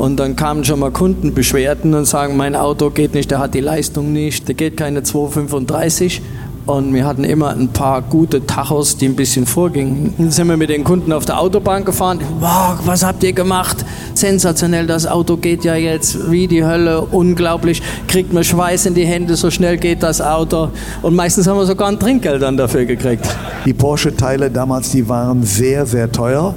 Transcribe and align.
Und 0.00 0.16
dann 0.16 0.34
kamen 0.34 0.64
schon 0.64 0.80
mal 0.80 0.90
Kundenbeschwerden 0.90 1.92
und 1.92 2.06
sagen, 2.06 2.34
mein 2.34 2.56
Auto 2.56 2.88
geht 2.88 3.12
nicht, 3.12 3.30
der 3.30 3.38
hat 3.38 3.52
die 3.52 3.60
Leistung 3.60 4.14
nicht, 4.14 4.48
der 4.48 4.54
geht 4.54 4.78
keine 4.78 5.02
235. 5.02 6.22
Und 6.64 6.94
wir 6.94 7.04
hatten 7.04 7.22
immer 7.22 7.50
ein 7.50 7.68
paar 7.68 8.00
gute 8.00 8.46
Tachos, 8.46 8.96
die 8.96 9.04
ein 9.04 9.14
bisschen 9.14 9.44
vorgingen. 9.44 10.14
Dann 10.16 10.30
sind 10.30 10.48
wir 10.48 10.56
mit 10.56 10.70
den 10.70 10.84
Kunden 10.84 11.12
auf 11.12 11.26
der 11.26 11.38
Autobahn 11.38 11.84
gefahren. 11.84 12.18
Wow, 12.38 12.78
was 12.86 13.04
habt 13.04 13.22
ihr 13.24 13.34
gemacht? 13.34 13.84
Sensationell, 14.14 14.86
das 14.86 15.06
Auto 15.06 15.36
geht 15.36 15.66
ja 15.66 15.74
jetzt 15.74 16.30
wie 16.30 16.46
die 16.46 16.64
Hölle. 16.64 17.02
Unglaublich. 17.02 17.82
Kriegt 18.08 18.32
man 18.32 18.42
Schweiß 18.42 18.86
in 18.86 18.94
die 18.94 19.04
Hände, 19.04 19.36
so 19.36 19.50
schnell 19.50 19.76
geht 19.76 20.02
das 20.02 20.22
Auto. 20.22 20.70
Und 21.02 21.14
meistens 21.14 21.46
haben 21.46 21.58
wir 21.58 21.66
sogar 21.66 21.88
ein 21.88 22.00
Trinkgeld 22.00 22.40
dann 22.40 22.56
dafür 22.56 22.86
gekriegt. 22.86 23.28
Die 23.66 23.74
Porsche-Teile 23.74 24.50
damals, 24.50 24.92
die 24.92 25.06
waren 25.06 25.42
sehr, 25.42 25.84
sehr 25.84 26.10
teuer. 26.10 26.54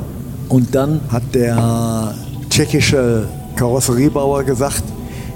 Und 0.47 0.73
dann 0.73 1.01
hat 1.09 1.23
der 1.33 2.13
tschechische 2.53 3.23
Karosseriebauer 3.63 4.43
gesagt, 4.43 4.83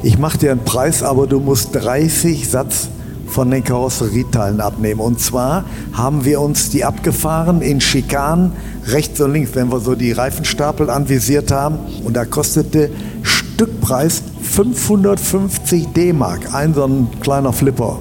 ich 0.03 0.17
mache 0.17 0.37
dir 0.37 0.51
einen 0.51 0.65
Preis, 0.65 1.01
aber 1.01 1.27
du 1.27 1.39
musst 1.39 1.73
30 1.73 2.49
Satz 2.49 2.89
von 3.25 3.49
den 3.49 3.63
Karosserieteilen 3.63 4.59
abnehmen. 4.59 4.99
Und 4.99 5.21
zwar 5.21 5.63
haben 5.93 6.25
wir 6.25 6.41
uns 6.41 6.69
die 6.69 6.83
abgefahren 6.83 7.61
in 7.61 7.79
Schikanen 7.79 8.51
rechts 8.87 9.21
und 9.21 9.31
links, 9.31 9.51
wenn 9.53 9.71
wir 9.71 9.79
so 9.79 9.95
die 9.95 10.11
Reifenstapel 10.11 10.89
anvisiert 10.89 11.53
haben. 11.53 11.77
Und 12.03 12.17
da 12.17 12.25
kostete 12.25 12.89
Stückpreis 13.23 14.23
550 14.41 15.87
D-Mark, 15.93 16.53
ein 16.53 16.73
so 16.73 16.83
ein 16.83 17.07
kleiner 17.21 17.53
Flipper. 17.53 17.97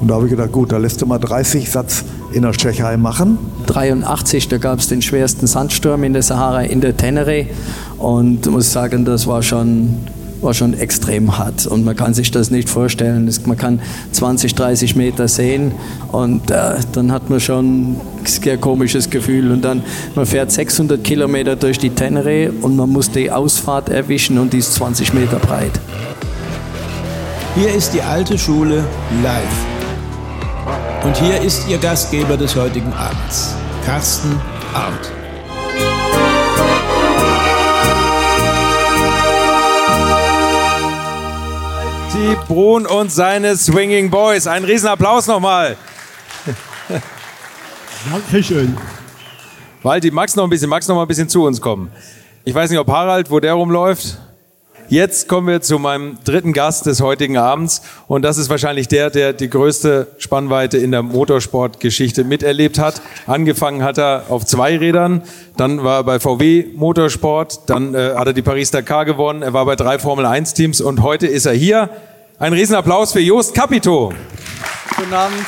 Und 0.00 0.08
da 0.08 0.16
habe 0.16 0.24
ich 0.24 0.30
gedacht, 0.32 0.50
gut, 0.50 0.72
da 0.72 0.78
lässt 0.78 1.00
du 1.00 1.06
mal 1.06 1.18
30 1.18 1.70
Satz 1.70 2.02
in 2.34 2.42
der 2.42 2.52
Tschechei 2.52 2.96
machen. 2.96 3.38
83, 3.66 4.48
da 4.48 4.58
gab 4.58 4.80
es 4.80 4.88
den 4.88 5.02
schwersten 5.02 5.46
Sandsturm 5.46 6.04
in 6.04 6.12
der 6.12 6.22
Sahara, 6.22 6.62
in 6.62 6.80
der 6.80 6.96
Tenere. 6.96 7.46
Und 7.98 8.46
ich 8.46 8.52
muss 8.52 8.72
sagen, 8.72 9.04
das 9.04 9.26
war 9.26 9.42
schon 9.42 9.98
war 10.44 10.52
schon 10.52 10.74
extrem 10.74 11.38
hart 11.38 11.66
und 11.66 11.84
man 11.84 11.96
kann 11.96 12.12
sich 12.12 12.30
das 12.30 12.50
nicht 12.50 12.68
vorstellen. 12.68 13.32
Man 13.46 13.56
kann 13.56 13.80
20, 14.12 14.54
30 14.54 14.94
Meter 14.94 15.26
sehen 15.26 15.72
und 16.12 16.50
äh, 16.50 16.74
dann 16.92 17.10
hat 17.10 17.30
man 17.30 17.40
schon 17.40 17.92
ein 17.92 18.00
sehr 18.26 18.58
komisches 18.58 19.08
Gefühl 19.08 19.50
und 19.50 19.62
dann 19.62 19.82
man 20.14 20.26
fährt 20.26 20.52
600 20.52 21.02
Kilometer 21.02 21.56
durch 21.56 21.78
die 21.78 21.90
Tenere 21.90 22.50
und 22.60 22.76
man 22.76 22.90
muss 22.90 23.10
die 23.10 23.30
Ausfahrt 23.30 23.88
erwischen 23.88 24.38
und 24.38 24.52
die 24.52 24.58
ist 24.58 24.74
20 24.74 25.14
Meter 25.14 25.38
breit. 25.38 25.80
Hier 27.56 27.74
ist 27.74 27.94
die 27.94 28.02
alte 28.02 28.36
Schule 28.36 28.84
live. 29.22 29.73
Und 31.04 31.16
hier 31.16 31.40
ist 31.40 31.68
Ihr 31.68 31.78
Gastgeber 31.78 32.36
des 32.36 32.56
heutigen 32.56 32.92
Abends, 32.94 33.54
Carsten 33.84 34.40
Arndt. 34.72 35.12
Walti 42.14 42.36
Brun 42.46 42.86
und 42.86 43.10
seine 43.10 43.56
Swinging 43.56 44.10
Boys. 44.10 44.46
Ein 44.46 44.64
Riesenapplaus 44.64 45.26
nochmal. 45.26 45.76
Dankeschön. 48.10 48.76
Walti, 49.82 50.10
magst 50.10 50.36
noch 50.36 50.44
ein 50.44 50.50
bisschen, 50.50 50.70
magst 50.70 50.88
noch 50.88 50.96
mal 50.96 51.02
ein 51.02 51.08
bisschen 51.08 51.28
zu 51.28 51.44
uns 51.44 51.60
kommen? 51.60 51.90
Ich 52.44 52.54
weiß 52.54 52.70
nicht, 52.70 52.78
ob 52.78 52.88
Harald, 52.88 53.30
wo 53.30 53.40
der 53.40 53.54
rumläuft. 53.54 54.18
Jetzt 54.88 55.28
kommen 55.28 55.48
wir 55.48 55.62
zu 55.62 55.78
meinem 55.78 56.18
dritten 56.24 56.52
Gast 56.52 56.84
des 56.84 57.00
heutigen 57.00 57.38
Abends 57.38 57.80
und 58.06 58.22
das 58.22 58.36
ist 58.36 58.50
wahrscheinlich 58.50 58.86
der, 58.86 59.08
der 59.08 59.32
die 59.32 59.48
größte 59.48 60.08
Spannweite 60.18 60.76
in 60.76 60.90
der 60.90 61.02
Motorsportgeschichte 61.02 62.22
miterlebt 62.22 62.78
hat. 62.78 63.00
Angefangen 63.26 63.82
hat 63.82 63.96
er 63.96 64.24
auf 64.28 64.44
zwei 64.44 64.76
Rädern, 64.76 65.22
dann 65.56 65.82
war 65.82 66.00
er 66.00 66.04
bei 66.04 66.20
VW 66.20 66.66
Motorsport, 66.74 67.70
dann 67.70 67.94
äh, 67.94 68.14
hat 68.14 68.26
er 68.26 68.32
die 68.34 68.42
Paris-Dakar 68.42 69.06
gewonnen, 69.06 69.40
er 69.40 69.54
war 69.54 69.64
bei 69.64 69.74
drei 69.74 69.98
Formel-1-Teams 69.98 70.82
und 70.82 71.02
heute 71.02 71.26
ist 71.26 71.46
er 71.46 71.54
hier. 71.54 71.88
Ein 72.38 72.52
Riesenapplaus 72.52 73.12
für 73.12 73.20
Jost 73.20 73.54
Capito. 73.54 74.12
Guten 74.96 75.14
Abend. 75.14 75.46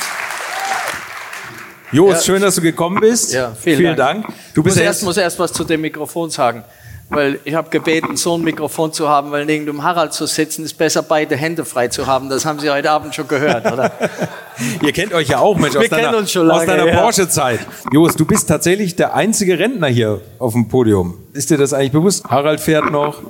Jost, 1.91 2.25
ja. 2.27 2.33
schön, 2.33 2.41
dass 2.41 2.55
du 2.55 2.61
gekommen 2.61 2.99
bist. 2.99 3.33
Ja, 3.33 3.51
vielen, 3.53 3.77
vielen 3.77 3.95
Dank. 3.95 4.23
Dank. 4.23 4.35
Du 4.55 4.63
bist 4.63 4.77
muss 4.77 4.83
erst, 4.83 5.03
muss 5.03 5.17
erst 5.17 5.37
was 5.37 5.53
zu 5.53 5.63
dem 5.63 5.81
Mikrofon 5.81 6.29
sagen 6.31 6.63
weil 7.09 7.39
ich 7.45 7.53
habe 7.53 7.69
gebeten, 7.69 8.17
so 8.17 8.35
ein 8.35 8.41
Mikrofon 8.41 8.91
zu 8.91 9.07
haben, 9.07 9.31
weil 9.31 9.45
neben 9.45 9.65
dem 9.65 9.83
Harald 9.83 10.13
zu 10.13 10.25
sitzen 10.25 10.65
ist 10.65 10.77
besser, 10.77 11.01
beide 11.01 11.35
Hände 11.35 11.63
frei 11.63 11.87
zu 11.87 12.05
haben. 12.05 12.29
Das 12.29 12.45
haben 12.45 12.59
Sie 12.59 12.69
heute 12.69 12.91
Abend 12.91 13.15
schon 13.15 13.27
gehört, 13.27 13.71
oder? 13.71 13.91
Ihr 14.81 14.91
kennt 14.91 15.13
euch 15.13 15.29
ja 15.29 15.39
auch, 15.39 15.57
Mensch, 15.57 15.75
aus 15.75 15.83
Wir 15.83 15.89
deiner, 15.89 16.11
lange, 16.11 16.65
deiner 16.65 16.87
ja. 16.87 17.01
Porsche-Zeit. 17.01 17.59
Jos, 17.91 18.15
du 18.15 18.25
bist 18.25 18.49
tatsächlich 18.49 18.95
der 18.95 19.13
einzige 19.13 19.57
Rentner 19.57 19.87
hier 19.87 20.21
auf 20.39 20.53
dem 20.53 20.67
Podium. 20.67 21.17
Ist 21.33 21.49
dir 21.49 21.57
das 21.57 21.73
eigentlich 21.73 21.91
bewusst? 21.91 22.25
Harald 22.25 22.59
fährt 22.59 22.91
noch. 22.91 23.21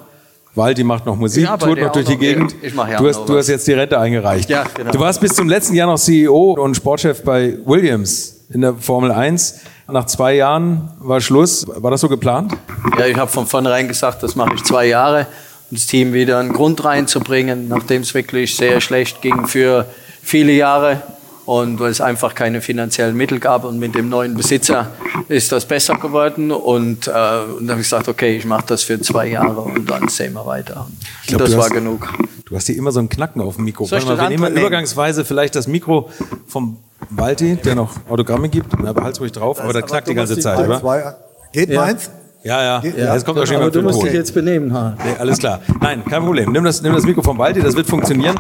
Waldi 0.55 0.83
macht 0.83 1.05
noch 1.05 1.15
Musik, 1.15 1.44
ja, 1.44 1.55
tourt 1.55 1.79
noch 1.79 1.91
durch 1.91 2.07
die 2.07 2.17
Gegend. 2.17 2.55
Ich 2.63 2.73
mache 2.73 2.94
ja 2.94 2.97
du, 2.97 3.07
hast, 3.07 3.25
du 3.25 3.38
hast 3.38 3.47
jetzt 3.47 3.67
die 3.67 3.73
Rente 3.73 3.99
eingereicht. 3.99 4.49
Ja, 4.49 4.65
genau. 4.73 4.91
Du 4.91 4.99
warst 4.99 5.21
bis 5.21 5.35
zum 5.35 5.47
letzten 5.47 5.75
Jahr 5.75 5.85
noch 5.88 5.99
CEO 5.99 6.53
und 6.53 6.75
Sportchef 6.75 7.23
bei 7.23 7.59
Williams 7.63 8.45
in 8.49 8.61
der 8.61 8.73
Formel 8.73 9.11
1. 9.11 9.59
Nach 9.89 10.05
zwei 10.05 10.35
Jahren 10.35 10.89
war 10.99 11.21
Schluss. 11.21 11.65
War 11.67 11.91
das 11.91 12.01
so 12.01 12.09
geplant? 12.09 12.53
Ja, 12.97 13.05
ich 13.05 13.15
habe 13.15 13.31
von 13.31 13.47
vornherein 13.47 13.87
gesagt, 13.87 14.21
das 14.21 14.35
mache 14.35 14.55
ich 14.55 14.63
zwei 14.63 14.85
Jahre, 14.85 15.27
um 15.71 15.77
das 15.77 15.87
Team 15.87 16.11
wieder 16.11 16.39
einen 16.39 16.51
Grund 16.51 16.83
reinzubringen, 16.83 17.69
nachdem 17.69 18.01
es 18.01 18.13
wirklich 18.13 18.55
sehr 18.55 18.81
schlecht 18.81 19.21
ging 19.21 19.47
für 19.47 19.85
viele 20.21 20.51
Jahre 20.51 21.01
und 21.45 21.79
weil 21.79 21.91
es 21.91 22.01
einfach 22.01 22.35
keine 22.35 22.59
finanziellen 22.59 23.15
Mittel 23.15 23.39
gab 23.39 23.63
und 23.63 23.79
mit 23.79 23.95
dem 23.95 24.09
neuen 24.09 24.35
Besitzer 24.35 24.91
ist 25.29 25.53
das 25.53 25.65
besser 25.65 25.95
geworden 25.95 26.51
und, 26.51 27.07
äh, 27.07 27.11
und 27.11 27.61
dann 27.61 27.69
habe 27.69 27.79
ich 27.79 27.87
gesagt, 27.87 28.09
okay, 28.09 28.35
ich 28.35 28.43
mache 28.43 28.65
das 28.67 28.83
für 28.83 28.99
zwei 28.99 29.27
Jahre 29.27 29.61
und 29.61 29.89
dann 29.89 30.09
sehen 30.09 30.33
wir 30.33 30.45
weiter. 30.45 30.87
Glaub, 31.27 31.39
das 31.39 31.55
war 31.55 31.63
hast, 31.63 31.73
genug. 31.73 32.13
Du 32.43 32.55
hast 32.57 32.67
hier 32.67 32.75
immer 32.75 32.91
so 32.91 32.99
einen 32.99 33.07
Knacken 33.07 33.41
auf 33.41 33.55
dem 33.55 33.63
Mikro. 33.63 33.85
Soll 33.85 34.01
mal, 34.01 34.17
wir 34.17 34.27
nehmen 34.27 34.57
übergangsweise 34.57 35.23
vielleicht 35.23 35.55
das 35.55 35.67
Mikro 35.67 36.09
vom 36.45 36.77
Walti, 37.09 37.55
der 37.55 37.75
noch 37.75 37.91
Autogramme 38.09 38.49
gibt. 38.49 38.67
Na, 38.81 38.93
behalt's 38.93 39.19
ruhig 39.19 39.31
drauf, 39.31 39.59
aber 39.59 39.73
der 39.73 39.83
knackt 39.83 40.07
die 40.07 40.13
ganze 40.13 40.39
Zeit, 40.39 40.59
oder? 40.59 40.79
Zwei, 40.79 41.15
geht 41.51 41.69
ja. 41.69 41.81
meins? 41.81 42.09
Ja, 42.43 42.63
ja. 42.63 42.81
ja. 42.83 42.91
ja. 42.97 43.13
Jetzt 43.13 43.25
kommt 43.25 43.39
auch 43.39 43.45
schon 43.45 43.57
aber 43.57 43.71
du 43.71 43.81
musst 43.81 44.01
dich 44.01 44.13
jetzt 44.13 44.33
benehmen. 44.33 44.73
Ha. 44.73 44.95
Nee, 45.03 45.15
alles 45.19 45.39
klar. 45.39 45.61
Nein, 45.81 46.03
kein 46.05 46.23
Problem. 46.23 46.51
Nimm 46.51 46.63
das, 46.63 46.81
nimm 46.81 46.93
das 46.93 47.05
Mikro 47.05 47.21
vom 47.21 47.37
Walti, 47.37 47.61
das 47.61 47.75
wird 47.75 47.87
funktionieren. 47.87 48.35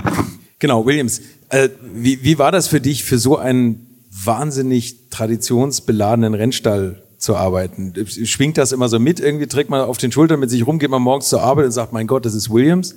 Genau, 0.59 0.85
Williams. 0.85 1.21
Äh, 1.49 1.69
wie, 1.93 2.23
wie 2.23 2.39
war 2.39 2.51
das 2.51 2.67
für 2.67 2.81
dich, 2.81 3.03
für 3.03 3.19
so 3.19 3.37
einen 3.37 4.05
wahnsinnig 4.23 5.09
traditionsbeladenen 5.09 6.33
Rennstall 6.33 7.03
zu 7.17 7.35
arbeiten? 7.35 7.93
Schwingt 8.07 8.57
das 8.57 8.71
immer 8.71 8.89
so 8.89 8.99
mit? 8.99 9.19
Irgendwie 9.19 9.47
trägt 9.47 9.69
man 9.69 9.81
auf 9.81 9.97
den 9.97 10.11
Schultern 10.11 10.39
mit 10.39 10.49
sich 10.49 10.65
rum, 10.65 10.79
geht 10.79 10.89
man 10.89 11.01
morgens 11.01 11.29
zur 11.29 11.41
Arbeit 11.41 11.65
und 11.65 11.71
sagt, 11.71 11.93
mein 11.93 12.07
Gott, 12.07 12.25
das 12.25 12.33
ist 12.33 12.51
Williams? 12.51 12.95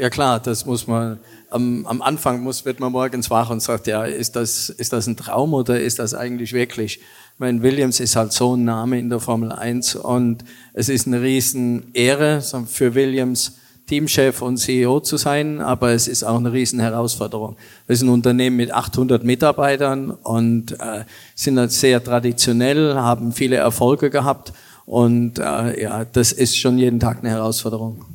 Ja 0.00 0.08
klar, 0.08 0.40
das 0.40 0.64
muss 0.64 0.86
man, 0.86 1.18
am, 1.50 1.84
am 1.84 2.00
Anfang 2.00 2.42
muss, 2.42 2.64
wird 2.64 2.80
man 2.80 2.90
morgens 2.90 3.28
wach 3.28 3.50
und 3.50 3.60
sagt, 3.60 3.86
ja, 3.86 4.06
ist 4.06 4.34
das, 4.34 4.70
ist 4.70 4.94
das 4.94 5.06
ein 5.06 5.18
Traum 5.18 5.52
oder 5.52 5.78
ist 5.78 5.98
das 5.98 6.14
eigentlich 6.14 6.54
wirklich? 6.54 7.00
Ich 7.00 7.38
meine, 7.38 7.60
Williams 7.60 8.00
ist 8.00 8.16
halt 8.16 8.32
so 8.32 8.56
ein 8.56 8.64
Name 8.64 8.98
in 8.98 9.10
der 9.10 9.20
Formel 9.20 9.52
1 9.52 9.96
und 9.96 10.42
es 10.72 10.88
ist 10.88 11.06
eine 11.06 11.20
riesen 11.20 11.90
Ehre 11.92 12.40
für 12.66 12.94
Williams, 12.94 13.58
Teamchef 13.88 14.40
und 14.40 14.56
CEO 14.56 15.00
zu 15.00 15.18
sein, 15.18 15.60
aber 15.60 15.90
es 15.90 16.08
ist 16.08 16.24
auch 16.24 16.38
eine 16.38 16.50
riesen 16.50 16.80
Herausforderung. 16.80 17.56
Wir 17.86 17.96
sind 17.96 18.08
ein 18.08 18.14
Unternehmen 18.14 18.56
mit 18.56 18.72
800 18.72 19.22
Mitarbeitern 19.22 20.12
und 20.12 20.80
äh, 20.80 21.04
sind 21.34 21.58
halt 21.58 21.72
sehr 21.72 22.02
traditionell, 22.02 22.94
haben 22.94 23.32
viele 23.32 23.56
Erfolge 23.56 24.08
gehabt 24.08 24.54
und 24.86 25.38
äh, 25.38 25.82
ja, 25.82 26.06
das 26.06 26.32
ist 26.32 26.56
schon 26.56 26.78
jeden 26.78 27.00
Tag 27.00 27.18
eine 27.18 27.28
Herausforderung. 27.28 28.06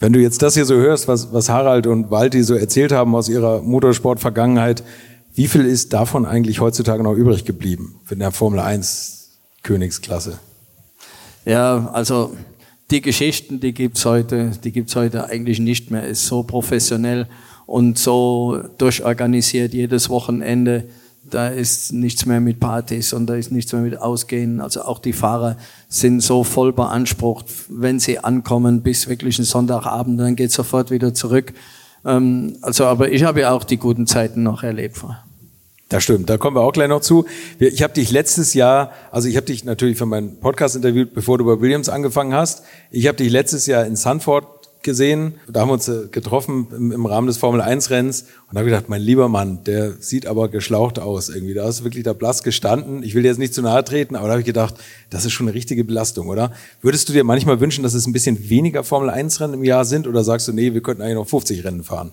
Wenn 0.00 0.12
du 0.12 0.20
jetzt 0.20 0.42
das 0.42 0.54
hier 0.54 0.64
so 0.64 0.76
hörst, 0.76 1.08
was, 1.08 1.32
was 1.32 1.48
Harald 1.48 1.88
und 1.88 2.10
Walti 2.10 2.44
so 2.44 2.54
erzählt 2.54 2.92
haben 2.92 3.16
aus 3.16 3.28
ihrer 3.28 3.62
Motorsport-Vergangenheit, 3.62 4.84
wie 5.34 5.48
viel 5.48 5.64
ist 5.64 5.92
davon 5.92 6.24
eigentlich 6.24 6.60
heutzutage 6.60 7.02
noch 7.02 7.14
übrig 7.14 7.44
geblieben 7.44 8.00
für 8.04 8.14
der 8.14 8.30
Formel 8.30 8.60
1 8.60 9.38
Königsklasse? 9.64 10.38
Ja, 11.44 11.90
also 11.92 12.36
die 12.92 13.00
Geschichten, 13.00 13.58
die 13.58 13.74
gibt's 13.74 14.04
heute, 14.04 14.52
die 14.62 14.70
gibt's 14.70 14.94
heute 14.94 15.26
eigentlich 15.26 15.58
nicht 15.58 15.90
mehr. 15.90 16.06
Ist 16.06 16.26
so 16.26 16.44
professionell 16.44 17.26
und 17.66 17.98
so 17.98 18.62
durchorganisiert 18.78 19.74
jedes 19.74 20.08
Wochenende 20.08 20.84
da 21.24 21.48
ist 21.48 21.92
nichts 21.92 22.26
mehr 22.26 22.40
mit 22.40 22.60
Partys 22.60 23.12
und 23.12 23.26
da 23.26 23.34
ist 23.34 23.52
nichts 23.52 23.72
mehr 23.72 23.82
mit 23.82 24.00
Ausgehen. 24.00 24.60
Also 24.60 24.82
auch 24.82 24.98
die 24.98 25.12
Fahrer 25.12 25.56
sind 25.88 26.22
so 26.22 26.44
voll 26.44 26.72
beansprucht, 26.72 27.46
wenn 27.68 27.98
sie 28.00 28.18
ankommen 28.18 28.82
bis 28.82 29.08
wirklich 29.08 29.38
ein 29.38 29.44
Sonntagabend, 29.44 30.20
dann 30.20 30.36
geht 30.36 30.52
sofort 30.52 30.90
wieder 30.90 31.14
zurück. 31.14 31.52
Ähm, 32.04 32.56
also, 32.62 32.86
aber 32.86 33.10
ich 33.10 33.24
habe 33.24 33.40
ja 33.40 33.52
auch 33.52 33.64
die 33.64 33.76
guten 33.76 34.06
Zeiten 34.06 34.42
noch 34.42 34.62
erlebt. 34.62 34.98
Das 35.88 36.04
stimmt, 36.04 36.28
da 36.28 36.36
kommen 36.36 36.54
wir 36.54 36.60
auch 36.60 36.72
gleich 36.72 36.88
noch 36.88 37.00
zu. 37.00 37.24
Ich 37.58 37.82
habe 37.82 37.94
dich 37.94 38.10
letztes 38.10 38.52
Jahr, 38.52 38.92
also 39.10 39.26
ich 39.26 39.36
habe 39.36 39.46
dich 39.46 39.64
natürlich 39.64 39.96
für 39.96 40.04
meinen 40.04 40.38
Podcast 40.38 40.76
interviewt, 40.76 41.14
bevor 41.14 41.38
du 41.38 41.46
bei 41.46 41.60
Williams 41.60 41.88
angefangen 41.88 42.34
hast. 42.34 42.62
Ich 42.90 43.06
habe 43.06 43.16
dich 43.16 43.30
letztes 43.30 43.66
Jahr 43.66 43.86
in 43.86 43.96
Sanford 43.96 44.46
gesehen. 44.88 45.34
Da 45.46 45.60
haben 45.60 45.68
wir 45.68 45.74
uns 45.74 45.86
äh, 45.86 46.06
getroffen 46.10 46.66
im, 46.72 47.04
Rahmen 47.04 47.26
des 47.26 47.36
Formel 47.36 47.60
1 47.60 47.90
Rennens 47.90 48.22
und 48.22 48.54
da 48.54 48.60
habe 48.60 48.70
gedacht, 48.70 48.88
mein 48.88 49.02
lieber 49.02 49.28
Mann, 49.28 49.62
der 49.64 49.92
sieht 50.00 50.26
aber 50.26 50.48
geschlaucht 50.48 50.98
aus 50.98 51.28
irgendwie. 51.28 51.52
Da 51.52 51.68
ist 51.68 51.84
wirklich 51.84 52.04
da 52.04 52.14
blass 52.14 52.42
gestanden. 52.42 53.02
Ich 53.02 53.14
will 53.14 53.22
dir 53.22 53.28
jetzt 53.28 53.38
nicht 53.38 53.52
zu 53.52 53.60
nahe 53.60 53.84
treten, 53.84 54.16
aber 54.16 54.28
da 54.28 54.32
habe 54.32 54.40
ich 54.40 54.46
gedacht, 54.46 54.76
das 55.10 55.26
ist 55.26 55.32
schon 55.32 55.46
eine 55.46 55.54
richtige 55.54 55.84
Belastung, 55.84 56.28
oder? 56.28 56.52
Würdest 56.80 57.08
du 57.08 57.12
dir 57.12 57.22
manchmal 57.22 57.60
wünschen, 57.60 57.82
dass 57.82 57.92
es 57.92 58.06
ein 58.06 58.14
bisschen 58.14 58.48
weniger 58.48 58.82
Formel 58.82 59.10
1 59.10 59.40
Rennen 59.40 59.54
im 59.54 59.64
Jahr 59.64 59.84
sind 59.84 60.06
oder 60.06 60.24
sagst 60.24 60.48
du, 60.48 60.52
nee, 60.52 60.72
wir 60.72 60.80
könnten 60.80 61.02
eigentlich 61.02 61.16
noch 61.16 61.28
50 61.28 61.64
Rennen 61.64 61.84
fahren? 61.84 62.12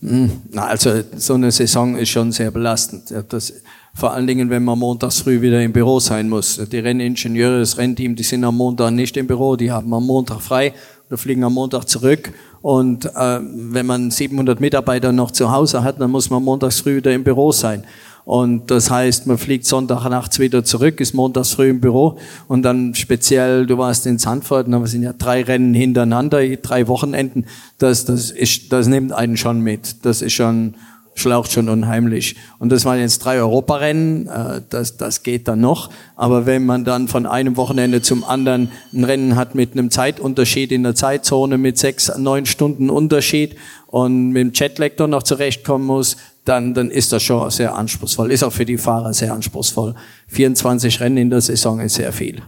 Hm, 0.00 0.30
na, 0.50 0.66
also 0.66 1.02
so 1.16 1.34
eine 1.34 1.52
Saison 1.52 1.96
ist 1.96 2.10
schon 2.10 2.32
sehr 2.32 2.50
belastend. 2.50 3.14
Das, 3.28 3.52
vor 3.94 4.12
allen 4.12 4.26
Dingen, 4.26 4.50
wenn 4.50 4.64
man 4.64 4.78
montags 4.78 5.20
früh 5.20 5.40
wieder 5.40 5.62
im 5.62 5.72
Büro 5.72 6.00
sein 6.00 6.28
muss. 6.28 6.60
Die 6.70 6.78
Renningenieure, 6.78 7.60
das 7.60 7.78
Rennteam, 7.78 8.16
die 8.16 8.24
sind 8.24 8.42
am 8.42 8.56
Montag 8.56 8.90
nicht 8.90 9.16
im 9.16 9.28
Büro, 9.28 9.54
die 9.54 9.70
haben 9.70 9.94
am 9.94 10.04
Montag 10.04 10.40
frei 10.40 10.74
oder 11.14 11.18
fliegen 11.18 11.44
am 11.44 11.54
Montag 11.54 11.84
zurück. 11.88 12.32
Und 12.60 13.06
äh, 13.06 13.40
wenn 13.40 13.86
man 13.86 14.10
700 14.10 14.60
Mitarbeiter 14.60 15.12
noch 15.12 15.30
zu 15.30 15.52
Hause 15.52 15.84
hat, 15.84 16.00
dann 16.00 16.10
muss 16.10 16.30
man 16.30 16.42
montags 16.42 16.80
früh 16.80 16.96
wieder 16.96 17.12
im 17.12 17.24
Büro 17.24 17.52
sein. 17.52 17.84
Und 18.24 18.70
das 18.70 18.90
heißt, 18.90 19.26
man 19.26 19.36
fliegt 19.36 19.66
Sonntag 19.66 20.08
nachts 20.08 20.38
wieder 20.38 20.64
zurück, 20.64 20.98
ist 21.00 21.12
montags 21.12 21.50
früh 21.52 21.68
im 21.68 21.80
Büro 21.80 22.16
und 22.48 22.62
dann 22.62 22.94
speziell, 22.94 23.66
du 23.66 23.76
warst 23.76 24.06
in 24.06 24.18
Sandford, 24.18 24.66
da 24.66 24.86
sind 24.86 25.02
ja 25.02 25.12
drei 25.12 25.42
Rennen 25.42 25.74
hintereinander, 25.74 26.40
drei 26.56 26.88
Wochenenden, 26.88 27.44
das, 27.76 28.06
das, 28.06 28.30
ist, 28.30 28.72
das 28.72 28.86
nimmt 28.86 29.12
einen 29.12 29.36
schon 29.36 29.60
mit. 29.60 30.06
Das 30.06 30.22
ist 30.22 30.32
schon 30.32 30.74
schlaucht 31.14 31.52
schon 31.52 31.68
unheimlich. 31.68 32.36
Und 32.58 32.70
das 32.70 32.84
waren 32.84 32.98
jetzt 32.98 33.18
drei 33.18 33.38
Europarennen, 33.38 34.26
äh, 34.28 34.60
das, 34.68 34.96
das 34.96 35.22
geht 35.22 35.48
dann 35.48 35.60
noch. 35.60 35.90
Aber 36.16 36.46
wenn 36.46 36.66
man 36.66 36.84
dann 36.84 37.08
von 37.08 37.26
einem 37.26 37.56
Wochenende 37.56 38.02
zum 38.02 38.24
anderen 38.24 38.70
ein 38.92 39.04
Rennen 39.04 39.36
hat 39.36 39.54
mit 39.54 39.72
einem 39.72 39.90
Zeitunterschied 39.90 40.72
in 40.72 40.82
der 40.82 40.94
Zeitzone, 40.94 41.58
mit 41.58 41.78
sechs, 41.78 42.10
neun 42.18 42.46
Stunden 42.46 42.90
Unterschied 42.90 43.56
und 43.86 44.30
mit 44.30 44.42
dem 44.42 44.52
Jetlag 44.52 44.92
dann 44.96 45.10
noch 45.10 45.22
zurechtkommen 45.22 45.86
muss, 45.86 46.16
dann, 46.44 46.74
dann 46.74 46.90
ist 46.90 47.12
das 47.12 47.22
schon 47.22 47.50
sehr 47.50 47.74
anspruchsvoll. 47.74 48.30
Ist 48.30 48.42
auch 48.42 48.52
für 48.52 48.66
die 48.66 48.78
Fahrer 48.78 49.14
sehr 49.14 49.32
anspruchsvoll. 49.32 49.94
24 50.28 51.00
Rennen 51.00 51.16
in 51.16 51.30
der 51.30 51.40
Saison 51.40 51.80
ist 51.80 51.94
sehr 51.94 52.12
viel. 52.12 52.42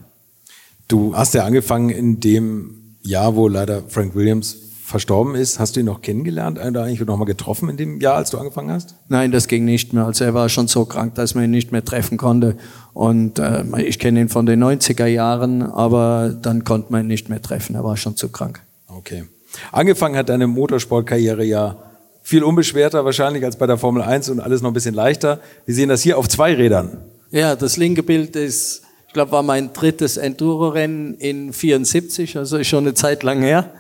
Du 0.89 1.17
hast 1.17 1.35
ja 1.35 1.45
angefangen 1.45 1.91
in 1.91 2.21
dem 2.21 2.97
Jahr, 3.03 3.35
wo 3.37 3.49
leider 3.49 3.83
Frank 3.89 4.15
Williams 4.15 4.66
verstorben 4.87 5.35
ist, 5.35 5.59
hast 5.59 5.75
du 5.75 5.81
ihn 5.81 5.87
noch 5.87 6.01
kennengelernt 6.01 6.61
oder 6.65 6.85
eigentlich 6.85 7.01
noch 7.01 7.17
mal 7.17 7.25
getroffen 7.25 7.69
in 7.69 7.77
dem 7.77 8.01
Jahr, 8.01 8.15
als 8.15 8.31
du 8.31 8.39
angefangen 8.39 8.71
hast? 8.71 8.95
Nein, 9.09 9.33
das 9.33 9.49
ging 9.49 9.65
nicht 9.65 9.93
mehr. 9.93 10.07
Also 10.07 10.23
er 10.23 10.33
war 10.33 10.49
schon 10.49 10.69
so 10.69 10.85
krank, 10.85 11.17
dass 11.17 11.35
man 11.35 11.43
ihn 11.43 11.51
nicht 11.51 11.73
mehr 11.73 11.85
treffen 11.85 12.19
konnte. 12.19 12.57
Und 12.95 13.41
äh, 13.41 13.65
ich 13.83 13.99
kenne 13.99 14.21
ihn 14.21 14.29
von 14.29 14.47
den 14.47 14.63
90er 14.63 15.07
Jahren, 15.07 15.63
aber 15.63 16.29
dann 16.41 16.63
konnte 16.63 16.93
man 16.93 17.01
ihn 17.01 17.09
nicht 17.09 17.29
mehr 17.29 17.43
treffen. 17.43 17.75
Er 17.75 17.83
war 17.83 17.97
schon 17.97 18.15
zu 18.15 18.29
krank. 18.29 18.63
Okay. 18.87 19.25
Angefangen 19.73 20.15
hat 20.15 20.29
deine 20.29 20.47
Motorsportkarriere 20.47 21.45
ja 21.45 21.77
viel 22.23 22.45
unbeschwerter 22.45 23.05
wahrscheinlich 23.05 23.45
als 23.45 23.57
bei 23.57 23.67
der 23.67 23.79
Formel 23.79 24.03
1 24.03 24.29
und 24.29 24.39
alles 24.39 24.63
noch 24.63 24.71
ein 24.71 24.75
bisschen 24.75 24.95
leichter. 24.95 25.41
Wir 25.65 25.75
sehen 25.75 25.89
das 25.89 26.03
hier 26.03 26.17
auf 26.17 26.29
zwei 26.29 26.55
Rädern. 26.55 26.99
Ja, 27.33 27.57
das 27.57 27.77
linke 27.77 28.05
Bild 28.05 28.37
ist, 28.37 28.83
ich 29.09 29.13
glaube, 29.13 29.33
war 29.33 29.43
mein 29.43 29.73
drittes 29.73 30.17
Enduro-Rennen 30.17 31.15
in 31.15 31.53
74, 31.53 32.37
also 32.37 32.59
ist 32.59 32.69
schon 32.69 32.85
eine 32.85 32.95
Zeit 32.95 33.25
lang 33.25 33.43
her 33.43 33.73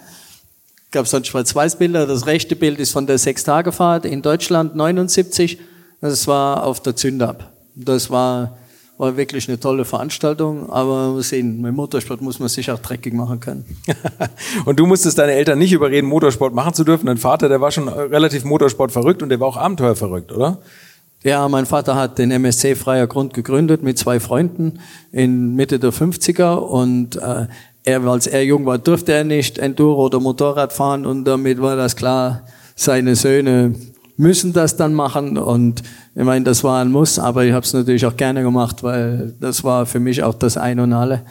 gab 0.96 1.04
es 1.04 1.10
dann 1.10 1.24
Schwarz-Weiß-Bilder. 1.24 2.06
Das 2.06 2.24
rechte 2.24 2.56
Bild 2.56 2.80
ist 2.80 2.92
von 2.92 3.06
der 3.06 3.18
Sechstagefahrt 3.18 4.06
in 4.06 4.22
Deutschland 4.22 4.76
79. 4.76 5.58
Das 6.00 6.26
war 6.26 6.64
auf 6.64 6.80
der 6.80 6.96
Zündab. 6.96 7.52
Das 7.74 8.08
war, 8.08 8.56
war 8.96 9.18
wirklich 9.18 9.46
eine 9.46 9.60
tolle 9.60 9.84
Veranstaltung, 9.84 10.70
aber 10.70 11.14
wir 11.14 11.22
sehen, 11.22 11.60
mit 11.60 11.74
Motorsport 11.74 12.22
muss 12.22 12.38
man 12.38 12.48
sich 12.48 12.70
auch 12.70 12.78
dreckig 12.78 13.12
machen 13.12 13.40
können. 13.40 13.66
und 14.64 14.80
du 14.80 14.86
musstest 14.86 15.18
deine 15.18 15.32
Eltern 15.32 15.58
nicht 15.58 15.72
überreden, 15.72 16.06
Motorsport 16.06 16.54
machen 16.54 16.72
zu 16.72 16.82
dürfen. 16.82 17.04
Dein 17.04 17.18
Vater, 17.18 17.50
der 17.50 17.60
war 17.60 17.70
schon 17.70 17.88
relativ 17.88 18.44
Motorsport 18.44 18.90
verrückt 18.90 19.22
und 19.22 19.28
der 19.28 19.38
war 19.38 19.48
auch 19.48 19.58
Abenteuer 19.58 19.96
verrückt, 19.96 20.32
oder? 20.32 20.62
Ja, 21.24 21.46
mein 21.50 21.66
Vater 21.66 21.94
hat 21.94 22.16
den 22.16 22.30
MSC 22.30 22.74
Freier 22.74 23.06
Grund 23.06 23.34
gegründet 23.34 23.82
mit 23.82 23.98
zwei 23.98 24.18
Freunden 24.18 24.78
in 25.12 25.56
Mitte 25.56 25.78
der 25.78 25.92
50er 25.92 26.54
und 26.54 27.16
äh, 27.16 27.48
er, 27.86 28.04
als 28.04 28.26
er 28.26 28.44
jung 28.44 28.66
war, 28.66 28.78
durfte 28.78 29.12
er 29.12 29.24
nicht 29.24 29.58
Enduro 29.58 30.06
oder 30.06 30.20
Motorrad 30.20 30.72
fahren 30.72 31.06
und 31.06 31.24
damit 31.24 31.62
war 31.62 31.76
das 31.76 31.96
klar, 31.96 32.42
seine 32.74 33.14
Söhne 33.14 33.74
müssen 34.16 34.52
das 34.52 34.76
dann 34.76 34.92
machen 34.92 35.38
und 35.38 35.82
ich 36.14 36.24
meine, 36.24 36.44
das 36.44 36.64
war 36.64 36.80
ein 36.80 36.90
Muss, 36.90 37.18
aber 37.18 37.44
ich 37.44 37.52
habe 37.52 37.64
es 37.64 37.72
natürlich 37.72 38.04
auch 38.04 38.16
gerne 38.16 38.42
gemacht, 38.42 38.82
weil 38.82 39.34
das 39.40 39.62
war 39.62 39.86
für 39.86 40.00
mich 40.00 40.22
auch 40.22 40.34
das 40.34 40.56
Ein 40.56 40.80
und 40.80 40.92
Alle, 40.92 41.22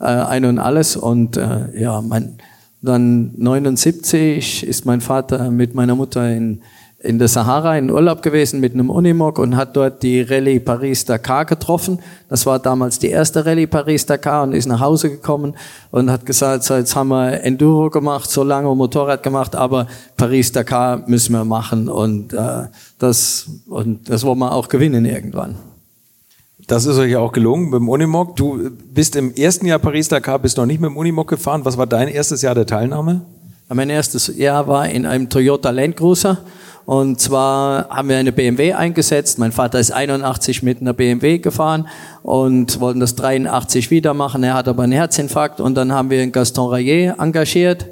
äh, 0.00 0.04
Ein 0.04 0.44
und 0.46 0.58
Alles 0.58 0.96
und 0.96 1.36
äh, 1.36 1.80
ja, 1.80 2.00
mein, 2.00 2.38
dann 2.82 3.32
79 3.36 4.66
ist 4.66 4.86
mein 4.86 5.00
Vater 5.00 5.50
mit 5.50 5.74
meiner 5.74 5.94
Mutter 5.94 6.28
in 6.28 6.62
in 7.02 7.18
der 7.18 7.28
Sahara 7.28 7.78
in 7.78 7.90
Urlaub 7.90 8.20
gewesen 8.20 8.60
mit 8.60 8.74
einem 8.74 8.90
Unimog 8.90 9.38
und 9.38 9.56
hat 9.56 9.74
dort 9.74 10.02
die 10.02 10.20
Rallye 10.20 10.60
Paris-Dakar 10.60 11.46
getroffen. 11.46 11.98
Das 12.28 12.44
war 12.44 12.58
damals 12.58 12.98
die 12.98 13.08
erste 13.08 13.46
Rallye 13.46 13.66
Paris-Dakar 13.66 14.42
und 14.42 14.52
ist 14.52 14.66
nach 14.66 14.80
Hause 14.80 15.08
gekommen 15.08 15.54
und 15.90 16.10
hat 16.10 16.26
gesagt, 16.26 16.62
so 16.62 16.74
jetzt 16.74 16.94
haben 16.94 17.08
wir 17.08 17.42
Enduro 17.42 17.88
gemacht, 17.88 18.30
so 18.30 18.44
lange 18.44 18.74
Motorrad 18.74 19.22
gemacht, 19.22 19.56
aber 19.56 19.86
Paris-Dakar 20.18 21.04
müssen 21.06 21.32
wir 21.32 21.44
machen 21.44 21.88
und 21.88 22.34
äh, 22.34 22.64
das 22.98 23.46
und 23.66 24.10
das 24.10 24.24
wollen 24.24 24.38
wir 24.38 24.52
auch 24.52 24.68
gewinnen 24.68 25.06
irgendwann. 25.06 25.54
Das 26.66 26.84
ist 26.84 26.98
euch 26.98 27.12
ja 27.12 27.20
auch 27.20 27.32
gelungen 27.32 27.70
mit 27.70 27.80
dem 27.80 27.88
Unimog. 27.88 28.36
Du 28.36 28.70
bist 28.92 29.16
im 29.16 29.34
ersten 29.34 29.64
Jahr 29.64 29.78
Paris-Dakar, 29.78 30.38
bist 30.38 30.58
noch 30.58 30.66
nicht 30.66 30.80
mit 30.80 30.90
dem 30.90 30.98
Unimog 30.98 31.28
gefahren. 31.28 31.64
Was 31.64 31.78
war 31.78 31.86
dein 31.86 32.08
erstes 32.08 32.42
Jahr 32.42 32.54
der 32.54 32.66
Teilnahme? 32.66 33.22
Mein 33.72 33.88
erstes 33.88 34.36
Jahr 34.36 34.68
war 34.68 34.88
in 34.88 35.06
einem 35.06 35.30
Toyota 35.30 35.70
Land 35.70 35.96
Cruiser 35.96 36.38
und 36.90 37.20
zwar 37.20 37.88
haben 37.88 38.08
wir 38.08 38.16
eine 38.16 38.32
BMW 38.32 38.72
eingesetzt. 38.72 39.38
Mein 39.38 39.52
Vater 39.52 39.78
ist 39.78 39.92
81 39.92 40.64
mit 40.64 40.80
einer 40.80 40.92
BMW 40.92 41.38
gefahren 41.38 41.86
und 42.24 42.80
wollten 42.80 42.98
das 42.98 43.14
83 43.14 43.92
wieder 43.92 44.12
machen. 44.12 44.42
Er 44.42 44.54
hat 44.54 44.66
aber 44.66 44.82
einen 44.82 44.90
Herzinfarkt 44.90 45.60
und 45.60 45.76
dann 45.76 45.92
haben 45.92 46.10
wir 46.10 46.20
einen 46.20 46.32
Gaston 46.32 46.68
Rayet 46.68 47.14
engagiert 47.16 47.86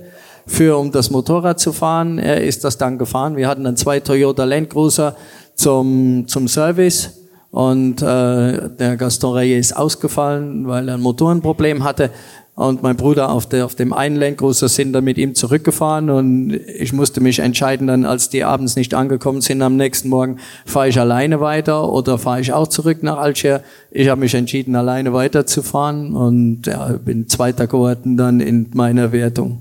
für, 0.48 0.76
um 0.76 0.90
das 0.90 1.10
Motorrad 1.10 1.60
zu 1.60 1.72
fahren. 1.72 2.18
Er 2.18 2.42
ist 2.42 2.64
das 2.64 2.76
dann 2.76 2.98
gefahren. 2.98 3.36
Wir 3.36 3.46
hatten 3.46 3.62
dann 3.62 3.76
zwei 3.76 4.00
Toyota 4.00 4.42
Land 4.42 4.70
Cruiser 4.70 5.14
zum, 5.54 6.26
zum 6.26 6.48
Service 6.48 7.20
und 7.52 8.02
äh, 8.02 8.68
der 8.68 8.96
Gaston 8.96 9.32
Rayet 9.32 9.60
ist 9.60 9.76
ausgefallen, 9.76 10.66
weil 10.66 10.88
er 10.88 10.94
ein 10.94 11.00
Motorenproblem 11.00 11.84
hatte 11.84 12.10
und 12.58 12.82
mein 12.82 12.96
Bruder 12.96 13.30
auf, 13.30 13.48
der, 13.48 13.64
auf 13.64 13.76
dem 13.76 13.92
einen 13.92 14.16
Landcruiser 14.16 14.68
sind 14.68 14.92
dann 14.92 15.04
mit 15.04 15.16
ihm 15.16 15.36
zurückgefahren 15.36 16.10
und 16.10 16.50
ich 16.52 16.92
musste 16.92 17.20
mich 17.20 17.38
entscheiden 17.38 17.86
dann, 17.86 18.04
als 18.04 18.30
die 18.30 18.42
abends 18.42 18.74
nicht 18.74 18.94
angekommen 18.94 19.40
sind, 19.42 19.62
am 19.62 19.76
nächsten 19.76 20.08
Morgen 20.08 20.38
fahre 20.66 20.88
ich 20.88 20.98
alleine 20.98 21.40
weiter 21.40 21.88
oder 21.88 22.18
fahre 22.18 22.40
ich 22.40 22.52
auch 22.52 22.66
zurück 22.66 23.04
nach 23.04 23.18
Alger. 23.18 23.62
Ich 23.92 24.08
habe 24.08 24.18
mich 24.18 24.34
entschieden, 24.34 24.74
alleine 24.74 25.12
weiterzufahren 25.12 26.16
und 26.16 26.66
ja, 26.66 26.88
bin 27.04 27.28
Zweiter 27.28 27.68
geworden 27.68 28.16
dann 28.16 28.40
in 28.40 28.68
meiner 28.74 29.12
Wertung. 29.12 29.60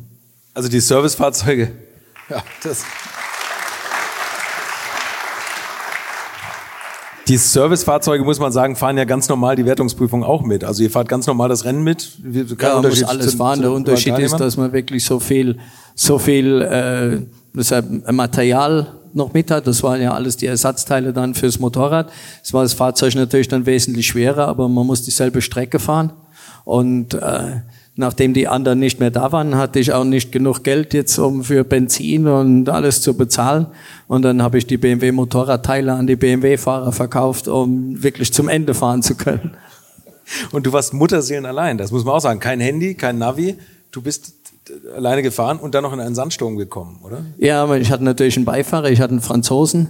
Also 0.55 0.67
die 0.67 0.79
Servicefahrzeuge, 0.79 1.69
ja, 2.31 2.41
das... 2.63 2.83
Die 7.27 7.37
Servicefahrzeuge, 7.37 8.23
muss 8.23 8.39
man 8.39 8.51
sagen, 8.51 8.75
fahren 8.75 8.97
ja 8.97 9.03
ganz 9.03 9.27
normal 9.27 9.55
die 9.55 9.65
Wertungsprüfung 9.65 10.23
auch 10.23 10.43
mit. 10.43 10.63
Also 10.63 10.83
ihr 10.83 10.89
fahrt 10.89 11.09
ganz 11.09 11.27
normal 11.27 11.49
das 11.49 11.65
Rennen 11.65 11.83
mit. 11.83 12.17
Kein 12.57 12.69
ja, 12.69 12.81
muss 12.81 13.03
alles 13.03 13.31
zu, 13.31 13.37
fahren. 13.37 13.61
Der 13.61 13.71
Unterschied 13.71 14.17
ist, 14.17 14.39
dass 14.39 14.55
man 14.55 14.71
wirklich 14.71 15.03
so 15.03 15.19
viel, 15.19 15.57
so 15.93 16.19
viel 16.19 16.61
äh, 16.61 17.19
deshalb 17.53 18.11
Material 18.11 18.87
noch 19.13 19.33
mit 19.33 19.51
hat. 19.51 19.67
Das 19.67 19.83
waren 19.83 20.01
ja 20.01 20.13
alles 20.13 20.37
die 20.37 20.45
Ersatzteile 20.45 21.11
dann 21.11 21.33
fürs 21.33 21.59
Motorrad. 21.59 22.09
Es 22.43 22.53
war 22.53 22.63
das 22.63 22.73
Fahrzeug 22.73 23.15
natürlich 23.15 23.49
dann 23.49 23.65
wesentlich 23.65 24.07
schwerer, 24.07 24.47
aber 24.47 24.69
man 24.69 24.85
muss 24.85 25.03
dieselbe 25.03 25.41
Strecke 25.41 25.79
fahren. 25.79 26.13
Und 26.63 27.13
äh, 27.13 27.61
nachdem 27.97 28.33
die 28.33 28.47
anderen 28.47 28.79
nicht 28.79 28.99
mehr 28.99 29.11
da 29.11 29.31
waren, 29.31 29.55
hatte 29.55 29.79
ich 29.79 29.91
auch 29.91 30.03
nicht 30.03 30.31
genug 30.31 30.63
Geld 30.63 30.93
jetzt, 30.93 31.17
um 31.17 31.43
für 31.43 31.63
Benzin 31.63 32.27
und 32.27 32.69
alles 32.69 33.01
zu 33.01 33.17
bezahlen. 33.17 33.67
Und 34.07 34.21
dann 34.21 34.41
habe 34.41 34.57
ich 34.57 34.67
die 34.67 34.77
BMW 34.77 35.11
Motorradteile 35.11 35.93
an 35.93 36.07
die 36.07 36.15
BMW-Fahrer 36.15 36.91
verkauft, 36.91 37.47
um 37.47 38.01
wirklich 38.01 38.31
zum 38.31 38.47
Ende 38.47 38.73
fahren 38.73 39.01
zu 39.01 39.15
können. 39.15 39.57
Und 40.51 40.65
du 40.65 40.73
warst 40.73 40.93
Mutterseelen 40.93 41.45
allein, 41.45 41.77
das 41.77 41.91
muss 41.91 42.05
man 42.05 42.15
auch 42.15 42.19
sagen. 42.19 42.39
Kein 42.39 42.59
Handy, 42.59 42.95
kein 42.95 43.17
Navi. 43.17 43.55
Du 43.91 44.01
bist 44.01 44.33
alleine 44.95 45.23
gefahren 45.23 45.57
und 45.57 45.73
dann 45.73 45.83
noch 45.83 45.93
in 45.93 45.99
einen 45.99 46.15
Sandsturm 46.15 46.57
gekommen, 46.57 46.99
oder? 47.03 47.21
Ja, 47.37 47.73
ich 47.75 47.91
hatte 47.91 48.03
natürlich 48.03 48.35
einen 48.35 48.45
Beifahrer, 48.45 48.89
ich 48.91 49.01
hatte 49.01 49.11
einen 49.11 49.21
Franzosen. 49.21 49.89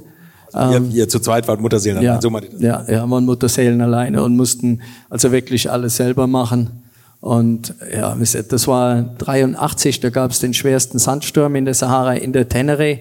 Also 0.53 0.71
ihr, 0.71 0.77
ähm, 0.77 0.91
ihr, 0.91 1.09
zu 1.09 1.19
zweit 1.19 1.47
wart 1.47 1.59
Mutterseelen 1.59 2.01
ja, 2.01 2.17
allein, 2.17 2.21
so 2.21 2.57
Ja, 2.59 2.85
ja, 2.87 3.09
waren 3.09 3.25
Mutterseelen 3.25 3.81
alleine 3.81 4.23
und 4.23 4.37
mussten 4.37 4.81
also 5.09 5.31
wirklich 5.31 5.69
alles 5.69 5.97
selber 5.97 6.27
machen. 6.27 6.83
Und 7.19 7.73
ja, 7.91 8.15
das 8.15 8.67
war 8.67 9.01
83, 9.01 9.99
da 9.99 10.09
gab 10.09 10.31
es 10.31 10.39
den 10.39 10.53
schwersten 10.53 10.99
Sandsturm 10.99 11.55
in 11.55 11.65
der 11.65 11.73
Sahara 11.73 12.13
in 12.13 12.33
der 12.33 12.47
Tenere. 12.47 12.99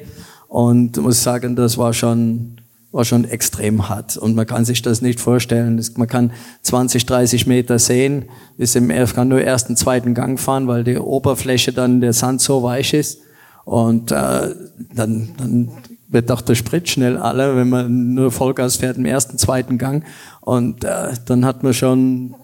Und 0.48 0.96
muss 0.96 1.22
sagen, 1.22 1.56
das 1.56 1.76
war 1.76 1.92
schon 1.92 2.56
war 2.96 3.04
schon 3.04 3.24
extrem 3.24 3.90
hart. 3.90 4.16
Und 4.16 4.34
man 4.34 4.46
kann 4.46 4.64
sich 4.64 4.80
das 4.80 5.02
nicht 5.02 5.20
vorstellen. 5.20 5.84
Man 5.96 6.08
kann 6.08 6.32
20, 6.62 7.04
30 7.04 7.46
Meter 7.46 7.78
sehen, 7.78 8.24
ist 8.56 8.74
im, 8.74 8.88
kann 8.88 9.28
nur 9.28 9.42
ersten, 9.42 9.76
zweiten 9.76 10.14
Gang 10.14 10.40
fahren, 10.40 10.66
weil 10.66 10.82
die 10.82 10.96
Oberfläche 10.96 11.74
dann 11.74 12.00
der 12.00 12.14
Sand 12.14 12.40
so 12.40 12.62
weich 12.62 12.94
ist. 12.94 13.18
Und 13.66 14.12
äh, 14.12 14.54
dann, 14.94 15.28
dann 15.36 15.70
wird 16.08 16.30
doch 16.30 16.40
der 16.40 16.54
Sprit 16.54 16.88
schnell 16.88 17.18
alle, 17.18 17.54
wenn 17.56 17.68
man 17.68 18.14
nur 18.14 18.30
Vollgas 18.30 18.76
fährt 18.76 18.96
im 18.96 19.04
ersten, 19.04 19.36
zweiten 19.36 19.76
Gang. 19.76 20.02
Und 20.40 20.84
äh, 20.84 21.12
dann 21.26 21.44
hat 21.44 21.62
man 21.62 21.74
schon 21.74 22.34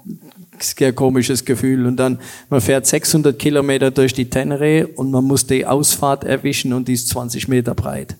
sehr 0.61 0.93
komisches 0.93 1.45
Gefühl. 1.45 1.87
Und 1.87 1.97
dann, 1.97 2.19
man 2.51 2.61
fährt 2.61 2.87
600 2.87 3.39
Kilometer 3.39 3.91
durch 3.91 4.13
die 4.13 4.29
Tenere 4.29 4.87
und 4.87 5.11
man 5.11 5.25
muss 5.25 5.47
die 5.47 5.67
Ausfahrt 5.67 6.25
erwischen 6.25 6.73
und 6.73 6.89
die 6.89 6.95
ist 6.95 7.09
20 7.09 7.49
Meter 7.49 7.75
breit. 7.75 8.17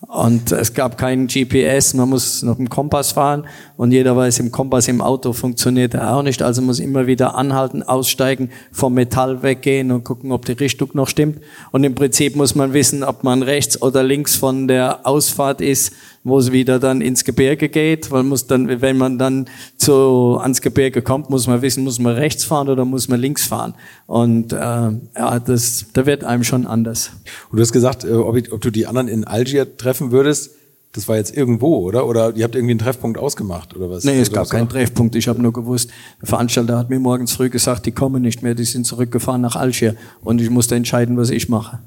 Und 0.00 0.52
es 0.52 0.74
gab 0.74 0.98
keinen 0.98 1.28
GPS, 1.28 1.94
man 1.94 2.10
muss 2.10 2.42
noch 2.42 2.58
im 2.58 2.68
Kompass 2.68 3.12
fahren 3.12 3.46
und 3.76 3.92
jeder 3.92 4.16
weiß, 4.16 4.38
im 4.40 4.50
Kompass 4.50 4.88
im 4.88 5.00
Auto 5.00 5.32
funktioniert 5.32 5.94
er 5.94 6.14
auch 6.14 6.22
nicht. 6.22 6.42
Also 6.42 6.60
muss 6.62 6.78
immer 6.78 7.06
wieder 7.06 7.34
anhalten, 7.36 7.82
aussteigen, 7.82 8.50
vom 8.70 8.94
Metall 8.94 9.42
weggehen 9.42 9.90
und 9.90 10.04
gucken, 10.04 10.32
ob 10.32 10.44
die 10.44 10.52
Richtung 10.52 10.90
noch 10.92 11.08
stimmt. 11.08 11.38
Und 11.70 11.84
im 11.84 11.94
Prinzip 11.94 12.36
muss 12.36 12.54
man 12.54 12.74
wissen, 12.74 13.02
ob 13.02 13.24
man 13.24 13.42
rechts 13.42 13.80
oder 13.80 14.02
links 14.02 14.36
von 14.36 14.68
der 14.68 15.06
Ausfahrt 15.06 15.60
ist, 15.60 15.92
wo 16.24 16.38
es 16.38 16.50
wieder 16.50 16.78
dann 16.78 17.02
ins 17.02 17.24
Gebirge 17.24 17.68
geht. 17.68 18.10
Weil 18.10 18.22
muss 18.22 18.46
dann, 18.46 18.80
wenn 18.80 18.96
man 18.96 19.18
dann 19.18 19.46
zu, 19.76 20.38
ans 20.40 20.62
Gebirge 20.62 21.02
kommt, 21.02 21.30
muss 21.30 21.46
man 21.46 21.62
wissen, 21.62 21.84
muss 21.84 21.98
man 21.98 22.14
rechts 22.14 22.44
fahren 22.44 22.68
oder 22.68 22.84
muss 22.84 23.08
man 23.08 23.20
links 23.20 23.46
fahren. 23.46 23.74
Und 24.06 24.52
äh, 24.52 24.56
ja, 24.56 25.38
das, 25.38 25.86
da 25.92 26.06
wird 26.06 26.24
einem 26.24 26.42
schon 26.42 26.66
anders. 26.66 27.10
Und 27.50 27.58
du 27.58 27.62
hast 27.62 27.72
gesagt, 27.72 28.04
äh, 28.04 28.12
ob, 28.14 28.36
ob 28.50 28.60
du 28.60 28.70
die 28.70 28.86
anderen 28.86 29.08
in 29.08 29.24
Algier 29.24 29.76
treffen 29.76 30.10
würdest. 30.10 30.50
Das 30.92 31.08
war 31.08 31.16
jetzt 31.16 31.36
irgendwo, 31.36 31.78
oder? 31.78 32.06
Oder 32.06 32.36
ihr 32.36 32.44
habt 32.44 32.54
irgendwie 32.54 32.70
einen 32.70 32.78
Treffpunkt 32.78 33.18
ausgemacht, 33.18 33.74
oder 33.74 33.90
was? 33.90 34.04
Nee, 34.04 34.20
es 34.20 34.30
oder 34.30 34.42
gab 34.42 34.50
keinen 34.50 34.68
Treffpunkt. 34.68 35.16
Ich 35.16 35.26
habe 35.26 35.42
nur 35.42 35.52
gewusst, 35.52 35.90
der 36.20 36.28
Veranstalter 36.28 36.78
hat 36.78 36.88
mir 36.88 37.00
morgens 37.00 37.32
früh 37.32 37.50
gesagt, 37.50 37.84
die 37.86 37.90
kommen 37.90 38.22
nicht 38.22 38.44
mehr, 38.44 38.54
die 38.54 38.62
sind 38.62 38.86
zurückgefahren 38.86 39.40
nach 39.40 39.56
Algier. 39.56 39.96
Und 40.22 40.40
ich 40.40 40.50
musste 40.50 40.76
entscheiden, 40.76 41.16
was 41.16 41.30
ich 41.30 41.48
mache. 41.48 41.80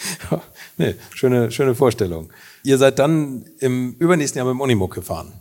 nee, 0.78 0.96
schöne, 1.14 1.52
schöne 1.52 1.76
Vorstellung. 1.76 2.28
Ihr 2.64 2.78
seid 2.78 2.98
dann 2.98 3.44
im 3.58 3.94
übernächsten 3.98 4.38
Jahr 4.38 4.46
mit 4.46 4.54
dem 4.54 4.60
Unimog 4.60 4.94
gefahren. 4.94 5.32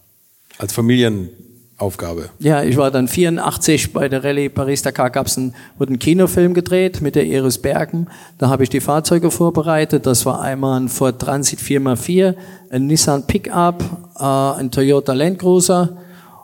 Als 0.57 0.73
Familienaufgabe. 0.73 2.29
Ja, 2.39 2.63
ich 2.63 2.77
war 2.77 2.91
dann 2.91 3.07
84 3.07 3.93
bei 3.93 4.09
der 4.09 4.23
Rallye 4.23 4.49
Paris-Dakar 4.49 5.09
gab's 5.09 5.37
ein, 5.37 5.53
wurde 5.77 5.93
ein 5.93 5.99
Kinofilm 5.99 6.53
gedreht 6.53 7.01
mit 7.01 7.15
der 7.15 7.25
Iris 7.25 7.59
Bergen. 7.59 8.07
Da 8.37 8.49
habe 8.49 8.63
ich 8.63 8.69
die 8.69 8.81
Fahrzeuge 8.81 9.31
vorbereitet. 9.31 10.05
Das 10.05 10.25
war 10.25 10.41
einmal 10.41 10.79
ein 10.79 10.89
Ford 10.89 11.19
Transit 11.19 11.59
4x4, 11.59 12.35
ein 12.69 12.87
Nissan 12.87 13.25
Pickup, 13.27 13.83
äh, 14.19 14.23
ein 14.23 14.71
Toyota 14.71 15.13
Land 15.13 15.39
Cruiser 15.39 15.97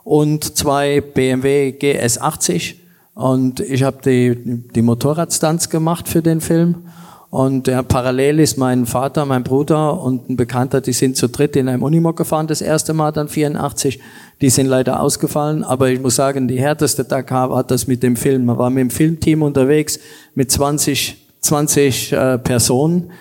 und 0.03 0.57
zwei 0.57 1.01
BMW 1.01 1.75
GS80. 1.77 2.75
Und 3.13 3.59
ich 3.61 3.81
habe 3.81 3.97
die, 4.05 4.63
die 4.75 4.81
Motorradstunts 4.83 5.69
gemacht 5.71 6.07
für 6.07 6.21
den 6.21 6.39
Film. 6.39 6.85
Und 7.29 7.67
ja, 7.67 7.83
parallel 7.83 8.39
ist 8.39 8.57
mein 8.57 8.85
Vater, 8.85 9.25
mein 9.25 9.43
Bruder 9.43 10.01
und 10.01 10.29
ein 10.29 10.37
Bekannter, 10.37 10.79
die 10.79 10.93
sind 10.93 11.17
zu 11.17 11.27
dritt 11.27 11.57
in 11.57 11.67
einem 11.67 11.83
Unimog 11.83 12.15
gefahren, 12.15 12.47
das 12.47 12.61
erste 12.61 12.93
Mal 12.93 13.11
dann 13.11 13.27
84. 13.27 13.99
Die 14.39 14.49
sind 14.49 14.67
leider 14.67 15.01
ausgefallen, 15.01 15.63
aber 15.63 15.89
ich 15.89 15.99
muss 15.99 16.15
sagen, 16.15 16.47
die 16.47 16.59
härteste 16.59 17.03
Dakar 17.03 17.49
war 17.49 17.63
das 17.65 17.85
mit 17.85 18.01
dem 18.01 18.15
Film. 18.15 18.45
Man 18.45 18.57
war 18.57 18.69
mit 18.69 18.81
dem 18.81 18.89
Filmteam 18.89 19.41
unterwegs 19.41 19.99
mit 20.35 20.51
20, 20.51 21.17
20 21.41 22.13
äh, 22.13 22.37
Personen. 22.37 23.11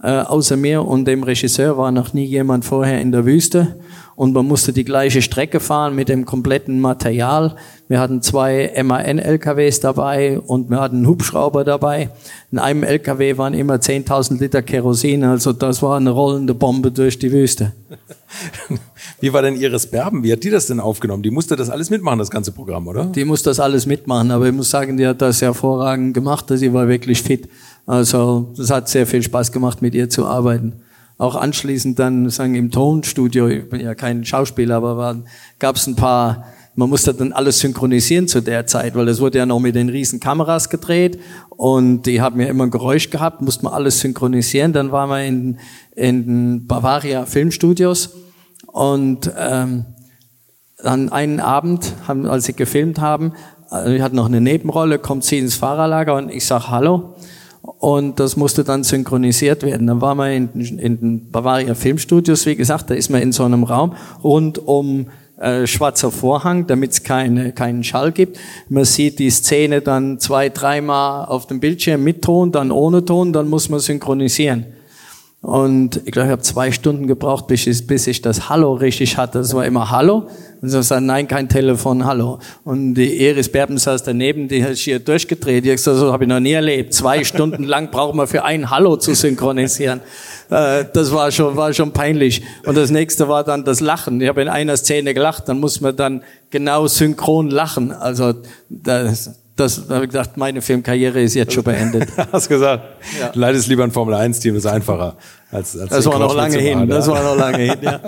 Äh, 0.00 0.10
außer 0.10 0.56
mir 0.56 0.86
und 0.86 1.06
dem 1.06 1.24
Regisseur 1.24 1.76
war 1.76 1.90
noch 1.90 2.12
nie 2.12 2.26
jemand 2.26 2.64
vorher 2.64 3.00
in 3.00 3.10
der 3.10 3.24
Wüste 3.24 3.76
und 4.16 4.32
man 4.32 4.46
musste 4.46 4.72
die 4.72 4.84
gleiche 4.84 5.20
Strecke 5.20 5.60
fahren 5.60 5.94
mit 5.94 6.08
dem 6.08 6.24
kompletten 6.24 6.80
Material. 6.80 7.54
Wir 7.86 8.00
hatten 8.00 8.22
zwei 8.22 8.72
MAN-LKWs 8.82 9.80
dabei 9.80 10.40
und 10.40 10.70
wir 10.70 10.80
hatten 10.80 10.96
einen 10.96 11.06
Hubschrauber 11.06 11.64
dabei. 11.64 12.08
In 12.50 12.58
einem 12.58 12.82
LKW 12.82 13.36
waren 13.36 13.52
immer 13.52 13.74
10.000 13.74 14.40
Liter 14.40 14.62
Kerosin, 14.62 15.22
also 15.22 15.52
das 15.52 15.82
war 15.82 15.98
eine 15.98 16.10
rollende 16.10 16.54
Bombe 16.54 16.90
durch 16.90 17.18
die 17.18 17.30
Wüste. 17.30 17.72
Wie 19.20 19.32
war 19.32 19.42
denn 19.42 19.54
Iris 19.54 19.86
Berben? 19.86 20.24
Wie 20.24 20.32
hat 20.32 20.42
die 20.42 20.50
das 20.50 20.66
denn 20.66 20.80
aufgenommen? 20.80 21.22
Die 21.22 21.30
musste 21.30 21.54
das 21.54 21.68
alles 21.68 21.90
mitmachen, 21.90 22.18
das 22.18 22.30
ganze 22.30 22.52
Programm, 22.52 22.88
oder? 22.88 23.04
Die 23.04 23.24
musste 23.24 23.50
das 23.50 23.60
alles 23.60 23.84
mitmachen, 23.84 24.30
aber 24.30 24.46
ich 24.46 24.54
muss 24.54 24.70
sagen, 24.70 24.96
die 24.96 25.06
hat 25.06 25.20
das 25.20 25.42
hervorragend 25.42 26.14
gemacht, 26.14 26.46
sie 26.48 26.72
war 26.72 26.88
wirklich 26.88 27.22
fit. 27.22 27.48
Also 27.84 28.52
das 28.56 28.70
hat 28.70 28.88
sehr 28.88 29.06
viel 29.06 29.22
Spaß 29.22 29.52
gemacht, 29.52 29.82
mit 29.82 29.94
ihr 29.94 30.08
zu 30.08 30.24
arbeiten 30.24 30.80
auch 31.18 31.34
anschließend 31.34 31.98
dann 31.98 32.28
sagen 32.28 32.54
im 32.54 32.70
Tonstudio, 32.70 33.48
ich 33.48 33.68
bin 33.68 33.80
ja 33.80 33.94
kein 33.94 34.24
Schauspieler, 34.24 34.76
aber 34.76 35.22
gab 35.58 35.76
es 35.76 35.86
ein 35.86 35.96
paar, 35.96 36.44
man 36.74 36.90
musste 36.90 37.14
dann 37.14 37.32
alles 37.32 37.60
synchronisieren 37.60 38.28
zu 38.28 38.42
der 38.42 38.66
Zeit, 38.66 38.94
weil 38.94 39.08
es 39.08 39.20
wurde 39.20 39.38
ja 39.38 39.46
noch 39.46 39.60
mit 39.60 39.74
den 39.74 39.88
riesen 39.88 40.20
Kameras 40.20 40.68
gedreht 40.68 41.18
und 41.48 42.02
die 42.02 42.20
haben 42.20 42.38
ja 42.40 42.48
immer 42.48 42.64
ein 42.64 42.70
Geräusch 42.70 43.08
gehabt, 43.08 43.40
musste 43.40 43.64
man 43.64 43.72
alles 43.72 44.00
synchronisieren. 44.00 44.74
Dann 44.74 44.92
waren 44.92 45.08
wir 45.08 45.24
in, 45.24 45.58
in 45.94 46.66
Bavaria 46.66 47.24
Filmstudios 47.24 48.10
und 48.66 49.30
ähm, 49.38 49.86
dann 50.82 51.10
einen 51.10 51.40
Abend, 51.40 51.94
haben, 52.06 52.26
als 52.26 52.44
sie 52.44 52.52
gefilmt 52.52 53.00
haben, 53.00 53.32
äh, 53.72 53.96
ich 53.96 54.02
hatte 54.02 54.14
noch 54.14 54.26
eine 54.26 54.42
Nebenrolle, 54.42 54.98
kommt 54.98 55.24
sie 55.24 55.38
ins 55.38 55.54
Fahrerlager 55.54 56.14
und 56.14 56.30
ich 56.30 56.44
sag 56.44 56.68
Hallo 56.68 57.14
und 57.78 58.20
das 58.20 58.36
musste 58.36 58.64
dann 58.64 58.84
synchronisiert 58.84 59.62
werden. 59.62 59.86
Dann 59.86 60.00
waren 60.00 60.18
wir 60.18 60.30
in, 60.32 60.48
in 60.78 61.00
den 61.00 61.30
Bavaria 61.30 61.74
Filmstudios, 61.74 62.46
wie 62.46 62.56
gesagt, 62.56 62.90
da 62.90 62.94
ist 62.94 63.10
man 63.10 63.22
in 63.22 63.32
so 63.32 63.44
einem 63.44 63.64
Raum 63.64 63.94
rund 64.22 64.58
um 64.58 65.06
äh, 65.38 65.66
schwarzer 65.66 66.10
Vorhang, 66.10 66.66
damit 66.66 66.92
es 66.92 67.02
keine, 67.02 67.52
keinen 67.52 67.84
Schall 67.84 68.12
gibt. 68.12 68.38
Man 68.68 68.84
sieht 68.84 69.18
die 69.18 69.30
Szene 69.30 69.82
dann 69.82 70.18
zwei, 70.18 70.48
dreimal 70.48 71.26
auf 71.26 71.46
dem 71.46 71.60
Bildschirm 71.60 72.02
mit 72.02 72.22
Ton, 72.22 72.52
dann 72.52 72.70
ohne 72.70 73.04
Ton, 73.04 73.32
dann 73.32 73.48
muss 73.48 73.68
man 73.68 73.80
synchronisieren. 73.80 74.64
Und 75.42 76.00
ich 76.04 76.12
glaube, 76.12 76.26
ich 76.26 76.32
habe 76.32 76.42
zwei 76.42 76.72
Stunden 76.72 77.06
gebraucht, 77.06 77.46
bis 77.46 77.66
ich, 77.66 77.86
bis 77.86 78.06
ich 78.06 78.20
das 78.20 78.48
Hallo 78.48 78.72
richtig 78.72 79.16
hatte. 79.16 79.38
Das 79.38 79.54
war 79.54 79.64
immer 79.64 79.90
Hallo. 79.90 80.28
Und 80.60 80.70
so 80.70 80.80
sagt, 80.82 81.02
nein, 81.02 81.28
kein 81.28 81.48
Telefon, 81.48 82.04
Hallo. 82.04 82.40
Und 82.64 82.94
die 82.94 83.22
Iris 83.22 83.50
Berben 83.50 83.78
saß 83.78 84.02
daneben, 84.02 84.48
die 84.48 84.64
hat 84.64 84.74
hier 84.76 84.98
durchgedreht. 84.98 85.64
Hat 85.64 85.72
gesagt, 85.72 85.98
so 85.98 86.12
habe 86.12 86.24
ich 86.24 86.28
noch 86.28 86.40
nie 86.40 86.52
erlebt. 86.52 86.94
Zwei 86.94 87.22
Stunden 87.22 87.64
lang 87.64 87.90
braucht 87.90 88.14
man 88.14 88.26
für 88.26 88.44
ein 88.44 88.70
Hallo 88.70 88.96
zu 88.96 89.14
synchronisieren. 89.14 90.00
Äh, 90.50 90.86
das 90.92 91.12
war 91.12 91.30
schon, 91.30 91.54
war 91.56 91.72
schon 91.72 91.92
peinlich. 91.92 92.42
Und 92.64 92.76
das 92.76 92.90
nächste 92.90 93.28
war 93.28 93.44
dann 93.44 93.64
das 93.64 93.80
Lachen. 93.80 94.20
Ich 94.20 94.28
habe 94.28 94.42
in 94.42 94.48
einer 94.48 94.76
Szene 94.76 95.14
gelacht, 95.14 95.48
dann 95.48 95.60
muss 95.60 95.80
man 95.80 95.94
dann 95.94 96.22
genau 96.50 96.86
synchron 96.86 97.50
lachen. 97.50 97.92
Also 97.92 98.32
das, 98.68 99.38
das 99.56 99.88
habe 99.88 100.04
ich 100.04 100.10
gedacht, 100.10 100.36
meine 100.36 100.60
Filmkarriere 100.60 101.20
ist 101.22 101.34
jetzt 101.34 101.54
schon 101.54 101.64
beendet. 101.64 102.08
Hast 102.32 102.48
gesagt, 102.48 102.84
ja. 103.18 103.30
leidest 103.34 103.68
lieber 103.68 103.84
ein 103.84 103.90
Formel 103.90 104.14
1 104.14 104.38
Team, 104.40 104.54
ist 104.54 104.66
einfacher 104.66 105.16
als, 105.50 105.76
als 105.78 105.90
Das 105.90 106.06
war 106.06 106.18
noch 106.18 106.34
lange 106.34 106.58
hin. 106.58 106.86
Das 106.88 107.08
war 107.08 107.22
noch 107.22 107.36
lange 107.36 107.58
hin. 107.58 107.78
Ja. 107.80 108.00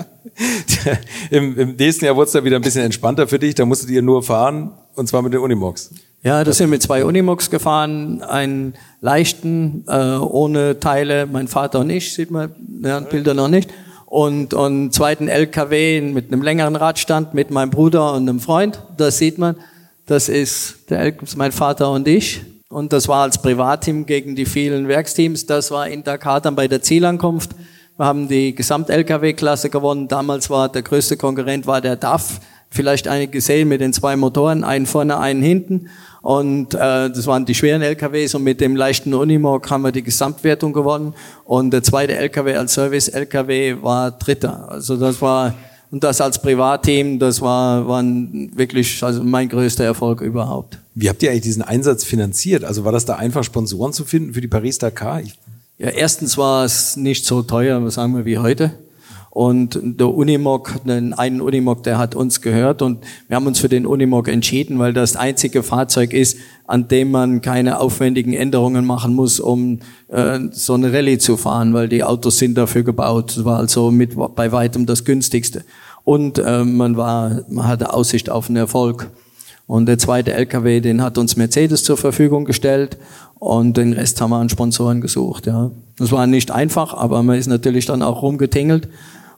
Im, 1.30 1.58
Im 1.58 1.76
nächsten 1.76 2.04
Jahr 2.04 2.16
wurde 2.16 2.26
es 2.26 2.32
dann 2.32 2.44
wieder 2.44 2.56
ein 2.56 2.62
bisschen 2.62 2.84
entspannter 2.84 3.26
für 3.26 3.38
dich. 3.38 3.54
Da 3.54 3.64
musstet 3.64 3.88
ihr 3.90 4.02
nur 4.02 4.22
fahren 4.22 4.72
und 4.94 5.08
zwar 5.08 5.22
mit 5.22 5.32
den 5.32 5.40
Unimogs. 5.40 5.90
Ja, 6.22 6.44
das 6.44 6.58
sind 6.58 6.68
mit 6.68 6.82
zwei 6.82 7.04
Unimogs 7.04 7.48
gefahren, 7.48 8.22
einen 8.22 8.74
leichten 9.00 9.84
äh, 9.88 10.16
ohne 10.16 10.80
Teile. 10.80 11.26
Mein 11.26 11.48
Vater 11.48 11.80
und 11.80 11.88
ich 11.88 12.12
sieht 12.12 12.30
man 12.30 12.50
ja, 12.82 13.00
Bilder 13.00 13.32
noch 13.32 13.48
nicht 13.48 13.70
und 14.04 14.52
und 14.52 14.66
einen 14.66 14.92
zweiten 14.92 15.28
LKW 15.28 16.00
mit 16.00 16.30
einem 16.30 16.42
längeren 16.42 16.76
Radstand 16.76 17.32
mit 17.32 17.50
meinem 17.50 17.70
Bruder 17.70 18.12
und 18.12 18.28
einem 18.28 18.40
Freund. 18.40 18.82
Das 18.98 19.16
sieht 19.16 19.38
man. 19.38 19.56
Das 20.08 20.30
ist 20.30 20.88
der, 20.88 21.12
mein 21.36 21.52
Vater 21.52 21.90
und 21.90 22.08
ich. 22.08 22.40
Und 22.70 22.94
das 22.94 23.08
war 23.08 23.24
als 23.24 23.42
Privatteam 23.42 24.06
gegen 24.06 24.34
die 24.34 24.46
vielen 24.46 24.88
Werksteams. 24.88 25.44
Das 25.44 25.70
war 25.70 25.86
in 25.86 26.02
Dakar 26.02 26.40
dann 26.40 26.56
bei 26.56 26.66
der 26.66 26.80
Zielankunft. 26.80 27.50
Wir 27.98 28.06
haben 28.06 28.26
die 28.26 28.54
Gesamt-LKW-Klasse 28.54 29.68
gewonnen. 29.68 30.08
Damals 30.08 30.48
war 30.48 30.70
der 30.70 30.80
größte 30.80 31.18
Konkurrent 31.18 31.66
war 31.66 31.82
der 31.82 31.96
DAF. 31.96 32.40
Vielleicht 32.70 33.06
einige 33.06 33.32
gesehen 33.32 33.68
mit 33.68 33.82
den 33.82 33.92
zwei 33.92 34.16
Motoren, 34.16 34.64
einen 34.64 34.86
vorne, 34.86 35.18
einen 35.18 35.42
hinten. 35.42 35.90
Und 36.22 36.72
äh, 36.72 37.10
das 37.10 37.26
waren 37.26 37.44
die 37.44 37.54
schweren 37.54 37.82
LKWs 37.82 38.34
und 38.34 38.44
mit 38.44 38.62
dem 38.62 38.76
leichten 38.76 39.12
Unimog 39.12 39.70
haben 39.70 39.82
wir 39.82 39.92
die 39.92 40.02
Gesamtwertung 40.02 40.72
gewonnen. 40.72 41.12
Und 41.44 41.70
der 41.70 41.82
zweite 41.82 42.16
LKW 42.16 42.54
als 42.54 42.72
Service-LKW 42.72 43.76
war 43.82 44.10
Dritter. 44.12 44.70
Also 44.70 44.96
das 44.96 45.20
war 45.20 45.54
und 45.90 46.04
das 46.04 46.20
als 46.20 46.40
Privatteam, 46.40 47.18
das 47.18 47.40
war, 47.40 47.88
war 47.88 48.02
wirklich 48.02 49.02
also 49.02 49.22
mein 49.22 49.48
größter 49.48 49.84
Erfolg 49.84 50.20
überhaupt. 50.20 50.78
Wie 50.94 51.08
habt 51.08 51.22
ihr 51.22 51.30
eigentlich 51.30 51.42
diesen 51.42 51.62
Einsatz 51.62 52.04
finanziert? 52.04 52.64
Also 52.64 52.84
war 52.84 52.92
das 52.92 53.04
da 53.04 53.16
einfach 53.16 53.44
Sponsoren 53.44 53.92
zu 53.92 54.04
finden 54.04 54.34
für 54.34 54.40
die 54.40 54.48
Paris-Dakar? 54.48 55.22
Ja, 55.78 55.88
erstens 55.88 56.36
war 56.36 56.64
es 56.64 56.96
nicht 56.96 57.24
so 57.24 57.42
teuer, 57.42 57.90
sagen 57.90 58.16
wir, 58.16 58.24
wie 58.24 58.38
heute. 58.38 58.72
Und 59.38 59.78
der 59.80 60.12
Unimog, 60.12 60.80
den 60.84 61.14
einen 61.14 61.40
Unimog, 61.40 61.84
der 61.84 61.96
hat 61.96 62.16
uns 62.16 62.40
gehört 62.40 62.82
und 62.82 63.04
wir 63.28 63.36
haben 63.36 63.46
uns 63.46 63.60
für 63.60 63.68
den 63.68 63.86
Unimog 63.86 64.26
entschieden, 64.26 64.80
weil 64.80 64.92
das 64.92 65.14
einzige 65.14 65.62
Fahrzeug 65.62 66.12
ist, 66.12 66.38
an 66.66 66.88
dem 66.88 67.12
man 67.12 67.40
keine 67.40 67.78
aufwendigen 67.78 68.32
Änderungen 68.32 68.84
machen 68.84 69.14
muss, 69.14 69.38
um 69.38 69.78
äh, 70.08 70.40
so 70.50 70.74
eine 70.74 70.92
Rallye 70.92 71.18
zu 71.18 71.36
fahren, 71.36 71.72
weil 71.72 71.88
die 71.88 72.02
Autos 72.02 72.38
sind 72.38 72.58
dafür 72.58 72.82
gebaut. 72.82 73.36
Das 73.36 73.44
war 73.44 73.58
also 73.58 73.92
mit 73.92 74.16
bei 74.34 74.50
weitem 74.50 74.86
das 74.86 75.04
günstigste. 75.04 75.64
Und 76.02 76.40
äh, 76.40 76.64
man 76.64 76.96
war, 76.96 77.42
man 77.48 77.68
hatte 77.68 77.94
Aussicht 77.94 78.30
auf 78.30 78.48
einen 78.48 78.56
Erfolg. 78.56 79.08
Und 79.68 79.86
der 79.86 79.98
zweite 79.98 80.32
LKW, 80.32 80.80
den 80.80 81.00
hat 81.00 81.16
uns 81.16 81.36
Mercedes 81.36 81.84
zur 81.84 81.96
Verfügung 81.96 82.44
gestellt 82.44 82.98
und 83.38 83.76
den 83.76 83.92
Rest 83.92 84.20
haben 84.20 84.30
wir 84.30 84.38
an 84.38 84.48
Sponsoren 84.48 85.00
gesucht. 85.00 85.46
Ja, 85.46 85.70
das 85.96 86.10
war 86.10 86.26
nicht 86.26 86.50
einfach, 86.50 86.92
aber 86.92 87.22
man 87.22 87.38
ist 87.38 87.46
natürlich 87.46 87.86
dann 87.86 88.02
auch 88.02 88.22
rumgetingelt 88.22 88.88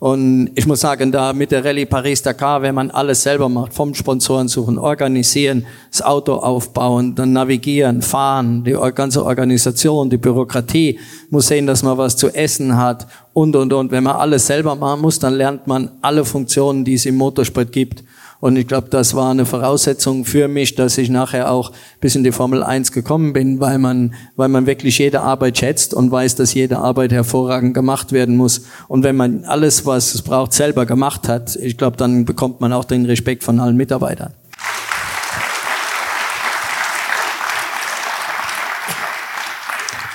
und 0.00 0.50
ich 0.54 0.66
muss 0.66 0.80
sagen, 0.80 1.12
da 1.12 1.35
mit 1.35 1.50
der 1.50 1.62
Rallye 1.62 1.85
Paris-Dakar, 1.85 2.62
wenn 2.62 2.75
man 2.75 2.90
alles 2.90 3.23
selber 3.23 3.50
macht, 3.50 3.75
vom 3.75 3.95
Sponsoren 3.95 4.49
suchen, 4.49 4.78
organisieren, 4.78 5.66
das 5.90 6.00
Auto 6.00 6.37
aufbauen, 6.37 7.14
dann 7.14 7.35
navigieren, 7.35 8.00
fahren, 8.00 8.64
die 8.64 8.75
ganze 8.95 9.23
Organisation, 9.23 10.09
die 10.09 10.16
Bürokratie, 10.16 10.99
muss 11.28 11.49
sehen, 11.49 11.66
dass 11.66 11.83
man 11.83 11.99
was 11.99 12.16
zu 12.16 12.35
essen 12.35 12.78
hat 12.78 13.07
und, 13.35 13.54
und, 13.54 13.75
und. 13.75 13.90
Wenn 13.90 14.04
man 14.04 14.16
alles 14.16 14.47
selber 14.47 14.75
machen 14.75 15.02
muss, 15.02 15.19
dann 15.19 15.35
lernt 15.35 15.66
man 15.66 15.90
alle 16.00 16.25
Funktionen, 16.25 16.83
die 16.83 16.95
es 16.95 17.04
im 17.04 17.16
Motorsport 17.16 17.71
gibt. 17.71 18.02
Und 18.40 18.56
ich 18.56 18.66
glaube, 18.66 18.88
das 18.88 19.14
war 19.14 19.30
eine 19.30 19.44
Voraussetzung 19.44 20.25
für 20.25 20.49
mich, 20.49 20.75
dass 20.75 20.97
ich 20.97 21.11
nachher 21.11 21.50
auch 21.50 21.73
bis 22.00 22.16
in 22.16 22.25
die 22.25 22.32
Formel 22.32 22.62
1 22.62 22.90
gekommen 22.92 23.35
bin, 23.35 23.61
weil 23.61 23.78
man, 23.78 24.14
weil 24.37 24.49
man 24.49 24.66
wirklich 24.66 24.99
jede 24.99 25.20
Arbeit 25.20 25.59
schätzt 25.59 25.92
und 25.92 26.11
weiß, 26.11 26.37
dass 26.37 26.54
jede 26.54 26.78
Arbeit 26.78 27.12
hervorragend 27.12 27.75
gemacht 27.75 28.12
werden 28.12 28.37
muss. 28.37 28.62
Und 28.88 29.04
wenn 29.04 29.16
man 29.16 29.44
alles, 29.44 29.85
was 29.85 30.14
es 30.14 30.23
braucht, 30.23 30.54
selber 30.54 30.87
gemacht 30.87 31.28
hat, 31.28 31.54
ich 31.56 31.76
glaube, 31.76 31.99
dann 31.99 32.25
bekommt 32.25 32.61
man 32.62 32.73
auch 32.73 32.85
den 32.85 33.04
Respekt 33.04 33.44
von 33.44 33.61
allen 33.61 33.76
Mitarbeitern. 33.76 34.32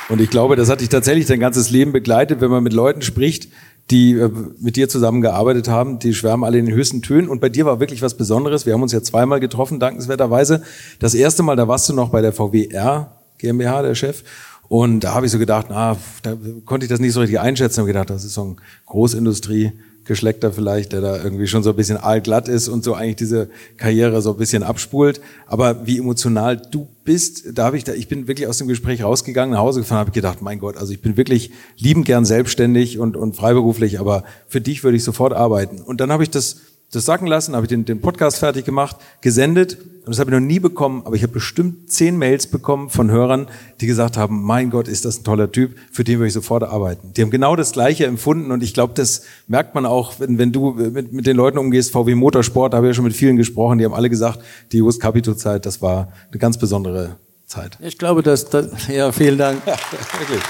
Und 0.07 0.21
ich 0.21 0.29
glaube, 0.29 0.55
das 0.55 0.69
hat 0.69 0.81
dich 0.81 0.89
tatsächlich 0.89 1.25
dein 1.25 1.39
ganzes 1.39 1.71
Leben 1.71 1.91
begleitet, 1.91 2.39
wenn 2.39 2.51
man 2.51 2.63
mit 2.63 2.73
Leuten 2.73 3.01
spricht, 3.01 3.49
die 3.91 4.13
äh, 4.13 4.29
mit 4.59 4.75
dir 4.75 4.89
zusammengearbeitet 4.89 5.67
haben, 5.67 5.99
die 5.99 6.13
schwärmen 6.13 6.43
alle 6.43 6.57
in 6.57 6.65
den 6.65 6.75
höchsten 6.75 7.01
Tönen. 7.01 7.29
Und 7.29 7.39
bei 7.39 7.49
dir 7.49 7.65
war 7.65 7.79
wirklich 7.79 8.01
was 8.01 8.15
Besonderes. 8.15 8.65
Wir 8.65 8.73
haben 8.73 8.81
uns 8.81 8.91
ja 8.91 9.01
zweimal 9.01 9.39
getroffen, 9.39 9.79
dankenswerterweise. 9.79 10.63
Das 10.99 11.13
erste 11.13 11.43
Mal, 11.43 11.55
da 11.55 11.67
warst 11.67 11.87
du 11.89 11.93
noch 11.93 12.09
bei 12.09 12.21
der 12.21 12.33
VWR 12.33 13.11
GmbH, 13.37 13.81
der 13.83 13.95
Chef. 13.95 14.23
Und 14.67 15.01
da 15.01 15.13
habe 15.13 15.27
ich 15.27 15.31
so 15.31 15.37
gedacht, 15.37 15.67
na, 15.69 15.97
da 16.23 16.35
konnte 16.65 16.85
ich 16.85 16.89
das 16.89 16.99
nicht 16.99 17.13
so 17.13 17.19
richtig 17.19 17.39
einschätzen. 17.39 17.81
Und 17.81 17.87
gedacht, 17.87 18.09
das 18.09 18.23
ist 18.23 18.33
so 18.33 18.43
ein 18.43 18.55
Großindustrie, 18.87 19.73
Geschlechter 20.05 20.51
vielleicht, 20.51 20.93
der 20.93 21.01
da 21.01 21.21
irgendwie 21.21 21.47
schon 21.47 21.63
so 21.63 21.71
ein 21.71 21.75
bisschen 21.75 21.97
aalglatt 21.97 22.47
ist 22.47 22.67
und 22.67 22.83
so 22.83 22.93
eigentlich 22.93 23.15
diese 23.15 23.49
Karriere 23.77 24.21
so 24.21 24.31
ein 24.31 24.37
bisschen 24.37 24.63
abspult. 24.63 25.19
Aber 25.47 25.85
wie 25.87 25.97
emotional 25.97 26.57
du 26.57 26.87
bist, 27.03 27.57
da 27.57 27.65
habe 27.65 27.77
ich 27.77 27.83
da, 27.83 27.93
ich 27.93 28.07
bin 28.07 28.27
wirklich 28.27 28.47
aus 28.47 28.59
dem 28.59 28.67
Gespräch 28.67 29.03
rausgegangen, 29.03 29.53
nach 29.53 29.61
Hause 29.61 29.81
gefahren, 29.81 29.99
habe 29.99 30.11
gedacht, 30.11 30.41
mein 30.41 30.59
Gott, 30.59 30.77
also 30.77 30.93
ich 30.93 31.01
bin 31.01 31.17
wirklich 31.17 31.51
liebend 31.77 32.05
gern 32.05 32.23
selbstständig 32.23 32.99
und, 32.99 33.17
und 33.17 33.35
freiberuflich, 33.35 33.99
aber 33.99 34.23
für 34.47 34.61
dich 34.61 34.83
würde 34.83 34.97
ich 34.97 35.03
sofort 35.03 35.33
arbeiten. 35.33 35.81
Und 35.81 36.01
dann 36.01 36.11
habe 36.11 36.23
ich 36.23 36.29
das 36.29 36.57
das 36.91 37.05
sacken 37.05 37.27
lassen, 37.27 37.55
habe 37.55 37.65
ich 37.65 37.69
den, 37.69 37.85
den 37.85 38.01
Podcast 38.01 38.37
fertig 38.37 38.65
gemacht, 38.65 38.97
gesendet 39.21 39.77
und 40.05 40.11
das 40.11 40.19
habe 40.19 40.29
ich 40.29 40.39
noch 40.39 40.45
nie 40.45 40.59
bekommen, 40.59 41.01
aber 41.05 41.15
ich 41.15 41.23
habe 41.23 41.33
bestimmt 41.33 41.91
zehn 41.91 42.15
Mails 42.17 42.45
bekommen 42.45 42.89
von 42.91 43.09
Hörern, 43.09 43.47
die 43.81 43.87
gesagt 43.87 44.17
haben, 44.17 44.43
mein 44.43 44.69
Gott, 44.69 44.87
ist 44.87 45.03
das 45.03 45.19
ein 45.19 45.23
toller 45.23 45.51
Typ, 45.51 45.75
für 45.91 46.03
den 46.03 46.19
würde 46.19 46.27
ich 46.27 46.33
sofort 46.33 46.61
arbeiten. 46.63 47.11
Die 47.13 47.23
haben 47.23 47.31
genau 47.31 47.55
das 47.55 47.71
Gleiche 47.71 48.05
empfunden 48.05 48.51
und 48.51 48.61
ich 48.61 48.75
glaube, 48.75 48.93
das 48.93 49.23
merkt 49.47 49.73
man 49.73 49.87
auch, 49.87 50.19
wenn, 50.19 50.37
wenn 50.37 50.51
du 50.51 50.73
mit, 50.73 51.11
mit 51.11 51.25
den 51.25 51.35
Leuten 51.35 51.57
umgehst, 51.57 51.91
VW 51.91 52.13
Motorsport, 52.13 52.73
da 52.73 52.77
habe 52.77 52.87
ich 52.87 52.91
ja 52.91 52.93
schon 52.93 53.05
mit 53.05 53.15
vielen 53.15 53.35
gesprochen, 53.35 53.79
die 53.79 53.85
haben 53.85 53.95
alle 53.95 54.09
gesagt, 54.09 54.39
die 54.71 54.77
Jus 54.77 54.99
Capito 54.99 55.33
Zeit, 55.33 55.65
das 55.65 55.81
war 55.81 56.13
eine 56.29 56.39
ganz 56.39 56.59
besondere 56.59 57.17
Zeit. 57.47 57.77
Ich 57.81 57.97
glaube, 57.97 58.21
dass, 58.21 58.49
das, 58.49 58.87
ja, 58.87 59.11
vielen 59.11 59.39
Dank. 59.39 59.61
Ja, 59.65 59.73
wirklich. 60.19 60.41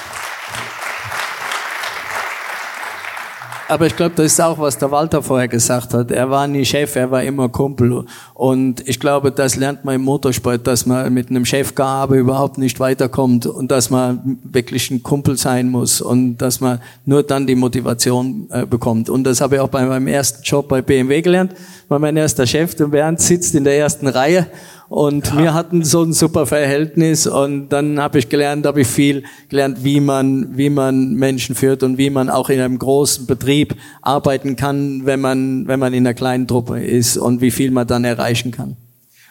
Aber 3.68 3.88
ich 3.88 3.96
glaube, 3.96 4.14
das 4.16 4.28
ist 4.28 4.42
auch, 4.42 4.60
was 4.60 4.78
der 4.78 4.92
Walter 4.92 5.24
vorher 5.24 5.48
gesagt 5.48 5.96
hat. 5.96 6.12
Er 6.12 6.30
war 6.30 6.48
nie 6.48 6.64
Chef, 6.64 6.96
er 6.96 7.10
war 7.10 7.24
immer 7.24 7.50
Kumpel. 7.50 8.06
Und 8.36 8.88
ich 8.88 9.00
glaube, 9.00 9.32
das 9.32 9.56
lernt 9.56 9.84
man 9.84 9.96
im 9.96 10.04
Motorsport, 10.04 10.68
dass 10.68 10.86
man 10.86 11.12
mit 11.12 11.32
einem 11.32 11.46
Chefgabe 11.46 12.18
überhaupt 12.18 12.60
nicht 12.60 12.80
weiterkommt 12.80 13.48
und 13.48 13.72
dass 13.72 13.90
man 13.90 14.38
wirklich 14.44 14.92
ein 14.92 15.02
Kumpel 15.02 15.36
sein 15.36 15.70
muss 15.70 16.00
und 16.00 16.38
dass 16.38 16.62
man 16.62 16.80
nur 17.06 17.24
dann 17.24 17.48
die 17.48 17.56
Motivation 17.56 18.48
äh, 18.52 18.68
bekommt. 18.68 19.10
Und 19.10 19.24
das 19.24 19.42
habe 19.42 19.56
ich 19.56 19.62
auch 19.62 19.70
bei 19.70 19.84
meinem 19.84 20.08
ersten 20.08 20.44
Job 20.44 20.68
bei 20.68 20.84
BMW 20.84 21.24
gelernt. 21.24 21.54
War 21.88 21.98
mein 21.98 22.18
erster 22.18 22.46
Chef, 22.46 22.76
der 22.76 22.86
Bernd 22.86 23.20
sitzt 23.20 23.56
in 23.56 23.64
der 23.64 23.80
ersten 23.80 24.08
Reihe 24.08 24.46
und 24.88 25.28
ja. 25.28 25.38
wir 25.38 25.54
hatten 25.54 25.84
so 25.84 26.04
ein 26.04 26.14
super 26.14 26.46
Verhältnis 26.46 27.26
und 27.26 27.70
dann 27.70 28.00
habe 28.00 28.20
ich 28.20 28.30
gelernt, 28.30 28.66
habe 28.66 28.82
ich 28.82 28.88
viel 28.88 29.24
gelernt, 29.50 29.84
wie 29.84 30.00
man, 30.00 30.58
wie 30.58 30.70
man 30.70 31.14
Menschen 31.14 31.56
führt 31.56 31.82
und 31.84 31.98
wie 31.98 32.10
man 32.10 32.30
auch 32.30 32.50
in 32.50 32.60
einem 32.60 32.78
großen 32.78 33.26
Betrieb 33.26 33.76
arbeiten 34.02 34.56
kann, 34.56 35.06
wenn 35.06 35.22
man, 35.22 35.68
wenn 35.68 35.80
man 35.80 35.94
in 35.94 36.06
einer 36.06 36.14
kleinen 36.14 36.48
Truppe 36.48 36.84
ist 36.84 37.18
und 37.18 37.42
wie 37.42 37.52
viel 37.52 37.72
man 37.72 37.88
dann 37.88 38.04
erreichen 38.04 38.52
kann. 38.52 38.78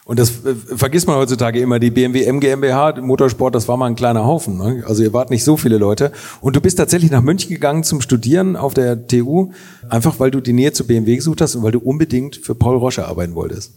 Und 0.03 0.19
das 0.19 0.45
äh, 0.45 0.53
vergisst 0.75 1.07
man 1.07 1.15
heutzutage 1.15 1.59
immer, 1.59 1.79
die 1.79 1.89
BMW 1.89 2.25
M 2.25 2.39
GmbH, 2.39 3.01
Motorsport, 3.01 3.55
das 3.55 3.67
war 3.67 3.75
mal 3.75 3.87
ein 3.87 3.95
kleiner 3.95 4.23
Haufen. 4.23 4.57
Ne? 4.57 4.83
Also 4.85 5.01
ihr 5.01 5.13
wart 5.13 5.31
nicht 5.31 5.43
so 5.43 5.57
viele 5.57 5.79
Leute. 5.79 6.11
Und 6.41 6.55
du 6.55 6.61
bist 6.61 6.77
tatsächlich 6.77 7.09
nach 7.09 7.23
München 7.23 7.49
gegangen 7.49 7.83
zum 7.83 8.01
Studieren 8.01 8.55
auf 8.55 8.75
der 8.75 9.07
TU, 9.07 9.51
einfach 9.89 10.19
weil 10.19 10.29
du 10.29 10.41
die 10.41 10.53
Nähe 10.53 10.73
zu 10.73 10.85
BMW 10.85 11.15
gesucht 11.15 11.41
hast 11.41 11.55
und 11.55 11.63
weil 11.63 11.71
du 11.71 11.79
unbedingt 11.79 12.35
für 12.35 12.53
Paul 12.53 12.77
Rosche 12.77 13.07
arbeiten 13.07 13.33
wolltest. 13.33 13.73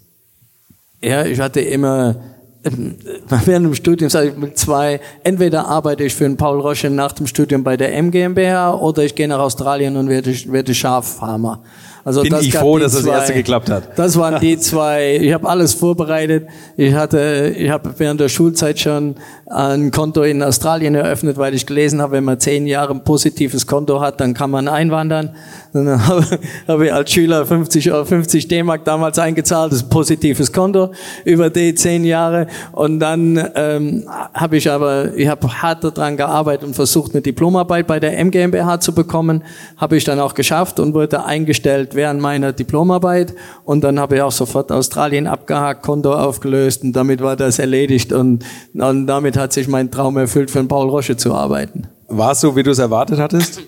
Ja, 1.01 1.25
ich 1.25 1.39
hatte 1.39 1.61
immer 1.61 2.17
ähm, 2.65 2.97
während 3.45 3.67
dem 3.67 3.75
Studium 3.75 4.11
sage 4.11 4.29
ich 4.29 4.37
mit 4.37 4.59
zwei, 4.59 5.01
entweder 5.23 5.67
arbeite 5.67 6.05
ich 6.05 6.15
für 6.15 6.25
den 6.25 6.37
Paul 6.37 6.61
Rosche 6.61 6.91
nach 6.91 7.13
dem 7.13 7.27
Studium 7.27 7.63
bei 7.63 7.77
der 7.77 7.95
M 7.95 8.11
GmbH 8.11 8.75
oder 8.75 9.05
ich 9.05 9.15
gehe 9.15 9.29
nach 9.29 9.39
Australien 9.39 9.97
und 9.97 10.09
werde, 10.09 10.35
werde 10.47 10.75
Schaffarmer. 10.75 11.63
Also 12.05 12.23
Bin 12.23 12.35
ich 12.41 12.55
froh, 12.57 12.79
dass 12.79 12.93
das 12.93 13.05
erste 13.05 13.35
geklappt 13.35 13.69
hat. 13.69 13.99
Das 13.99 14.17
waren 14.17 14.41
die 14.41 14.59
zwei. 14.59 15.17
Ich 15.17 15.31
habe 15.35 15.47
alles 15.47 15.75
vorbereitet. 15.75 16.49
Ich 16.77 16.95
hatte, 16.95 17.55
ich 17.55 17.69
habe 17.69 17.93
während 17.99 18.19
der 18.19 18.31
Schulzeit 18.31 18.79
schon 18.79 19.17
ein 19.45 19.91
Konto 19.91 20.23
in 20.23 20.43
Australien 20.43 20.95
eröffnet, 20.95 21.37
weil 21.37 21.53
ich 21.53 21.67
gelesen 21.67 22.01
habe, 22.01 22.13
wenn 22.13 22.25
man 22.25 22.41
zehn 22.41 22.67
Jahre 22.67 22.95
ein 22.95 23.05
positives 23.05 23.67
Konto 23.67 24.01
hat, 24.01 24.23
dann 24.23 24.33
kann 24.33 24.51
man 24.51 24.69
einwandern. 24.69 25.37
Dann 25.73 26.07
habe, 26.07 26.25
habe 26.67 26.87
ich 26.87 26.93
als 26.93 27.11
Schüler 27.11 27.47
50 27.47 27.91
50 27.91 28.49
D-Mark 28.49 28.85
damals 28.85 29.19
eingezahlt, 29.19 29.73
das 29.73 29.81
ist 29.81 29.87
ein 29.87 29.91
positives 29.91 30.53
Konto 30.53 30.93
über 31.25 31.51
die 31.51 31.75
zehn 31.75 32.05
Jahre. 32.05 32.47
Und 32.73 33.01
dann 33.01 33.51
ähm, 33.55 34.05
habe 34.35 34.57
ich 34.57 34.71
aber, 34.71 35.15
ich 35.15 35.29
habe 35.29 35.63
hart 35.63 35.85
daran 35.85 36.17
gearbeitet 36.17 36.67
und 36.67 36.75
versucht, 36.75 37.13
eine 37.13 37.23
Diplomarbeit 37.23 37.87
bei 37.87 38.01
der 38.01 38.19
MGmbH 38.19 38.81
zu 38.81 38.95
bekommen. 38.95 39.45
Habe 39.77 39.97
ich 39.97 40.05
dann 40.05 40.21
auch 40.21 40.35
geschafft 40.35 40.81
und 40.81 40.95
wurde 40.95 41.25
eingestellt 41.25 41.95
während 41.95 42.21
meiner 42.21 42.53
Diplomarbeit. 42.53 43.35
Und 43.65 43.85
dann 43.85 44.01
habe 44.01 44.17
ich 44.17 44.23
auch 44.23 44.33
sofort 44.33 44.73
Australien 44.73 45.27
abgehakt, 45.27 45.83
Konto 45.83 46.15
aufgelöst 46.15 46.83
und 46.83 46.93
damit 46.93 47.21
war 47.21 47.37
das 47.37 47.59
erledigt. 47.59 48.13
Und, 48.13 48.45
und 48.75 49.07
damit 49.07 49.37
hat 49.37 49.53
sich 49.53 49.69
mein 49.69 49.91
Traum 49.91 50.17
erfüllt, 50.17 50.51
für 50.51 50.59
den 50.59 50.69
Paul 50.69 50.89
Rosche 50.89 51.17
zu 51.17 51.35
arbeiten. 51.35 51.89
War 52.09 52.33
es 52.33 52.41
so, 52.41 52.57
wie 52.57 52.63
du 52.63 52.71
es 52.71 52.79
erwartet 52.79 53.19
hattest? 53.19 53.61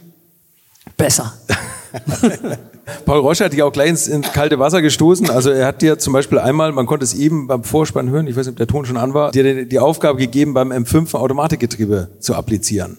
Besser. 0.96 1.34
Paul 3.04 3.18
Rosche 3.18 3.44
hat 3.44 3.52
dich 3.52 3.62
auch 3.62 3.72
gleich 3.72 3.90
ins, 3.90 4.08
ins, 4.08 4.32
kalte 4.32 4.58
Wasser 4.58 4.82
gestoßen. 4.82 5.30
Also 5.30 5.50
er 5.50 5.66
hat 5.66 5.82
dir 5.82 5.98
zum 5.98 6.12
Beispiel 6.12 6.38
einmal, 6.38 6.72
man 6.72 6.86
konnte 6.86 7.04
es 7.04 7.14
eben 7.14 7.46
beim 7.46 7.64
Vorspann 7.64 8.10
hören, 8.10 8.26
ich 8.26 8.36
weiß 8.36 8.46
nicht, 8.46 8.54
ob 8.54 8.56
der 8.58 8.66
Ton 8.66 8.84
schon 8.84 8.96
an 8.96 9.14
war, 9.14 9.30
dir 9.30 9.64
die, 9.64 9.78
Aufgabe 9.78 10.18
gegeben, 10.18 10.54
beim 10.54 10.72
M5 10.72 11.14
Automatikgetriebe 11.14 12.08
zu 12.20 12.34
applizieren. 12.34 12.98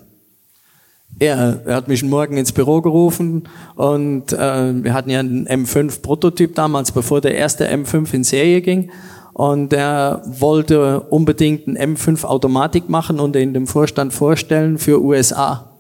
Er, 1.20 1.62
er 1.66 1.76
hat 1.76 1.88
mich 1.88 2.04
morgen 2.04 2.38
ins 2.38 2.52
Büro 2.52 2.82
gerufen 2.82 3.48
und 3.76 4.34
äh, 4.34 4.84
wir 4.84 4.94
hatten 4.94 5.10
ja 5.10 5.20
einen 5.20 5.48
M5 5.48 6.02
Prototyp 6.02 6.56
damals, 6.56 6.92
bevor 6.92 7.22
der 7.22 7.36
erste 7.36 7.70
M5 7.70 8.14
in 8.14 8.24
Serie 8.24 8.62
ging. 8.62 8.92
Und 9.34 9.72
er 9.74 10.22
wollte 10.26 11.02
unbedingt 11.02 11.68
einen 11.68 11.96
M5 11.96 12.26
Automatik 12.26 12.90
machen 12.90 13.20
und 13.20 13.36
in 13.36 13.54
dem 13.54 13.68
Vorstand 13.68 14.14
vorstellen 14.14 14.78
für 14.78 15.02
USA. 15.02 15.71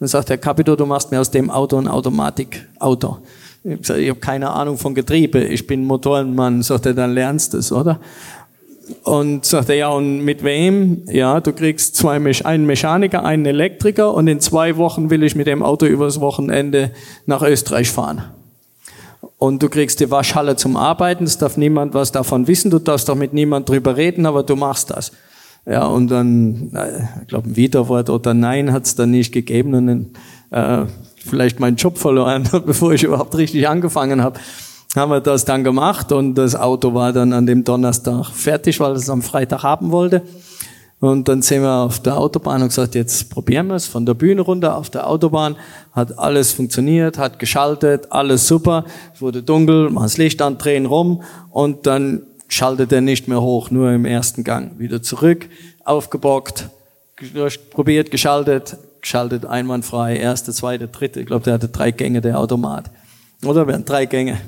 Dann 0.00 0.08
sagt 0.08 0.30
der 0.30 0.38
Capito, 0.38 0.76
du 0.76 0.86
machst 0.86 1.10
mir 1.10 1.20
aus 1.20 1.30
dem 1.30 1.50
Auto 1.50 1.76
ein 1.76 1.86
Automatikauto. 1.86 3.18
Ich 3.62 3.86
sage, 3.86 4.00
ich 4.00 4.08
habe 4.08 4.20
keine 4.20 4.50
Ahnung 4.50 4.78
von 4.78 4.94
Getriebe, 4.94 5.44
ich 5.44 5.66
bin 5.66 5.84
Motorenmann. 5.84 6.62
Sagt 6.62 6.86
er, 6.86 6.94
dann 6.94 7.12
lernst 7.12 7.52
du 7.52 7.58
es, 7.58 7.70
oder? 7.70 8.00
Und 9.04 9.44
sagt 9.44 9.68
er, 9.68 9.74
ja, 9.74 9.88
und 9.90 10.24
mit 10.24 10.42
wem? 10.42 11.02
Ja, 11.06 11.40
du 11.40 11.52
kriegst 11.52 11.96
zwei, 11.96 12.14
einen 12.16 12.66
Mechaniker, 12.66 13.24
einen 13.24 13.44
Elektriker 13.44 14.14
und 14.14 14.26
in 14.26 14.40
zwei 14.40 14.78
Wochen 14.78 15.10
will 15.10 15.22
ich 15.22 15.36
mit 15.36 15.46
dem 15.46 15.62
Auto 15.62 15.84
übers 15.84 16.18
Wochenende 16.18 16.92
nach 17.26 17.42
Österreich 17.42 17.90
fahren. 17.90 18.24
Und 19.36 19.62
du 19.62 19.68
kriegst 19.68 20.00
die 20.00 20.10
Waschhalle 20.10 20.56
zum 20.56 20.76
Arbeiten, 20.76 21.24
es 21.24 21.36
darf 21.36 21.58
niemand 21.58 21.92
was 21.92 22.10
davon 22.10 22.46
wissen, 22.46 22.70
du 22.70 22.78
darfst 22.78 23.08
doch 23.08 23.14
mit 23.14 23.34
niemand 23.34 23.68
drüber 23.68 23.96
reden, 23.96 24.24
aber 24.24 24.42
du 24.42 24.56
machst 24.56 24.90
das. 24.90 25.12
Ja, 25.70 25.86
und 25.86 26.08
dann, 26.10 26.72
ich 27.22 27.28
glaube, 27.28 27.48
ein 27.48 27.54
Widerwort 27.54 28.10
oder 28.10 28.34
Nein 28.34 28.72
hat 28.72 28.86
es 28.86 28.96
dann 28.96 29.12
nicht 29.12 29.30
gegeben. 29.30 29.74
Und 29.74 29.86
dann 29.86 30.06
äh, 30.50 30.90
vielleicht 31.24 31.60
meinen 31.60 31.76
Job 31.76 31.96
verloren, 31.96 32.48
bevor 32.66 32.92
ich 32.92 33.04
überhaupt 33.04 33.36
richtig 33.36 33.68
angefangen 33.68 34.20
habe, 34.20 34.40
haben 34.96 35.12
wir 35.12 35.20
das 35.20 35.44
dann 35.44 35.62
gemacht 35.62 36.10
und 36.10 36.34
das 36.34 36.56
Auto 36.56 36.92
war 36.94 37.12
dann 37.12 37.32
an 37.32 37.46
dem 37.46 37.62
Donnerstag 37.62 38.26
fertig, 38.26 38.80
weil 38.80 38.92
es 38.92 39.08
am 39.08 39.22
Freitag 39.22 39.62
haben 39.62 39.92
wollte. 39.92 40.22
Und 40.98 41.28
dann 41.28 41.40
sind 41.40 41.62
wir 41.62 41.72
auf 41.72 42.00
der 42.00 42.18
Autobahn 42.18 42.62
und 42.62 42.68
gesagt, 42.68 42.96
jetzt 42.96 43.30
probieren 43.30 43.68
wir 43.68 43.76
es 43.76 43.86
von 43.86 44.04
der 44.04 44.14
Bühne 44.14 44.42
runter 44.42 44.76
auf 44.76 44.90
der 44.90 45.08
Autobahn. 45.08 45.54
Hat 45.92 46.18
alles 46.18 46.52
funktioniert, 46.52 47.16
hat 47.16 47.38
geschaltet, 47.38 48.08
alles 48.10 48.48
super. 48.48 48.84
Es 49.14 49.22
wurde 49.22 49.44
dunkel, 49.44 49.88
mal 49.90 50.02
das 50.02 50.18
Licht 50.18 50.42
an, 50.42 50.58
drehen 50.58 50.86
rum 50.86 51.22
und 51.50 51.86
dann 51.86 52.22
schaltet 52.50 52.92
er 52.92 53.00
nicht 53.00 53.28
mehr 53.28 53.40
hoch, 53.40 53.70
nur 53.70 53.90
im 53.92 54.04
ersten 54.04 54.44
Gang. 54.44 54.78
Wieder 54.78 55.02
zurück, 55.02 55.48
aufgebockt, 55.84 56.68
probiert, 57.70 58.10
geschaltet, 58.10 58.76
geschaltet 59.00 59.46
einwandfrei, 59.46 60.16
erste, 60.16 60.52
zweite, 60.52 60.88
dritte. 60.88 61.20
Ich 61.20 61.26
glaube, 61.26 61.44
der 61.44 61.54
hatte 61.54 61.68
drei 61.68 61.90
Gänge, 61.90 62.20
der 62.20 62.38
Automat. 62.38 62.90
Oder 63.44 63.66
wären 63.66 63.84
drei 63.84 64.06
Gänge. 64.06 64.40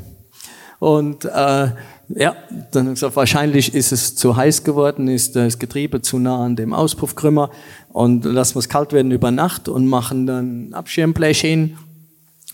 Und 0.79 1.25
äh, 1.25 1.69
ja, 2.09 2.37
dann 2.73 2.89
gesagt, 2.89 3.17
wahrscheinlich 3.17 3.75
ist 3.75 3.93
es 3.93 4.17
zu 4.17 4.37
heiß 4.37 4.65
geworden, 4.65 5.09
ist 5.09 5.37
das 5.37 5.59
Getriebe 5.59 6.03
zu 6.03 6.19
nah 6.19 6.45
an 6.45 6.57
dem 6.57 6.75
Auspuffkrümmer 6.75 7.51
und 7.89 8.25
lassen 8.25 8.57
wir 8.57 8.61
es 8.61 8.69
kalt 8.69 8.93
werden 8.93 9.13
über 9.13 9.31
Nacht 9.31 9.69
und 9.69 9.87
machen 9.87 10.27
dann 10.27 10.75
Abschirmblech 10.75 11.41
hin. 11.41 11.79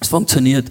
Es 0.01 0.09
funktioniert. 0.09 0.71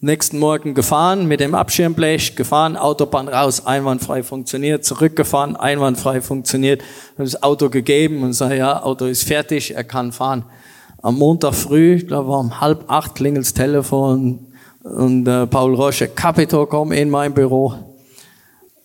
Nächsten 0.00 0.38
Morgen 0.38 0.74
gefahren 0.74 1.26
mit 1.26 1.40
dem 1.40 1.54
Abschirmblech, 1.54 2.36
gefahren, 2.36 2.76
Autobahn 2.76 3.28
raus, 3.28 3.64
einwandfrei 3.64 4.22
funktioniert, 4.22 4.84
zurückgefahren, 4.84 5.56
einwandfrei 5.56 6.20
funktioniert, 6.20 6.82
das 7.16 7.42
Auto 7.42 7.70
gegeben 7.70 8.22
und 8.22 8.34
sage, 8.34 8.58
ja, 8.58 8.82
Auto 8.82 9.06
ist 9.06 9.24
fertig, 9.24 9.74
er 9.74 9.84
kann 9.84 10.12
fahren. 10.12 10.44
Am 11.00 11.16
Montag 11.16 11.54
früh, 11.54 11.94
ich 11.94 12.06
glaube 12.06 12.30
um 12.30 12.60
halb 12.60 12.84
acht 12.88 13.14
klingelt 13.14 13.46
das 13.46 13.54
Telefon 13.54 14.48
und 14.82 15.26
äh, 15.26 15.46
Paul 15.46 15.74
Roche, 15.74 16.08
Capito, 16.08 16.66
komm 16.66 16.92
in 16.92 17.08
mein 17.08 17.32
Büro. 17.32 17.72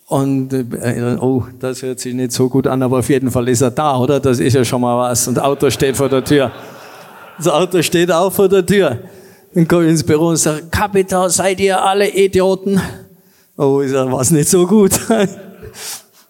Und 0.08 0.54
äh, 0.54 1.18
oh, 1.20 1.44
das 1.60 1.82
hört 1.82 2.00
sich 2.00 2.14
nicht 2.14 2.32
so 2.32 2.48
gut 2.48 2.68
an, 2.68 2.82
aber 2.84 3.00
auf 3.00 3.10
jeden 3.10 3.32
Fall 3.32 3.50
ist 3.50 3.62
er 3.62 3.72
da, 3.72 3.98
oder? 3.98 4.22
Das 4.22 4.40
ist 4.40 4.54
ja 4.54 4.64
schon 4.64 4.80
mal 4.80 4.98
was. 4.98 5.28
Und 5.28 5.36
das 5.36 5.44
Auto 5.44 5.70
steht 5.70 5.98
vor 5.98 6.08
der 6.08 6.24
Tür. 6.24 6.52
Das 7.38 7.50
Auto 7.50 7.82
steht 7.82 8.10
auch 8.12 8.32
vor 8.32 8.48
der 8.48 8.66
Tür. 8.66 9.00
Dann 9.54 9.68
komme 9.68 9.84
ich 9.84 9.92
ins 9.92 10.04
Büro 10.04 10.28
und 10.28 10.38
sage, 10.38 10.64
Kapital, 10.72 11.30
seid 11.30 11.60
ihr 11.60 11.84
alle 11.84 12.10
Idioten? 12.10 12.80
Oh, 13.58 13.82
ich 13.82 13.92
sage, 13.92 14.12
was 14.12 14.32
nicht 14.32 14.50
so 14.50 14.66
gut. 14.66 14.92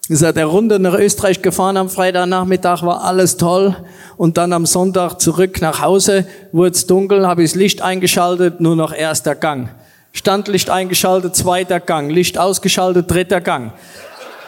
Ich 0.08 0.18
sage, 0.18 0.34
der 0.34 0.46
Runde 0.46 0.80
nach 0.80 0.94
Österreich 0.94 1.40
gefahren 1.40 1.76
am 1.76 1.88
Freitagnachmittag, 1.88 2.82
war 2.82 3.04
alles 3.04 3.36
toll. 3.36 3.76
Und 4.16 4.36
dann 4.36 4.52
am 4.52 4.66
Sonntag 4.66 5.20
zurück 5.20 5.62
nach 5.62 5.80
Hause, 5.80 6.26
wurde 6.50 6.72
es 6.72 6.86
dunkel, 6.86 7.26
habe 7.26 7.44
ich 7.44 7.52
das 7.52 7.56
Licht 7.56 7.80
eingeschaltet, 7.80 8.60
nur 8.60 8.74
noch 8.74 8.92
erster 8.92 9.36
Gang. 9.36 9.70
Standlicht 10.12 10.68
eingeschaltet, 10.68 11.36
zweiter 11.36 11.78
Gang, 11.78 12.10
Licht 12.10 12.36
ausgeschaltet, 12.36 13.10
dritter 13.10 13.40
Gang. 13.40 13.72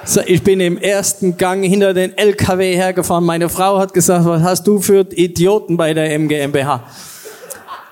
So, 0.05 0.21
ich 0.27 0.43
bin 0.43 0.61
im 0.61 0.77
ersten 0.77 1.37
Gang 1.39 1.65
hinter 1.65 1.95
den 1.95 2.19
LKW 2.19 2.75
hergefahren. 2.75 3.25
Meine 3.25 3.49
Frau 3.49 3.79
hat 3.79 3.95
gesagt, 3.95 4.27
was 4.27 4.43
hast 4.43 4.67
du 4.67 4.81
für 4.81 5.07
Idioten 5.13 5.77
bei 5.77 5.95
der 5.95 6.19
MGMBH? 6.19 6.83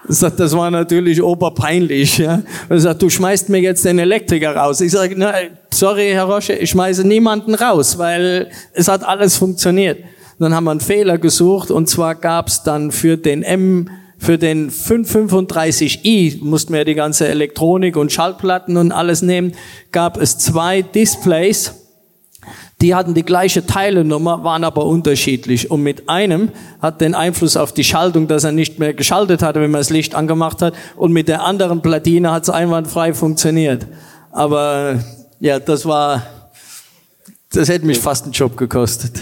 Sagt, 0.09 0.41
das 0.41 0.57
war 0.57 0.71
natürlich 0.71 1.23
oberpeinlich. 1.23 2.19
Ja. 2.19 2.43
Er 2.69 2.81
sagt, 2.81 3.03
du 3.03 3.09
schmeißt 3.09 3.49
mir 3.49 3.61
jetzt 3.61 3.85
den 3.85 3.99
Elektriker 3.99 4.57
raus. 4.57 4.81
Ich 4.81 4.93
sage, 4.93 5.17
sorry, 5.73 6.11
Herr 6.13 6.25
Rosche, 6.25 6.55
ich 6.55 6.71
schmeiße 6.71 7.07
niemanden 7.07 7.55
raus, 7.55 7.99
weil 7.99 8.51
es 8.73 8.89
hat 8.89 9.05
alles 9.05 9.37
funktioniert. 9.37 9.99
Dann 10.39 10.55
haben 10.55 10.65
wir 10.65 10.73
einen 10.73 10.81
Fehler 10.81 11.19
gesucht 11.19 11.71
und 11.71 11.89
zwar 11.89 12.17
gab 12.17 12.49
es 12.49 12.63
dann 12.65 12.91
für 12.91 13.17
den 13.17 13.43
M 13.43 13.89
für 14.23 14.39
den 14.39 14.71
535i 14.71 16.45
mussten 16.45 16.73
wir 16.73 16.85
die 16.85 16.95
ganze 16.95 17.27
Elektronik 17.27 17.97
und 17.97 18.13
Schaltplatten 18.13 18.77
und 18.77 18.93
alles 18.93 19.21
nehmen, 19.21 19.53
gab 19.91 20.17
es 20.17 20.39
zwei 20.39 20.83
Displays, 20.83 21.82
die 22.83 22.97
hatten 22.97 23.15
die 23.15 23.23
gleiche 23.23 23.65
Teilenummer, 23.65 24.43
waren 24.43 24.65
aber 24.65 24.85
unterschiedlich. 24.85 25.71
Und 25.71 25.83
mit 25.83 26.09
einem 26.09 26.51
hat 26.81 27.01
den 27.01 27.15
Einfluss 27.15 27.57
auf 27.57 27.73
die 27.73 27.85
Schaltung, 27.85 28.27
dass 28.27 28.43
er 28.43 28.51
nicht 28.51 28.81
mehr 28.81 28.93
geschaltet 28.93 29.41
hatte, 29.41 29.61
wenn 29.61 29.71
man 29.71 29.81
das 29.81 29.91
Licht 29.91 30.17
angemacht 30.17 30.61
hat. 30.61 30.75
Und 30.97 31.13
mit 31.13 31.29
der 31.29 31.45
anderen 31.45 31.81
Platine 31.81 32.33
hat 32.33 32.43
es 32.43 32.51
einwandfrei 32.51 33.15
funktioniert. 33.15 33.87
Aber 34.33 34.99
ja, 35.39 35.61
das 35.61 35.87
war, 35.87 36.25
das 37.53 37.69
hätte 37.69 37.87
mich 37.87 38.01
fast 38.01 38.25
einen 38.25 38.33
Job 38.33 38.57
gekostet. 38.57 39.21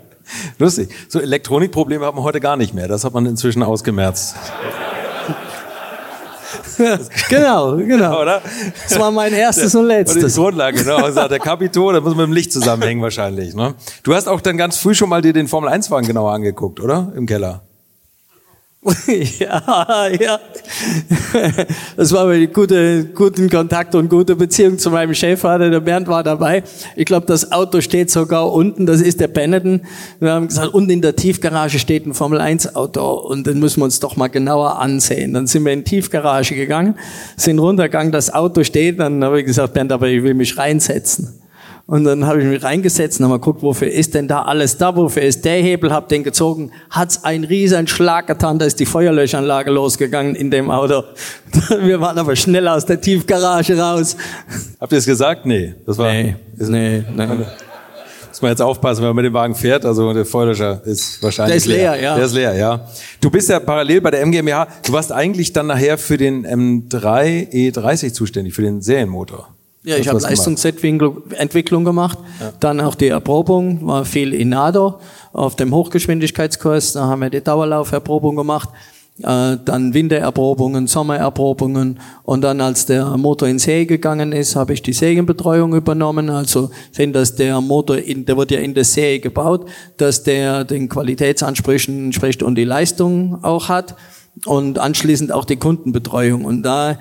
Lustig. 0.58 0.90
So 1.08 1.18
Elektronikprobleme 1.18 2.04
hat 2.04 2.14
man 2.14 2.24
heute 2.24 2.40
gar 2.40 2.58
nicht 2.58 2.74
mehr. 2.74 2.88
Das 2.88 3.04
hat 3.04 3.14
man 3.14 3.24
inzwischen 3.24 3.62
ausgemerzt. 3.62 4.36
genau, 7.28 7.76
genau. 7.76 8.22
Oder? 8.22 8.42
Das 8.88 8.98
war 8.98 9.10
mein 9.10 9.32
erstes 9.32 9.74
und 9.74 9.86
letztes. 9.86 10.34
Die 10.34 10.40
Grundlage, 10.40 10.78
genau. 10.78 10.96
Also 10.96 11.28
der 11.28 11.38
Kapitol, 11.38 11.94
da 11.94 12.00
muss 12.00 12.14
man 12.14 12.28
mit 12.28 12.28
dem 12.28 12.32
Licht 12.34 12.52
zusammenhängen 12.52 13.02
wahrscheinlich. 13.02 13.54
Ne? 13.54 13.74
Du 14.02 14.14
hast 14.14 14.28
auch 14.28 14.40
dann 14.40 14.56
ganz 14.56 14.78
früh 14.78 14.94
schon 14.94 15.08
mal 15.08 15.22
dir 15.22 15.32
den 15.32 15.48
Formel-1-Wagen 15.48 16.06
genauer 16.06 16.32
angeguckt, 16.32 16.80
oder? 16.80 17.12
Im 17.16 17.26
Keller. 17.26 17.67
ja, 19.38 20.08
ja. 20.08 20.40
Das 21.96 22.12
war 22.12 22.28
eine 22.28 22.48
gute, 22.48 23.04
guten 23.06 23.48
Kontakt 23.50 23.94
und 23.94 24.08
gute 24.08 24.36
Beziehung 24.36 24.78
zu 24.78 24.90
meinem 24.90 25.14
Chefvater. 25.14 25.70
Der 25.70 25.80
Bernd 25.80 26.08
war 26.08 26.22
dabei. 26.22 26.62
Ich 26.96 27.04
glaube, 27.04 27.26
das 27.26 27.52
Auto 27.52 27.80
steht 27.80 28.10
sogar 28.10 28.52
unten. 28.52 28.86
Das 28.86 29.00
ist 29.00 29.20
der 29.20 29.28
Benetton. 29.28 29.82
Wir 30.20 30.32
haben 30.32 30.48
gesagt, 30.48 30.74
unten 30.74 30.90
in 30.90 31.02
der 31.02 31.16
Tiefgarage 31.16 31.78
steht 31.78 32.06
ein 32.06 32.14
Formel 32.14 32.40
1 32.40 32.76
Auto 32.76 33.12
und 33.12 33.46
den 33.46 33.58
müssen 33.58 33.80
wir 33.80 33.84
uns 33.84 34.00
doch 34.00 34.16
mal 34.16 34.28
genauer 34.28 34.78
ansehen. 34.78 35.34
Dann 35.34 35.46
sind 35.46 35.64
wir 35.64 35.72
in 35.72 35.84
die 35.84 35.90
Tiefgarage 35.90 36.54
gegangen, 36.54 36.94
sind 37.36 37.58
runtergegangen, 37.58 38.12
das 38.12 38.32
Auto 38.32 38.64
steht. 38.64 38.98
Dann 39.00 39.22
habe 39.24 39.40
ich 39.40 39.46
gesagt, 39.46 39.74
Bernd, 39.74 39.92
aber 39.92 40.08
ich 40.08 40.22
will 40.22 40.34
mich 40.34 40.56
reinsetzen. 40.56 41.40
Und 41.90 42.04
dann 42.04 42.26
habe 42.26 42.42
ich 42.42 42.46
mich 42.46 42.62
reingesetzt 42.62 43.18
und 43.18 43.24
habe 43.24 43.30
mal 43.30 43.38
geguckt, 43.38 43.62
wofür 43.62 43.90
ist 43.90 44.14
denn 44.14 44.28
da 44.28 44.42
alles 44.42 44.76
da, 44.76 44.94
wofür 44.94 45.22
ist 45.22 45.46
der 45.46 45.62
Hebel, 45.62 45.90
habe 45.90 46.06
den 46.06 46.22
gezogen, 46.22 46.70
hat's 46.90 47.24
einen 47.24 47.44
riesen 47.44 47.86
Schlag 47.86 48.26
getan, 48.26 48.58
da 48.58 48.66
ist 48.66 48.78
die 48.78 48.84
Feuerlöschanlage 48.84 49.70
losgegangen 49.70 50.34
in 50.34 50.50
dem 50.50 50.70
Auto. 50.70 51.02
Wir 51.80 51.98
waren 51.98 52.18
aber 52.18 52.36
schnell 52.36 52.68
aus 52.68 52.84
der 52.84 53.00
Tiefgarage 53.00 53.78
raus. 53.78 54.18
Habt 54.78 54.92
ihr 54.92 54.98
es 54.98 55.06
gesagt? 55.06 55.46
Nee, 55.46 55.76
das 55.86 55.96
war... 55.96 56.12
Nee, 56.12 56.36
nee, 56.58 57.04
nee. 57.16 57.26
Muss 57.26 58.42
man 58.42 58.50
jetzt 58.50 58.60
aufpassen, 58.60 59.00
wenn 59.00 59.08
man 59.08 59.16
mit 59.16 59.24
dem 59.24 59.32
Wagen 59.32 59.54
fährt. 59.54 59.86
Also 59.86 60.12
der 60.12 60.26
Feuerlöscher 60.26 60.82
ist 60.84 61.22
wahrscheinlich 61.22 61.52
Der 61.52 61.56
ist 61.56 61.66
leer, 61.66 61.92
leer, 61.92 62.02
ja. 62.02 62.16
Der 62.16 62.24
ist 62.26 62.34
leer, 62.34 62.54
ja. 62.54 62.86
Du 63.18 63.30
bist 63.30 63.48
ja 63.48 63.60
parallel 63.60 64.02
bei 64.02 64.10
der 64.10 64.26
MGMH. 64.26 64.68
Du 64.84 64.92
warst 64.92 65.10
eigentlich 65.10 65.54
dann 65.54 65.68
nachher 65.68 65.96
für 65.96 66.18
den 66.18 66.46
M3 66.46 67.50
E30 67.50 68.12
zuständig, 68.12 68.52
für 68.52 68.60
den 68.60 68.82
Serienmotor. 68.82 69.54
Ja, 69.88 69.96
ich 69.96 70.06
habe 70.06 70.20
Leistungsentwicklung 70.20 71.84
gemacht, 71.84 72.18
ja. 72.40 72.52
dann 72.60 72.78
auch 72.82 72.94
die 72.94 73.08
Erprobung, 73.08 73.86
war 73.86 74.04
viel 74.04 74.34
in 74.34 74.50
NADO. 74.50 75.00
Auf 75.32 75.56
dem 75.56 75.74
Hochgeschwindigkeitskurs, 75.74 76.92
da 76.92 77.06
haben 77.06 77.22
wir 77.22 77.30
die 77.30 77.42
Dauerlauferprobung 77.42 78.36
gemacht, 78.36 78.68
äh, 79.22 79.56
dann 79.64 79.94
Wintererprobungen, 79.94 80.86
Sommererprobungen. 80.86 82.00
Und 82.22 82.42
dann 82.42 82.60
als 82.60 82.84
der 82.84 83.16
Motor 83.16 83.48
in 83.48 83.58
Serie 83.58 83.86
gegangen 83.86 84.32
ist, 84.32 84.56
habe 84.56 84.74
ich 84.74 84.82
die 84.82 84.92
Serienbetreuung 84.92 85.74
übernommen, 85.74 86.28
also 86.28 86.70
sehen, 86.92 87.14
dass 87.14 87.34
der 87.34 87.58
Motor, 87.62 87.96
in, 87.96 88.26
der 88.26 88.36
wird 88.36 88.50
ja 88.50 88.58
in 88.58 88.74
der 88.74 88.84
Serie 88.84 89.20
gebaut, 89.20 89.70
dass 89.96 90.22
der 90.22 90.64
den 90.64 90.90
Qualitätsansprüchen 90.90 92.06
entspricht 92.06 92.42
und 92.42 92.56
die 92.56 92.64
Leistung 92.64 93.42
auch 93.42 93.70
hat 93.70 93.96
und 94.46 94.78
anschließend 94.78 95.32
auch 95.32 95.44
die 95.44 95.56
Kundenbetreuung. 95.56 96.44
Und 96.44 96.62
da, 96.62 96.98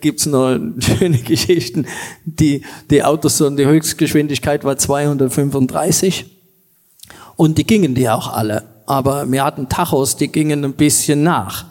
gibt's 0.00 0.26
noch 0.26 0.58
schöne 0.78 1.18
Geschichten. 1.18 1.86
Die, 2.24 2.62
die 2.90 3.04
Autos, 3.04 3.40
und 3.40 3.56
die 3.56 3.66
Höchstgeschwindigkeit 3.66 4.64
war 4.64 4.76
235 4.76 6.26
und 7.36 7.58
die 7.58 7.66
gingen 7.66 7.94
die 7.94 8.08
auch 8.08 8.32
alle. 8.32 8.64
Aber 8.86 9.30
wir 9.30 9.44
hatten 9.44 9.68
Tachos, 9.68 10.16
die 10.16 10.28
gingen 10.28 10.64
ein 10.64 10.72
bisschen 10.72 11.22
nach. 11.22 11.66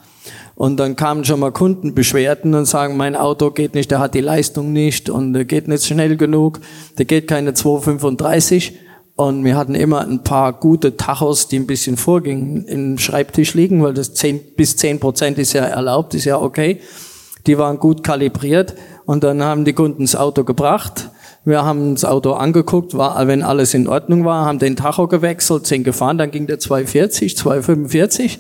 Und 0.56 0.78
dann 0.78 0.96
kamen 0.96 1.26
schon 1.26 1.42
mal 1.42 1.52
Kundenbeschwerden 1.52 2.54
und 2.54 2.66
sagen, 2.66 2.96
mein 2.96 3.16
Auto 3.16 3.52
geht 3.52 3.76
nicht, 3.76 3.92
der 3.92 4.00
hat 4.00 4.14
die 4.14 4.22
Leistung 4.22 4.72
nicht 4.72 5.10
und 5.10 5.34
der 5.34 5.44
geht 5.44 5.68
nicht 5.68 5.86
schnell 5.86 6.16
genug, 6.16 6.62
der 6.98 7.04
geht 7.04 7.28
keine 7.28 7.54
235. 7.54 8.74
Und 9.16 9.46
wir 9.46 9.56
hatten 9.56 9.76
immer 9.76 10.02
ein 10.02 10.24
paar 10.24 10.52
gute 10.52 10.98
Tachos, 10.98 11.48
die 11.48 11.58
ein 11.58 11.68
bisschen 11.68 11.96
vorgingen, 11.96 12.66
im 12.66 12.98
Schreibtisch 12.98 13.54
liegen, 13.54 13.82
weil 13.82 13.94
das 13.94 14.14
10, 14.14 14.56
bis 14.58 14.76
10 14.76 15.00
Prozent 15.00 15.38
ist 15.38 15.54
ja 15.54 15.64
erlaubt, 15.64 16.14
ist 16.14 16.26
ja 16.26 16.42
okay. 16.42 16.82
Die 17.48 17.58
waren 17.58 17.80
gut 17.80 18.04
kalibriert 18.04 18.76
und 19.06 19.24
dann 19.24 19.42
haben 19.42 19.64
die 19.64 19.74
Kunden 19.74 20.04
das 20.04 20.16
Auto 20.18 20.44
gebracht. 20.44 21.12
Wir 21.46 21.64
haben 21.64 21.94
das 21.94 22.04
Auto 22.04 22.34
angeguckt, 22.34 22.98
war, 22.98 23.26
wenn 23.28 23.42
alles 23.42 23.74
in 23.74 23.88
Ordnung 23.88 24.26
war, 24.26 24.46
haben 24.46 24.60
den 24.60 24.76
Tacho 24.76 25.08
gewechselt, 25.08 25.66
sind 25.66 25.84
gefahren, 25.84 26.18
dann 26.18 26.32
ging 26.32 26.48
der 26.48 26.60
240, 26.60 27.38
245 27.38 28.40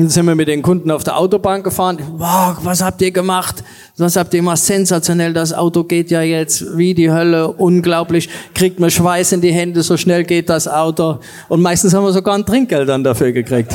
dann 0.00 0.08
sind 0.08 0.24
wir 0.24 0.34
mit 0.34 0.48
den 0.48 0.62
Kunden 0.62 0.90
auf 0.90 1.04
der 1.04 1.18
Autobahn 1.18 1.62
gefahren. 1.62 1.98
Wow, 2.16 2.56
was 2.62 2.82
habt 2.82 3.02
ihr 3.02 3.10
gemacht? 3.10 3.62
Was 3.98 4.16
habt 4.16 4.32
ihr 4.32 4.40
gemacht? 4.40 4.56
Sensationell, 4.56 5.34
das 5.34 5.52
Auto 5.52 5.84
geht 5.84 6.10
ja 6.10 6.22
jetzt 6.22 6.74
wie 6.78 6.94
die 6.94 7.12
Hölle. 7.12 7.48
Unglaublich. 7.48 8.30
Kriegt 8.54 8.80
man 8.80 8.90
Schweiß 8.90 9.32
in 9.32 9.42
die 9.42 9.52
Hände, 9.52 9.82
so 9.82 9.98
schnell 9.98 10.24
geht 10.24 10.48
das 10.48 10.66
Auto. 10.66 11.18
Und 11.50 11.60
meistens 11.60 11.92
haben 11.92 12.04
wir 12.04 12.12
sogar 12.12 12.34
ein 12.34 12.46
Trinkgeld 12.46 12.88
dann 12.88 13.04
dafür 13.04 13.30
gekriegt. 13.32 13.74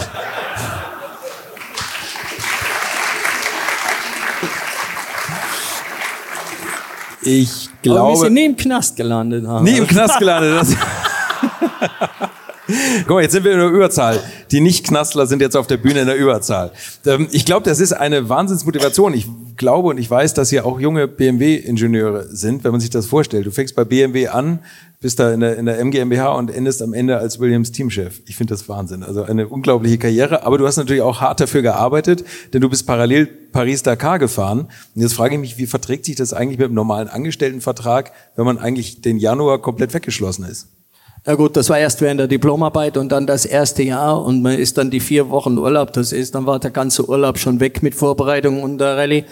Ich 7.21 7.69
glaube. 7.83 7.99
Aber 7.99 8.09
wir 8.09 8.17
sind 8.17 8.33
nie 8.33 8.45
im 8.45 8.55
Knast 8.55 8.95
gelandet. 8.95 9.45
Haben. 9.45 9.63
Nie 9.63 9.77
im 9.77 9.85
Knast 9.85 10.17
gelandet. 10.17 10.65
Guck 13.07 13.09
mal, 13.09 13.21
jetzt 13.21 13.33
sind 13.33 13.43
wir 13.43 13.51
in 13.51 13.59
der 13.59 13.69
Überzahl. 13.69 14.19
Die 14.51 14.59
Nicht-Knastler 14.59 15.27
sind 15.27 15.41
jetzt 15.41 15.55
auf 15.55 15.67
der 15.67 15.77
Bühne 15.77 16.01
in 16.01 16.07
der 16.07 16.15
Überzahl. 16.15 16.71
Ähm, 17.05 17.27
ich 17.31 17.45
glaube, 17.45 17.63
das 17.63 17.79
ist 17.79 17.93
eine 17.93 18.27
Wahnsinnsmotivation. 18.27 19.13
Ich 19.13 19.27
glaube 19.55 19.89
und 19.89 19.99
ich 19.99 20.09
weiß, 20.09 20.33
dass 20.33 20.49
hier 20.49 20.65
auch 20.65 20.79
junge 20.79 21.07
BMW-Ingenieure 21.07 22.27
sind, 22.35 22.63
wenn 22.63 22.71
man 22.71 22.81
sich 22.81 22.89
das 22.89 23.05
vorstellt. 23.05 23.45
Du 23.45 23.51
fängst 23.51 23.75
bei 23.75 23.85
BMW 23.85 24.27
an, 24.29 24.59
bist 24.99 25.19
da 25.19 25.31
in 25.31 25.41
der, 25.41 25.57
in 25.57 25.67
der 25.67 25.79
MGMBH 25.79 26.33
und 26.33 26.49
endest 26.49 26.81
am 26.81 26.93
Ende 26.93 27.17
als 27.17 27.39
Williams 27.39 27.71
Teamchef. 27.71 28.21
Ich 28.25 28.35
finde 28.35 28.53
das 28.53 28.67
Wahnsinn. 28.67 29.03
Also 29.03 29.23
eine 29.23 29.47
unglaubliche 29.47 29.99
Karriere. 29.99 30.43
Aber 30.43 30.57
du 30.57 30.65
hast 30.65 30.77
natürlich 30.77 31.03
auch 31.03 31.21
hart 31.21 31.39
dafür 31.39 31.61
gearbeitet, 31.61 32.25
denn 32.53 32.61
du 32.61 32.69
bist 32.69 32.87
parallel 32.87 33.27
Paris-Dakar 33.27 34.17
gefahren. 34.17 34.67
Und 34.95 35.01
jetzt 35.01 35.13
frage 35.13 35.35
ich 35.35 35.41
mich, 35.41 35.57
wie 35.59 35.67
verträgt 35.67 36.05
sich 36.05 36.15
das 36.15 36.33
eigentlich 36.33 36.57
mit 36.57 36.65
einem 36.65 36.75
normalen 36.75 37.07
Angestelltenvertrag, 37.09 38.11
wenn 38.35 38.45
man 38.45 38.57
eigentlich 38.57 39.01
den 39.01 39.17
Januar 39.17 39.61
komplett 39.61 39.93
weggeschlossen 39.93 40.45
ist? 40.45 40.69
Ja 41.27 41.33
gut, 41.33 41.57
das 41.57 41.69
war 41.69 41.79
erst 41.79 42.01
während 42.01 42.19
der 42.19 42.27
Diplomarbeit 42.27 42.97
und 42.97 43.11
dann 43.11 43.25
das 43.25 43.45
erste 43.45 43.81
Jahr 43.81 44.23
und 44.23 44.43
man 44.43 44.59
ist 44.59 44.77
dann 44.77 44.91
die 44.91 44.99
vier 44.99 45.31
Wochen 45.31 45.57
Urlaub, 45.57 45.91
das 45.91 46.11
ist, 46.11 46.35
dann 46.35 46.45
war 46.45 46.59
der 46.59 46.69
ganze 46.69 47.09
Urlaub 47.09 47.39
schon 47.39 47.59
weg 47.59 47.81
mit 47.81 47.95
Vorbereitung 47.95 48.61
und 48.61 48.77
der 48.77 48.95
Rallye. 48.95 49.23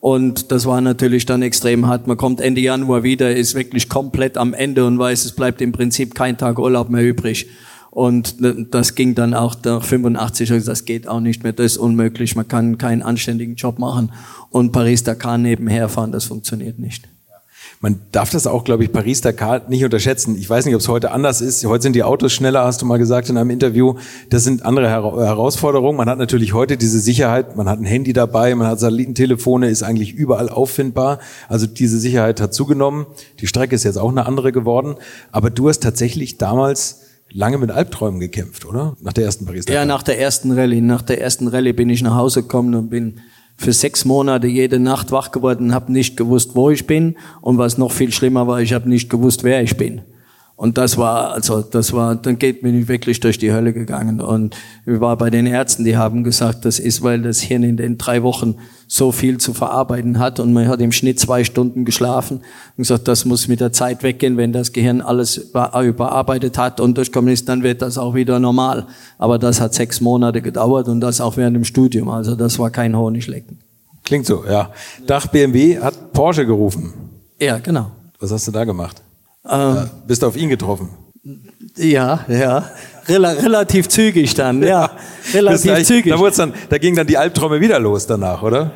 Und 0.00 0.50
das 0.50 0.64
war 0.64 0.80
natürlich 0.80 1.26
dann 1.26 1.42
extrem 1.42 1.86
hart. 1.86 2.06
Man 2.06 2.16
kommt 2.16 2.40
Ende 2.40 2.62
Januar 2.62 3.02
wieder, 3.02 3.36
ist 3.36 3.54
wirklich 3.54 3.90
komplett 3.90 4.38
am 4.38 4.54
Ende 4.54 4.86
und 4.86 4.98
weiß, 4.98 5.26
es 5.26 5.32
bleibt 5.32 5.60
im 5.60 5.72
Prinzip 5.72 6.14
kein 6.14 6.38
Tag 6.38 6.58
Urlaub 6.58 6.88
mehr 6.88 7.04
übrig. 7.04 7.46
Und 7.90 8.36
das 8.74 8.94
ging 8.94 9.14
dann 9.14 9.34
auch 9.34 9.54
nach 9.62 9.84
85, 9.84 10.64
das 10.64 10.86
geht 10.86 11.06
auch 11.06 11.20
nicht 11.20 11.42
mehr, 11.42 11.52
das 11.52 11.72
ist 11.72 11.76
unmöglich. 11.76 12.34
Man 12.34 12.48
kann 12.48 12.78
keinen 12.78 13.02
anständigen 13.02 13.56
Job 13.56 13.78
machen 13.78 14.10
und 14.48 14.72
Paris-Dakar 14.72 15.36
nebenher 15.36 15.90
fahren, 15.90 16.12
das 16.12 16.24
funktioniert 16.24 16.78
nicht. 16.78 17.11
Man 17.82 17.98
darf 18.12 18.30
das 18.30 18.46
auch, 18.46 18.62
glaube 18.62 18.84
ich, 18.84 18.92
Paris-Dakar 18.92 19.68
nicht 19.68 19.84
unterschätzen. 19.84 20.36
Ich 20.38 20.48
weiß 20.48 20.66
nicht, 20.66 20.74
ob 20.76 20.80
es 20.80 20.86
heute 20.86 21.10
anders 21.10 21.40
ist. 21.40 21.66
Heute 21.66 21.82
sind 21.82 21.96
die 21.96 22.04
Autos 22.04 22.32
schneller, 22.32 22.64
hast 22.64 22.80
du 22.80 22.86
mal 22.86 22.96
gesagt 22.96 23.28
in 23.28 23.36
einem 23.36 23.50
Interview. 23.50 23.96
Das 24.30 24.44
sind 24.44 24.64
andere 24.64 24.88
Herausforderungen. 24.88 25.98
Man 25.98 26.08
hat 26.08 26.16
natürlich 26.16 26.54
heute 26.54 26.76
diese 26.76 27.00
Sicherheit. 27.00 27.56
Man 27.56 27.68
hat 27.68 27.80
ein 27.80 27.84
Handy 27.84 28.12
dabei, 28.12 28.54
man 28.54 28.68
hat 28.68 28.78
Satellitentelefone, 28.78 29.68
ist 29.68 29.82
eigentlich 29.82 30.14
überall 30.14 30.48
auffindbar. 30.48 31.18
Also 31.48 31.66
diese 31.66 31.98
Sicherheit 31.98 32.40
hat 32.40 32.54
zugenommen. 32.54 33.06
Die 33.40 33.48
Strecke 33.48 33.74
ist 33.74 33.82
jetzt 33.82 33.98
auch 33.98 34.10
eine 34.10 34.26
andere 34.26 34.52
geworden. 34.52 34.94
Aber 35.32 35.50
du 35.50 35.68
hast 35.68 35.82
tatsächlich 35.82 36.38
damals 36.38 37.00
lange 37.32 37.58
mit 37.58 37.72
Albträumen 37.72 38.20
gekämpft, 38.20 38.64
oder? 38.64 38.96
Nach 39.00 39.12
der 39.12 39.24
ersten 39.24 39.44
Paris-Dakar. 39.44 39.82
Ja, 39.82 39.84
nach 39.84 40.04
der 40.04 40.20
ersten 40.20 40.52
Rallye. 40.52 40.80
Nach 40.80 41.02
der 41.02 41.20
ersten 41.20 41.48
Rallye 41.48 41.72
bin 41.72 41.90
ich 41.90 42.02
nach 42.02 42.14
Hause 42.14 42.42
gekommen 42.42 42.76
und 42.76 42.90
bin 42.90 43.18
für 43.62 43.72
sechs 43.72 44.04
Monate 44.04 44.46
jede 44.46 44.78
Nacht 44.78 45.12
wach 45.12 45.30
geworden, 45.30 45.72
habe 45.72 45.92
nicht 45.92 46.16
gewusst, 46.16 46.54
wo 46.54 46.70
ich 46.70 46.86
bin 46.86 47.16
und 47.40 47.58
was 47.58 47.78
noch 47.78 47.92
viel 47.92 48.12
schlimmer 48.12 48.46
war, 48.46 48.60
ich 48.60 48.72
habe 48.72 48.88
nicht 48.88 49.08
gewusst, 49.08 49.44
wer 49.44 49.62
ich 49.62 49.76
bin. 49.76 50.02
Und 50.62 50.78
das 50.78 50.96
war, 50.96 51.32
also 51.32 51.60
das 51.60 51.92
war, 51.92 52.14
dann 52.14 52.38
geht 52.38 52.62
mir 52.62 52.86
wirklich 52.86 53.18
durch 53.18 53.36
die 53.36 53.52
Hölle 53.52 53.72
gegangen. 53.72 54.20
Und 54.20 54.54
ich 54.86 55.00
war 55.00 55.16
bei 55.16 55.28
den 55.28 55.44
Ärzten, 55.44 55.82
die 55.82 55.96
haben 55.96 56.22
gesagt, 56.22 56.64
das 56.64 56.78
ist, 56.78 57.02
weil 57.02 57.20
das 57.20 57.40
Hirn 57.40 57.64
in 57.64 57.76
den 57.76 57.98
drei 57.98 58.22
Wochen 58.22 58.54
so 58.86 59.10
viel 59.10 59.38
zu 59.38 59.54
verarbeiten 59.54 60.20
hat 60.20 60.38
und 60.38 60.52
man 60.52 60.68
hat 60.68 60.80
im 60.80 60.92
Schnitt 60.92 61.18
zwei 61.18 61.42
Stunden 61.42 61.84
geschlafen 61.84 62.36
und 62.36 62.76
gesagt, 62.76 63.08
das 63.08 63.24
muss 63.24 63.48
mit 63.48 63.58
der 63.58 63.72
Zeit 63.72 64.04
weggehen, 64.04 64.36
wenn 64.36 64.52
das 64.52 64.72
Gehirn 64.72 65.00
alles 65.00 65.36
überarbeitet 65.36 66.56
hat 66.58 66.78
und 66.78 66.96
durchkommen 66.96 67.32
ist, 67.32 67.48
dann 67.48 67.64
wird 67.64 67.82
das 67.82 67.98
auch 67.98 68.14
wieder 68.14 68.38
normal. 68.38 68.86
Aber 69.18 69.40
das 69.40 69.60
hat 69.60 69.74
sechs 69.74 70.00
Monate 70.00 70.42
gedauert 70.42 70.86
und 70.86 71.00
das 71.00 71.20
auch 71.20 71.36
während 71.36 71.56
dem 71.56 71.64
Studium. 71.64 72.08
Also 72.08 72.36
das 72.36 72.60
war 72.60 72.70
kein 72.70 72.96
Honiglecken. 72.96 73.58
Klingt 74.04 74.26
so, 74.26 74.44
ja. 74.48 74.70
Dach 75.08 75.26
BMW 75.26 75.80
hat 75.80 76.12
Porsche 76.12 76.46
gerufen. 76.46 76.92
Ja, 77.40 77.58
genau. 77.58 77.90
Was 78.20 78.30
hast 78.30 78.46
du 78.46 78.52
da 78.52 78.62
gemacht? 78.62 79.01
Ähm, 79.48 79.90
bist 80.06 80.22
du 80.22 80.26
auf 80.26 80.36
ihn 80.36 80.48
getroffen? 80.48 80.90
Ja, 81.76 82.24
ja. 82.28 82.70
Rel 83.08 83.24
relativ 83.24 83.88
zügig 83.88 84.34
dann, 84.34 84.62
ja. 84.62 84.90
Relativ 85.34 85.84
zügig. 85.84 86.12
Da, 86.12 86.30
dann, 86.30 86.54
da 86.68 86.78
ging 86.78 86.94
dann 86.94 87.06
die 87.06 87.16
Albträume 87.16 87.60
wieder 87.60 87.78
los 87.78 88.06
danach, 88.06 88.42
oder? 88.42 88.72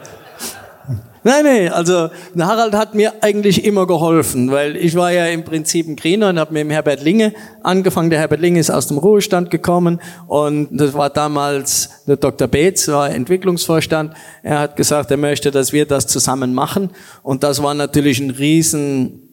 Nein, 1.26 1.42
nein, 1.42 1.72
also 1.72 2.09
Harald 2.38 2.72
hat 2.74 2.94
mir 2.94 3.14
eigentlich 3.20 3.64
immer 3.64 3.88
geholfen, 3.88 4.52
weil 4.52 4.76
ich 4.76 4.94
war 4.94 5.11
ja 5.11 5.26
im 5.26 5.42
Prinzip 5.42 5.88
ein 5.88 5.96
Griener 5.96 6.29
und 6.29 6.38
habe 6.38 6.52
mit 6.52 6.61
dem 6.61 6.70
Herbert 6.70 7.02
Linge 7.02 7.33
angefangen. 7.64 8.11
Der 8.11 8.20
Herbert 8.20 8.38
Linge 8.38 8.61
ist 8.61 8.70
aus 8.70 8.87
dem 8.87 8.98
Ruhestand 8.98 9.50
gekommen 9.50 10.00
und 10.29 10.68
das 10.70 10.94
war 10.94 11.11
damals 11.11 11.90
der 12.07 12.16
Dr. 12.16 12.46
Beetz, 12.46 12.87
war 12.87 13.11
Entwicklungsvorstand. 13.11 14.14
Er 14.44 14.61
hat 14.61 14.76
gesagt, 14.76 15.11
er 15.11 15.16
möchte, 15.16 15.50
dass 15.50 15.72
wir 15.72 15.85
das 15.85 16.07
zusammen 16.07 16.55
machen 16.55 16.90
und 17.24 17.42
das 17.42 17.61
war 17.61 17.74
natürlich 17.74 18.20
ein 18.20 18.31
riesen 18.31 19.26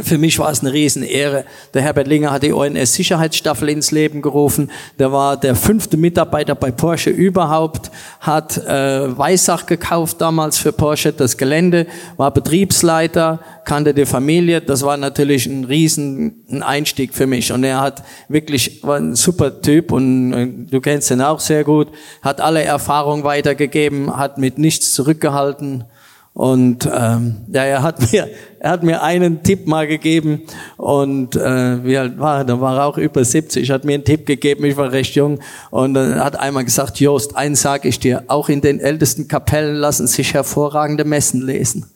für 0.00 0.16
mich 0.16 0.38
war 0.38 0.50
es 0.50 0.60
eine 0.60 0.72
Riesenehre. 0.72 1.44
Der 1.74 1.82
Herbert 1.82 2.06
Linger 2.06 2.30
hat 2.30 2.42
die 2.42 2.54
ONS-Sicherheitsstaffel 2.54 3.68
ins 3.68 3.90
Leben 3.90 4.22
gerufen. 4.22 4.70
Der 4.98 5.12
war 5.12 5.36
der 5.36 5.54
fünfte 5.54 5.98
Mitarbeiter 5.98 6.54
bei 6.54 6.70
Porsche 6.70 7.10
überhaupt, 7.10 7.90
hat 8.20 8.56
äh, 8.56 9.18
Weissach 9.18 9.66
gekauft 9.66 10.18
damals 10.22 10.56
für 10.56 10.72
Porsche, 10.72 11.12
das 11.12 11.36
Gelände, 11.36 11.86
war 12.16 12.30
Betriebsleiter, 12.30 13.40
kannte 13.66 13.92
die 13.92 14.06
Familie. 14.06 14.62
Das 14.62 14.82
war 14.82 14.96
natürlich 14.96 15.44
ein 15.44 15.64
riesen 15.64 16.42
ein 16.50 16.62
Einstieg 16.62 17.12
für 17.12 17.26
mich. 17.26 17.52
Und 17.52 17.62
er 17.64 17.80
hat 17.80 18.02
wirklich, 18.28 18.82
war 18.82 18.96
ein 18.96 19.14
super 19.14 19.60
Typ 19.60 19.92
und 19.92 20.32
äh, 20.32 20.48
du 20.70 20.80
kennst 20.80 21.10
ihn 21.10 21.20
auch 21.20 21.40
sehr 21.40 21.64
gut, 21.64 21.88
hat 22.22 22.40
alle 22.40 22.62
Erfahrungen 22.62 23.24
weitergegeben, 23.24 24.16
hat 24.16 24.38
mit 24.38 24.56
nichts 24.56 24.94
zurückgehalten 24.94 25.84
und 26.34 26.88
ähm, 26.90 27.36
ja, 27.52 27.64
er 27.64 27.82
hat 27.82 28.12
mir, 28.12 28.28
er 28.58 28.70
hat 28.70 28.82
mir 28.82 29.02
einen 29.02 29.42
Tipp 29.42 29.66
mal 29.66 29.86
gegeben 29.86 30.42
und 30.76 31.36
äh, 31.36 31.84
wie 31.84 31.96
alt 31.98 32.18
war 32.18 32.38
er? 32.38 32.44
Da 32.44 32.60
war 32.60 32.78
er 32.78 32.86
auch 32.86 32.96
über 32.96 33.24
70. 33.24 33.70
Hat 33.70 33.84
mir 33.84 33.94
einen 33.94 34.04
Tipp 34.04 34.24
gegeben. 34.24 34.64
Ich 34.64 34.76
war 34.76 34.92
recht 34.92 35.14
jung 35.14 35.40
und 35.70 35.96
äh, 35.96 36.14
hat 36.14 36.38
einmal 36.38 36.64
gesagt: 36.64 37.00
Jost, 37.00 37.36
eins 37.36 37.60
sage 37.62 37.88
ich 37.88 37.98
dir: 37.98 38.24
Auch 38.28 38.48
in 38.48 38.62
den 38.62 38.80
ältesten 38.80 39.28
Kapellen 39.28 39.76
lassen 39.76 40.06
sich 40.06 40.32
hervorragende 40.32 41.04
Messen 41.04 41.42
lesen. 41.42 41.86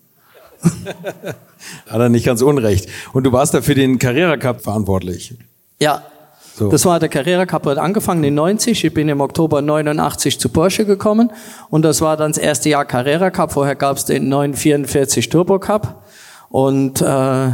hat 0.62 2.00
er 2.00 2.08
nicht 2.08 2.26
ganz 2.26 2.42
unrecht. 2.42 2.88
Und 3.12 3.24
du 3.24 3.32
warst 3.32 3.54
da 3.54 3.62
für 3.62 3.74
den 3.74 3.98
Carrera 3.98 4.36
Cup 4.36 4.62
verantwortlich. 4.62 5.34
Ja, 5.78 6.02
so. 6.56 6.70
Das 6.70 6.86
war 6.86 6.98
der 6.98 7.10
Carrera 7.10 7.44
Cup, 7.44 7.66
hat 7.66 7.76
angefangen 7.76 8.24
in 8.24 8.34
90. 8.34 8.82
Ich 8.82 8.94
bin 8.94 9.10
im 9.10 9.20
Oktober 9.20 9.60
89 9.60 10.40
zu 10.40 10.48
Porsche 10.48 10.86
gekommen 10.86 11.30
und 11.68 11.82
das 11.82 12.00
war 12.00 12.16
dann 12.16 12.32
das 12.32 12.38
erste 12.38 12.70
Jahr 12.70 12.86
Carrera 12.86 13.30
Cup. 13.30 13.52
Vorher 13.52 13.74
gab 13.74 13.98
es 13.98 14.06
den 14.06 14.30
944 14.30 15.28
Turbo 15.28 15.58
Cup 15.58 16.06
und 16.48 17.02
äh, 17.02 17.50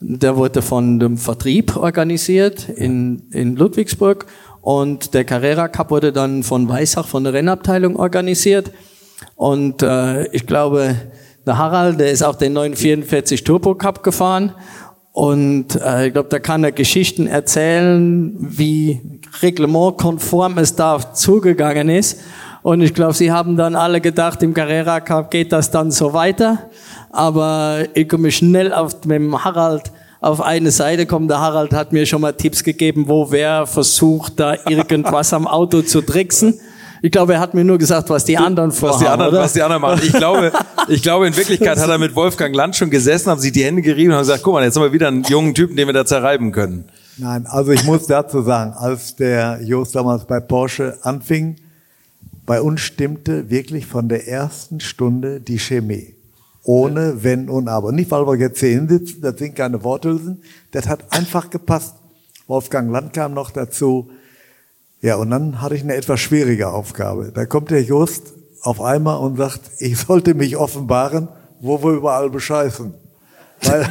der 0.00 0.36
wurde 0.36 0.60
von 0.60 1.00
dem 1.00 1.16
Vertrieb 1.16 1.76
organisiert 1.76 2.68
in, 2.68 3.22
in 3.30 3.56
Ludwigsburg 3.56 4.26
und 4.60 5.14
der 5.14 5.24
Carrera 5.24 5.68
Cup 5.68 5.90
wurde 5.90 6.12
dann 6.12 6.42
von 6.42 6.68
Weissach 6.68 7.08
von 7.08 7.24
der 7.24 7.32
Rennabteilung 7.32 7.96
organisiert 7.96 8.70
und 9.36 9.82
äh, 9.82 10.26
ich 10.26 10.46
glaube, 10.46 10.94
der 11.46 11.56
Harald, 11.56 12.00
der 12.00 12.10
ist 12.10 12.22
auch 12.22 12.34
den 12.34 12.52
944 12.52 13.44
Turbo 13.44 13.76
Cup 13.76 14.02
gefahren 14.02 14.52
und 15.16 15.80
äh, 15.80 16.08
ich 16.08 16.12
glaube, 16.12 16.28
da 16.28 16.38
kann 16.38 16.62
er 16.62 16.72
Geschichten 16.72 17.26
erzählen, 17.26 18.36
wie 18.38 19.00
reglementkonform 19.40 20.58
es 20.58 20.76
da 20.76 21.14
zugegangen 21.14 21.88
ist. 21.88 22.20
Und 22.62 22.82
ich 22.82 22.92
glaube, 22.92 23.14
sie 23.14 23.32
haben 23.32 23.56
dann 23.56 23.76
alle 23.76 24.02
gedacht, 24.02 24.42
im 24.42 24.52
Carrera 24.52 25.00
Cup 25.00 25.30
geht 25.30 25.52
das 25.52 25.70
dann 25.70 25.90
so 25.90 26.12
weiter. 26.12 26.68
Aber 27.08 27.78
ich 27.94 28.10
komme 28.10 28.30
schnell 28.30 28.74
auf, 28.74 28.92
mit 29.06 29.16
dem 29.16 29.42
Harald 29.42 29.90
auf 30.20 30.42
eine 30.42 30.70
Seite 30.70 31.06
kommen. 31.06 31.28
Der 31.28 31.40
Harald 31.40 31.72
hat 31.72 31.94
mir 31.94 32.04
schon 32.04 32.20
mal 32.20 32.34
Tipps 32.34 32.62
gegeben, 32.62 33.08
wo 33.08 33.30
wer 33.30 33.66
versucht, 33.66 34.38
da 34.38 34.58
irgendwas 34.68 35.32
am 35.32 35.46
Auto 35.46 35.80
zu 35.80 36.02
tricksen. 36.02 36.60
Ich 37.06 37.12
glaube, 37.12 37.34
er 37.34 37.38
hat 37.38 37.54
mir 37.54 37.62
nur 37.62 37.78
gesagt, 37.78 38.10
was 38.10 38.24
die 38.24 38.36
anderen 38.36 38.72
vorhaben. 38.72 38.94
Was 38.94 39.00
die 39.00 39.06
anderen, 39.06 39.30
oder? 39.30 39.40
was 39.42 39.52
die 39.52 39.62
anderen 39.62 39.80
machen. 39.80 40.00
Ich 40.02 40.12
glaube, 40.12 40.52
ich 40.88 41.02
glaube, 41.02 41.28
in 41.28 41.36
Wirklichkeit 41.36 41.78
hat 41.78 41.88
er 41.88 41.98
mit 41.98 42.16
Wolfgang 42.16 42.52
Land 42.52 42.74
schon 42.74 42.90
gesessen, 42.90 43.30
haben 43.30 43.40
sich 43.40 43.52
die 43.52 43.62
Hände 43.62 43.80
gerieben 43.80 44.10
und 44.10 44.16
haben 44.16 44.22
gesagt, 44.22 44.42
guck 44.42 44.54
mal, 44.54 44.64
jetzt 44.64 44.74
haben 44.74 44.82
wir 44.82 44.92
wieder 44.92 45.06
einen 45.06 45.22
jungen 45.22 45.54
Typen, 45.54 45.76
den 45.76 45.86
wir 45.86 45.92
da 45.92 46.04
zerreiben 46.04 46.50
können. 46.50 46.86
Nein, 47.16 47.46
also 47.46 47.70
ich 47.70 47.84
muss 47.84 48.08
dazu 48.08 48.42
sagen, 48.42 48.72
als 48.72 49.14
der 49.14 49.60
Jost 49.62 49.94
damals 49.94 50.24
bei 50.24 50.40
Porsche 50.40 50.98
anfing, 51.02 51.54
bei 52.44 52.60
uns 52.60 52.80
stimmte 52.80 53.50
wirklich 53.50 53.86
von 53.86 54.08
der 54.08 54.26
ersten 54.26 54.80
Stunde 54.80 55.40
die 55.40 55.60
Chemie. 55.60 56.16
Ohne 56.64 57.22
Wenn 57.22 57.48
und 57.48 57.68
Aber. 57.68 57.92
Nicht, 57.92 58.10
weil 58.10 58.26
wir 58.26 58.34
jetzt 58.34 58.58
hier 58.58 58.70
hinsitzen, 58.70 59.22
das 59.22 59.38
sind 59.38 59.54
keine 59.54 59.84
Worthülsen. 59.84 60.42
Das 60.72 60.88
hat 60.88 61.04
einfach 61.10 61.50
gepasst. 61.50 61.94
Wolfgang 62.48 62.90
Land 62.90 63.12
kam 63.12 63.32
noch 63.32 63.52
dazu. 63.52 64.10
Ja, 65.06 65.14
und 65.14 65.30
dann 65.30 65.62
hatte 65.62 65.76
ich 65.76 65.84
eine 65.84 65.94
etwas 65.94 66.18
schwierige 66.18 66.66
Aufgabe. 66.66 67.30
Da 67.32 67.46
kommt 67.46 67.70
der 67.70 67.80
Just 67.80 68.34
auf 68.62 68.80
einmal 68.80 69.18
und 69.18 69.36
sagt, 69.36 69.60
ich 69.78 69.98
sollte 69.98 70.34
mich 70.34 70.56
offenbaren, 70.56 71.28
wo 71.60 71.80
wir 71.80 71.92
überall 71.92 72.28
bescheißen. 72.28 72.92
Weil 73.62 73.88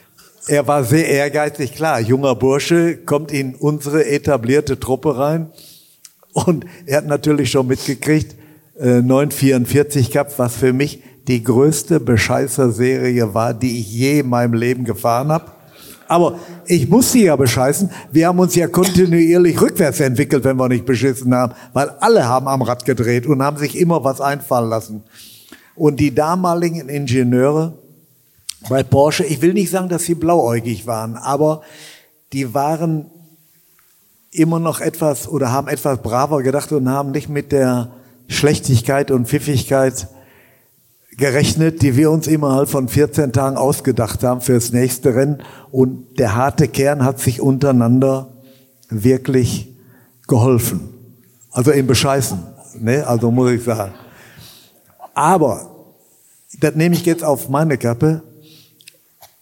er 0.46 0.66
war 0.66 0.84
sehr 0.84 1.08
ehrgeizig, 1.08 1.74
klar, 1.74 2.00
junger 2.00 2.34
Bursche, 2.34 2.98
kommt 2.98 3.32
in 3.32 3.54
unsere 3.54 4.04
etablierte 4.04 4.78
Truppe 4.78 5.16
rein 5.16 5.48
und 6.34 6.66
er 6.84 6.98
hat 6.98 7.06
natürlich 7.06 7.50
schon 7.50 7.66
mitgekriegt, 7.66 8.36
äh, 8.78 9.00
944 9.00 10.10
gehabt, 10.10 10.38
was 10.38 10.56
für 10.56 10.74
mich 10.74 11.02
die 11.28 11.42
größte 11.42 11.98
Bescheißer-Serie 11.98 13.32
war, 13.32 13.54
die 13.54 13.80
ich 13.80 13.90
je 13.90 14.20
in 14.20 14.28
meinem 14.28 14.52
Leben 14.52 14.84
gefahren 14.84 15.32
habe. 15.32 15.50
Aber 16.08 16.38
ich 16.66 16.88
muss 16.88 17.12
sie 17.12 17.26
ja 17.26 17.36
bescheißen. 17.36 17.90
Wir 18.10 18.28
haben 18.28 18.38
uns 18.38 18.54
ja 18.54 18.66
kontinuierlich 18.66 19.60
rückwärts 19.60 20.00
entwickelt, 20.00 20.42
wenn 20.44 20.56
wir 20.56 20.68
nicht 20.68 20.86
beschissen 20.86 21.34
haben, 21.34 21.52
weil 21.74 21.90
alle 22.00 22.26
haben 22.26 22.48
am 22.48 22.62
Rad 22.62 22.86
gedreht 22.86 23.26
und 23.26 23.42
haben 23.42 23.58
sich 23.58 23.78
immer 23.78 24.02
was 24.02 24.20
einfallen 24.20 24.70
lassen. 24.70 25.04
Und 25.76 26.00
die 26.00 26.14
damaligen 26.14 26.88
Ingenieure 26.88 27.78
bei 28.68 28.82
Porsche, 28.82 29.24
ich 29.24 29.42
will 29.42 29.52
nicht 29.52 29.70
sagen, 29.70 29.88
dass 29.88 30.04
sie 30.04 30.14
blauäugig 30.14 30.86
waren, 30.86 31.16
aber 31.16 31.62
die 32.32 32.54
waren 32.54 33.10
immer 34.30 34.58
noch 34.58 34.80
etwas 34.80 35.28
oder 35.28 35.52
haben 35.52 35.68
etwas 35.68 36.02
braver 36.02 36.42
gedacht 36.42 36.72
und 36.72 36.88
haben 36.88 37.10
nicht 37.10 37.28
mit 37.28 37.52
der 37.52 37.92
Schlechtigkeit 38.28 39.10
und 39.10 39.28
Pfiffigkeit 39.28 40.08
gerechnet, 41.18 41.82
die 41.82 41.96
wir 41.96 42.10
uns 42.10 42.26
innerhalb 42.26 42.70
von 42.70 42.88
14 42.88 43.32
Tagen 43.32 43.56
ausgedacht 43.56 44.22
haben 44.24 44.40
fürs 44.40 44.72
nächste 44.72 45.14
Rennen. 45.14 45.42
Und 45.70 46.18
der 46.18 46.34
harte 46.34 46.68
Kern 46.68 47.04
hat 47.04 47.18
sich 47.18 47.42
untereinander 47.42 48.28
wirklich 48.88 49.68
geholfen. 50.26 50.88
Also 51.50 51.72
im 51.72 51.86
Bescheißen, 51.86 52.38
ne? 52.78 53.06
also 53.06 53.30
muss 53.30 53.50
ich 53.50 53.62
sagen. 53.62 53.92
Aber, 55.12 55.70
das 56.60 56.76
nehme 56.76 56.94
ich 56.94 57.04
jetzt 57.04 57.24
auf 57.24 57.48
meine 57.48 57.76
Kappe, 57.76 58.22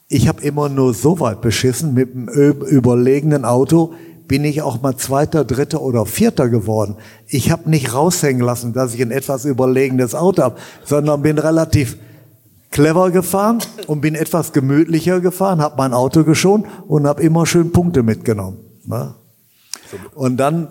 ich 0.09 0.29
habe 0.29 0.41
immer 0.43 0.69
nur 0.69 0.95
so 0.95 1.21
weit 1.21 1.41
beschissen 1.41 1.93
mit 1.93 2.15
einem 2.15 2.29
überlegenen 2.29 3.45
Auto, 3.45 3.93
bin 4.29 4.45
ich 4.45 4.62
auch 4.62 4.83
mal 4.83 4.97
Zweiter, 4.97 5.45
Dritter 5.45 5.81
oder 5.83 6.07
Vierter 6.07 6.49
geworden. 6.49 6.97
Ich 7.27 7.51
habe 7.51 7.71
nicht 7.71 7.95
raushängen 7.95 8.43
lassen, 8.43 8.73
dass 8.73 8.95
ich 8.95 9.03
ein 9.03 9.11
etwas 9.11 9.45
überlegenes 9.45 10.15
Auto 10.15 10.43
habe, 10.43 10.57
sondern 10.85 11.23
bin 11.23 11.39
relativ 11.39 11.97
clever 12.71 13.11
gefahren 13.11 13.59
und 13.87 14.01
bin 14.01 14.15
etwas 14.15 14.53
gemütlicher 14.53 15.21
gefahren, 15.21 15.61
habe 15.61 15.77
mein 15.79 15.95
Auto 15.95 16.25
geschont 16.25 16.67
und 16.89 17.07
habe 17.07 17.23
immer 17.23 17.47
schön 17.47 17.73
Punkte 17.73 18.03
mitgenommen. 18.03 18.59
Ne? 18.85 19.15
Und 20.15 20.37
dann 20.37 20.69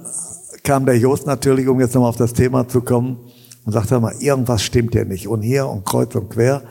kam 0.64 0.86
der 0.86 0.98
Jost 0.98 1.26
natürlich, 1.26 1.68
um 1.68 1.80
jetzt 1.80 1.94
nochmal 1.94 2.10
auf 2.10 2.18
das 2.18 2.34
Thema 2.34 2.68
zu 2.68 2.82
kommen, 2.82 3.20
und 3.66 3.72
sagte 3.72 4.00
mal, 4.00 4.14
irgendwas 4.20 4.62
stimmt 4.62 4.94
ja 4.94 5.04
nicht. 5.06 5.28
Und 5.28 5.42
hier 5.42 5.68
und 5.68 5.86
kreuz 5.86 6.14
und 6.16 6.30
quer. 6.30 6.62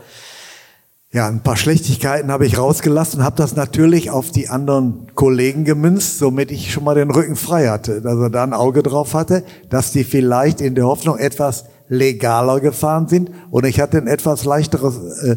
Ja, 1.15 1.29
ein 1.29 1.45
paar 1.45 1.57
Schlechtigkeiten 1.57 2.33
habe 2.33 2.45
ich 2.45 2.59
rausgelassen 2.59 3.21
und 3.21 3.25
habe 3.25 3.37
das 3.37 3.55
natürlich 3.55 4.11
auf 4.11 4.33
die 4.33 4.49
anderen 4.49 5.07
Kollegen 5.15 5.65
gemünzt, 5.65 6.19
somit 6.19 6.51
ich 6.51 6.73
schon 6.73 6.83
mal 6.83 6.97
den 6.97 7.09
Rücken 7.13 7.37
frei 7.37 7.69
hatte, 7.69 8.01
dass 8.01 8.19
er 8.19 8.31
da 8.31 8.43
ein 8.43 8.53
Auge 8.53 8.83
drauf 8.83 9.15
hatte, 9.15 9.45
dass 9.71 9.93
die 9.93 10.03
vielleicht 10.03 10.61
in 10.61 10.75
der 10.75 10.87
Hoffnung 10.87 11.17
etwas 11.17 11.67
legaler 11.87 12.59
gefahren 12.59 13.07
sind 13.07 13.31
und 13.53 13.65
ich 13.65 13.81
hatte 13.81 13.99
ein 13.99 14.09
etwas 14.09 14.45
leichteres 14.45 14.97
äh, 15.23 15.37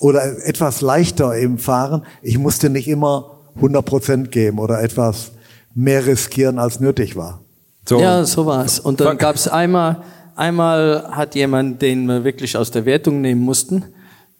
oder 0.00 0.44
etwas 0.44 0.80
leichter 0.80 1.36
im 1.36 1.58
Fahren. 1.58 2.02
Ich 2.20 2.36
musste 2.36 2.68
nicht 2.68 2.88
immer 2.88 3.42
100 3.54 3.86
Prozent 3.86 4.32
geben 4.32 4.58
oder 4.58 4.82
etwas 4.82 5.30
mehr 5.72 6.04
riskieren 6.04 6.58
als 6.58 6.80
nötig 6.80 7.14
war. 7.14 7.42
So. 7.88 8.00
Ja, 8.00 8.24
so 8.24 8.44
war's. 8.44 8.80
Und 8.80 9.00
dann 9.00 9.18
gab 9.18 9.36
es 9.36 9.46
einmal, 9.46 10.02
einmal 10.34 11.12
hat 11.12 11.36
jemand, 11.36 11.80
den 11.80 12.06
wir 12.06 12.24
wirklich 12.24 12.56
aus 12.56 12.72
der 12.72 12.86
Wertung 12.86 13.20
nehmen 13.20 13.42
mussten 13.42 13.84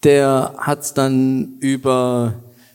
der 0.06 0.54
hat 0.58 0.96
dann 0.96 1.56
über, 1.58 2.34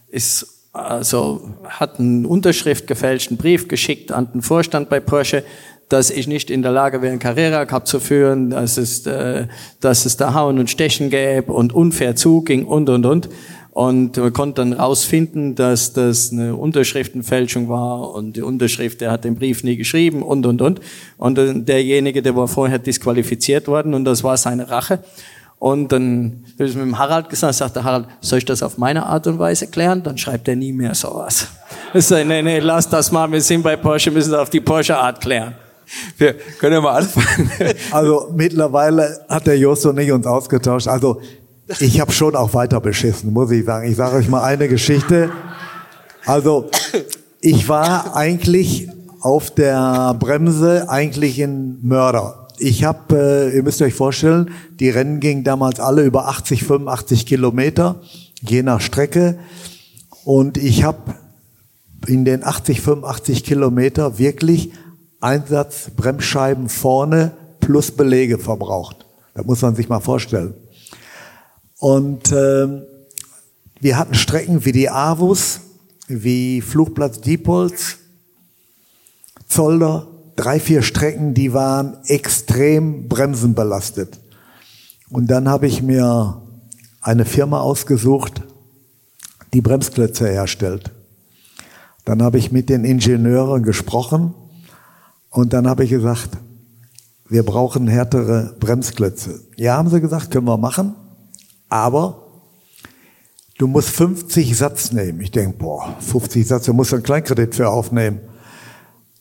ist, 0.09 0.67
also 0.73 1.49
hat 1.63 1.97
einen 1.97 2.25
Unterschrift 2.25 2.87
gefälschten 2.87 3.37
Brief 3.37 3.69
geschickt 3.69 4.11
an 4.11 4.27
den 4.33 4.41
Vorstand 4.41 4.89
bei 4.89 4.99
Porsche, 4.99 5.45
dass 5.87 6.09
ich 6.09 6.27
nicht 6.27 6.51
in 6.51 6.61
der 6.61 6.73
Lage 6.73 7.01
wäre, 7.01 7.11
einen 7.11 7.19
Carrera 7.19 7.65
Cup 7.65 7.87
zu 7.87 8.01
führen, 8.01 8.49
dass 8.49 8.77
es, 8.77 9.05
äh, 9.05 9.47
dass 9.79 10.05
es 10.05 10.17
da 10.17 10.33
Hauen 10.33 10.59
und 10.59 10.69
Stechen 10.69 11.09
gäbe 11.09 11.53
und 11.53 11.71
unfair 11.73 12.17
zuging 12.17 12.65
und, 12.65 12.89
und, 12.89 13.05
und. 13.05 13.29
Und 13.71 14.17
man 14.17 14.33
konnte 14.33 14.61
dann 14.61 14.73
rausfinden, 14.73 15.55
dass 15.55 15.93
das 15.93 16.33
eine 16.33 16.57
Unterschriftenfälschung 16.57 17.69
war 17.69 18.13
und 18.13 18.35
die 18.35 18.41
Unterschrift, 18.41 18.99
der 18.99 19.11
hat 19.11 19.23
den 19.23 19.35
Brief 19.35 19.63
nie 19.63 19.77
geschrieben 19.77 20.21
und, 20.21 20.45
und, 20.45 20.61
und. 20.61 20.81
Und 21.17 21.37
derjenige, 21.37 22.21
der 22.21 22.35
war 22.35 22.49
vorher 22.49 22.79
disqualifiziert 22.79 23.69
worden 23.69 23.93
und 23.93 24.03
das 24.03 24.25
war 24.25 24.35
seine 24.35 24.69
Rache. 24.69 24.99
Und 25.61 25.91
dann 25.91 26.43
habe 26.55 26.67
ich 26.67 26.73
mit 26.73 26.85
dem 26.85 26.97
Harald 26.97 27.29
gesagt, 27.29 27.53
sagte 27.53 27.83
Harald, 27.83 28.07
soll 28.19 28.39
ich 28.39 28.45
das 28.45 28.63
auf 28.63 28.79
meine 28.79 29.05
Art 29.05 29.27
und 29.27 29.37
Weise 29.37 29.67
klären? 29.67 30.01
Dann 30.01 30.17
schreibt 30.17 30.47
er 30.47 30.55
nie 30.55 30.73
mehr 30.73 30.95
sowas. 30.95 31.47
Ich 31.93 32.05
sage, 32.05 32.25
nee, 32.25 32.41
nee, 32.41 32.59
lass 32.59 32.89
das 32.89 33.11
mal, 33.11 33.29
wir 33.31 33.41
sind 33.41 33.61
bei 33.61 33.75
Porsche, 33.75 34.09
müssen 34.11 34.31
das 34.31 34.39
auf 34.39 34.49
die 34.49 34.61
Porsche-Art 34.61 35.21
klären. 35.21 35.53
Wir 36.17 36.33
können 36.57 36.75
ja 36.75 36.81
mal 36.81 36.97
anfangen. 36.97 37.51
Also 37.91 38.31
mittlerweile 38.33 39.23
hat 39.29 39.45
der 39.45 39.57
Josto 39.57 39.93
nicht 39.93 40.11
uns 40.11 40.25
ausgetauscht. 40.25 40.87
Also 40.87 41.21
ich 41.79 41.99
habe 41.99 42.11
schon 42.11 42.35
auch 42.35 42.53
weiter 42.55 42.79
beschissen, 42.79 43.31
muss 43.31 43.51
ich 43.51 43.65
sagen. 43.65 43.87
Ich 43.87 43.97
sage 43.97 44.15
euch 44.15 44.29
mal 44.29 44.41
eine 44.41 44.67
Geschichte. 44.67 45.31
Also 46.25 46.71
ich 47.39 47.69
war 47.69 48.15
eigentlich 48.15 48.89
auf 49.19 49.51
der 49.51 50.15
Bremse 50.17 50.89
eigentlich 50.89 51.39
ein 51.39 51.77
Mörder. 51.83 52.40
Ich 52.63 52.83
habe, 52.83 53.49
äh, 53.49 53.55
ihr 53.55 53.63
müsst 53.63 53.81
euch 53.81 53.95
vorstellen, 53.95 54.51
die 54.79 54.91
Rennen 54.91 55.19
gingen 55.19 55.43
damals 55.43 55.79
alle 55.79 56.03
über 56.03 56.27
80, 56.27 56.63
85 56.63 57.25
Kilometer, 57.25 58.01
je 58.39 58.61
nach 58.61 58.81
Strecke. 58.81 59.39
Und 60.25 60.59
ich 60.59 60.83
habe 60.83 61.15
in 62.05 62.23
den 62.23 62.43
80, 62.43 62.81
85 62.81 63.43
Kilometer 63.43 64.19
wirklich 64.19 64.73
Einsatz 65.21 65.89
Bremsscheiben 65.95 66.69
vorne 66.69 67.31
plus 67.61 67.89
Belege 67.89 68.37
verbraucht. 68.37 69.07
Das 69.33 69.43
muss 69.43 69.63
man 69.63 69.75
sich 69.75 69.89
mal 69.89 69.99
vorstellen. 69.99 70.53
Und 71.79 72.31
äh, 72.31 72.67
wir 73.79 73.97
hatten 73.97 74.13
Strecken 74.13 74.65
wie 74.65 74.71
die 74.71 74.91
Avus, 74.91 75.61
wie 76.07 76.61
Flugplatz 76.61 77.21
Diepholz, 77.21 77.97
Zolder, 79.47 80.10
drei, 80.41 80.59
vier 80.59 80.81
Strecken, 80.81 81.35
die 81.35 81.53
waren 81.53 81.97
extrem 82.05 83.07
bremsenbelastet. 83.07 84.19
Und 85.09 85.27
dann 85.29 85.47
habe 85.47 85.67
ich 85.67 85.83
mir 85.83 86.41
eine 86.99 87.25
Firma 87.25 87.59
ausgesucht, 87.59 88.41
die 89.53 89.61
Bremsklötze 89.61 90.27
herstellt. 90.27 90.91
Dann 92.05 92.23
habe 92.23 92.39
ich 92.39 92.51
mit 92.51 92.69
den 92.69 92.85
Ingenieuren 92.85 93.61
gesprochen 93.61 94.33
und 95.29 95.53
dann 95.53 95.67
habe 95.67 95.83
ich 95.83 95.91
gesagt, 95.91 96.29
wir 97.29 97.43
brauchen 97.43 97.87
härtere 97.87 98.55
Bremsklötze. 98.59 99.41
Ja, 99.57 99.77
haben 99.77 99.89
sie 99.89 100.01
gesagt, 100.01 100.31
können 100.31 100.47
wir 100.47 100.57
machen, 100.57 100.95
aber 101.69 102.25
du 103.59 103.67
musst 103.67 103.89
50 103.89 104.57
Satz 104.57 104.91
nehmen. 104.91 105.21
Ich 105.21 105.29
denke, 105.29 105.59
boah, 105.59 105.95
50 105.99 106.47
Satz, 106.47 106.65
du 106.65 106.73
musst 106.73 106.93
einen 106.95 107.03
Kleinkredit 107.03 107.53
für 107.53 107.69
aufnehmen. 107.69 108.21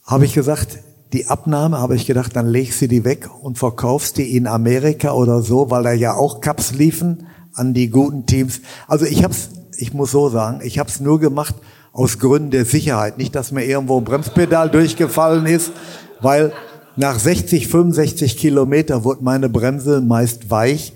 Habe 0.06 0.24
ich 0.24 0.32
gesagt, 0.32 0.78
die 1.12 1.26
Abnahme, 1.26 1.78
habe 1.78 1.96
ich 1.96 2.06
gedacht, 2.06 2.36
dann 2.36 2.46
legst 2.46 2.80
du 2.80 2.88
die 2.88 3.04
weg 3.04 3.28
und 3.42 3.58
verkaufst 3.58 4.16
die 4.16 4.36
in 4.36 4.46
Amerika 4.46 5.12
oder 5.12 5.42
so, 5.42 5.70
weil 5.70 5.82
da 5.82 5.92
ja 5.92 6.14
auch 6.14 6.40
Cups 6.40 6.72
liefen 6.72 7.26
an 7.54 7.74
die 7.74 7.90
guten 7.90 8.26
Teams. 8.26 8.60
Also 8.86 9.06
ich 9.06 9.24
hab's, 9.24 9.50
ich 9.76 9.92
muss 9.92 10.12
so 10.12 10.28
sagen, 10.28 10.60
ich 10.62 10.78
habe 10.78 10.88
es 10.88 11.00
nur 11.00 11.18
gemacht 11.18 11.56
aus 11.92 12.18
Gründen 12.20 12.50
der 12.50 12.64
Sicherheit. 12.64 13.18
Nicht, 13.18 13.34
dass 13.34 13.50
mir 13.50 13.64
irgendwo 13.64 13.98
ein 13.98 14.04
Bremspedal 14.04 14.70
durchgefallen 14.70 15.46
ist, 15.46 15.72
weil 16.20 16.52
nach 16.94 17.18
60, 17.18 17.66
65 17.66 18.36
Kilometer 18.36 19.02
wurde 19.02 19.24
meine 19.24 19.48
Bremse 19.48 20.00
meist 20.00 20.50
weich. 20.50 20.92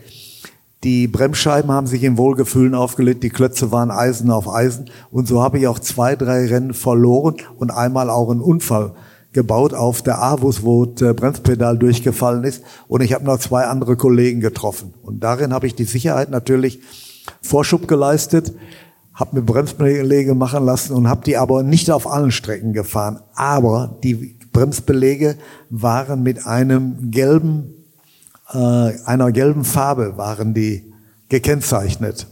Die 0.85 1.09
Bremsscheiben 1.09 1.73
haben 1.73 1.87
sich 1.87 2.05
in 2.05 2.19
Wohlgefühlen 2.19 2.75
aufgelegt, 2.75 3.23
die 3.23 3.31
Klötze 3.31 3.73
waren 3.73 3.91
Eisen 3.91 4.31
auf 4.31 4.49
Eisen 4.49 4.91
und 5.11 5.27
so 5.27 5.43
habe 5.43 5.59
ich 5.59 5.67
auch 5.67 5.79
zwei, 5.79 6.15
drei 6.15 6.47
Rennen 6.47 6.75
verloren 6.75 7.37
und 7.57 7.71
einmal 7.71 8.11
auch 8.11 8.31
einen 8.31 8.43
Unfall 8.43 8.93
gebaut 9.35 9.75
auf 9.75 10.01
der 10.01 10.23
Avus, 10.23 10.63
wo 10.63 10.87
das 10.87 11.15
Bremspedal 11.15 11.77
durchgefallen 11.77 12.45
ist. 12.45 12.63
Und 12.89 13.03
ich 13.03 13.13
habe 13.13 13.25
noch 13.25 13.39
zwei 13.39 13.65
andere 13.65 13.97
Kollegen 13.97 14.41
getroffen. 14.41 14.95
Und 15.03 15.23
darin 15.23 15.53
habe 15.53 15.67
ich 15.67 15.75
die 15.75 15.85
Sicherheit 15.85 16.31
natürlich 16.31 16.81
Vorschub 17.43 17.87
geleistet, 17.89 18.55
habe 19.13 19.37
mir 19.37 19.43
Bremsbeläge 19.43 20.35
machen 20.35 20.65
lassen 20.65 20.95
und 20.95 21.09
habe 21.09 21.25
die 21.25 21.37
aber 21.37 21.63
nicht 21.63 21.91
auf 21.91 22.11
allen 22.11 22.31
Strecken 22.31 22.73
gefahren. 22.73 23.21
Aber 23.35 23.99
die 24.03 24.39
Bremsbeläge 24.53 25.37
waren 25.69 26.23
mit 26.23 26.47
einem 26.47 27.11
gelben, 27.11 27.75
äh, 28.53 28.59
einer 29.05 29.33
gelben 29.33 29.65
Farbe 29.65 30.17
waren 30.17 30.55
die 30.55 30.93
gekennzeichnet. 31.29 32.29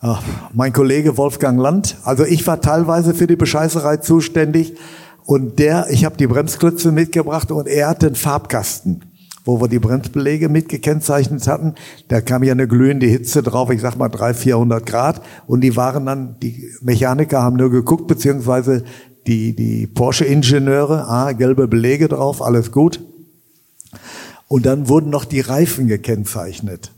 Ach, 0.00 0.22
mein 0.52 0.72
Kollege 0.72 1.16
Wolfgang 1.16 1.58
Land, 1.58 1.96
also 2.04 2.24
ich 2.24 2.46
war 2.46 2.60
teilweise 2.60 3.14
für 3.14 3.26
die 3.26 3.36
Bescheißerei 3.36 3.96
zuständig, 3.96 4.74
und 5.28 5.58
der, 5.58 5.88
ich 5.90 6.06
habe 6.06 6.16
die 6.16 6.26
Bremsklötze 6.26 6.90
mitgebracht 6.90 7.52
und 7.52 7.68
er 7.68 7.88
hat 7.88 8.00
den 8.00 8.14
Farbkasten, 8.14 9.04
wo 9.44 9.60
wir 9.60 9.68
die 9.68 9.78
Bremsbeläge 9.78 10.48
mitgekennzeichnet 10.48 11.46
hatten. 11.46 11.74
Da 12.08 12.22
kam 12.22 12.42
ja 12.44 12.52
eine 12.52 12.66
glühende 12.66 13.04
Hitze 13.04 13.42
drauf, 13.42 13.68
ich 13.68 13.82
sag 13.82 13.96
mal 13.96 14.08
300, 14.08 14.36
400 14.38 14.86
Grad. 14.86 15.20
Und 15.46 15.60
die 15.60 15.76
waren 15.76 16.06
dann, 16.06 16.36
die 16.40 16.70
Mechaniker 16.80 17.42
haben 17.42 17.56
nur 17.56 17.70
geguckt, 17.70 18.06
beziehungsweise 18.06 18.84
die, 19.26 19.54
die 19.54 19.86
Porsche-Ingenieure, 19.86 21.06
ah, 21.06 21.32
gelbe 21.32 21.68
Belege 21.68 22.08
drauf, 22.08 22.40
alles 22.40 22.72
gut. 22.72 22.98
Und 24.46 24.64
dann 24.64 24.88
wurden 24.88 25.10
noch 25.10 25.26
die 25.26 25.40
Reifen 25.40 25.88
gekennzeichnet. 25.88 26.90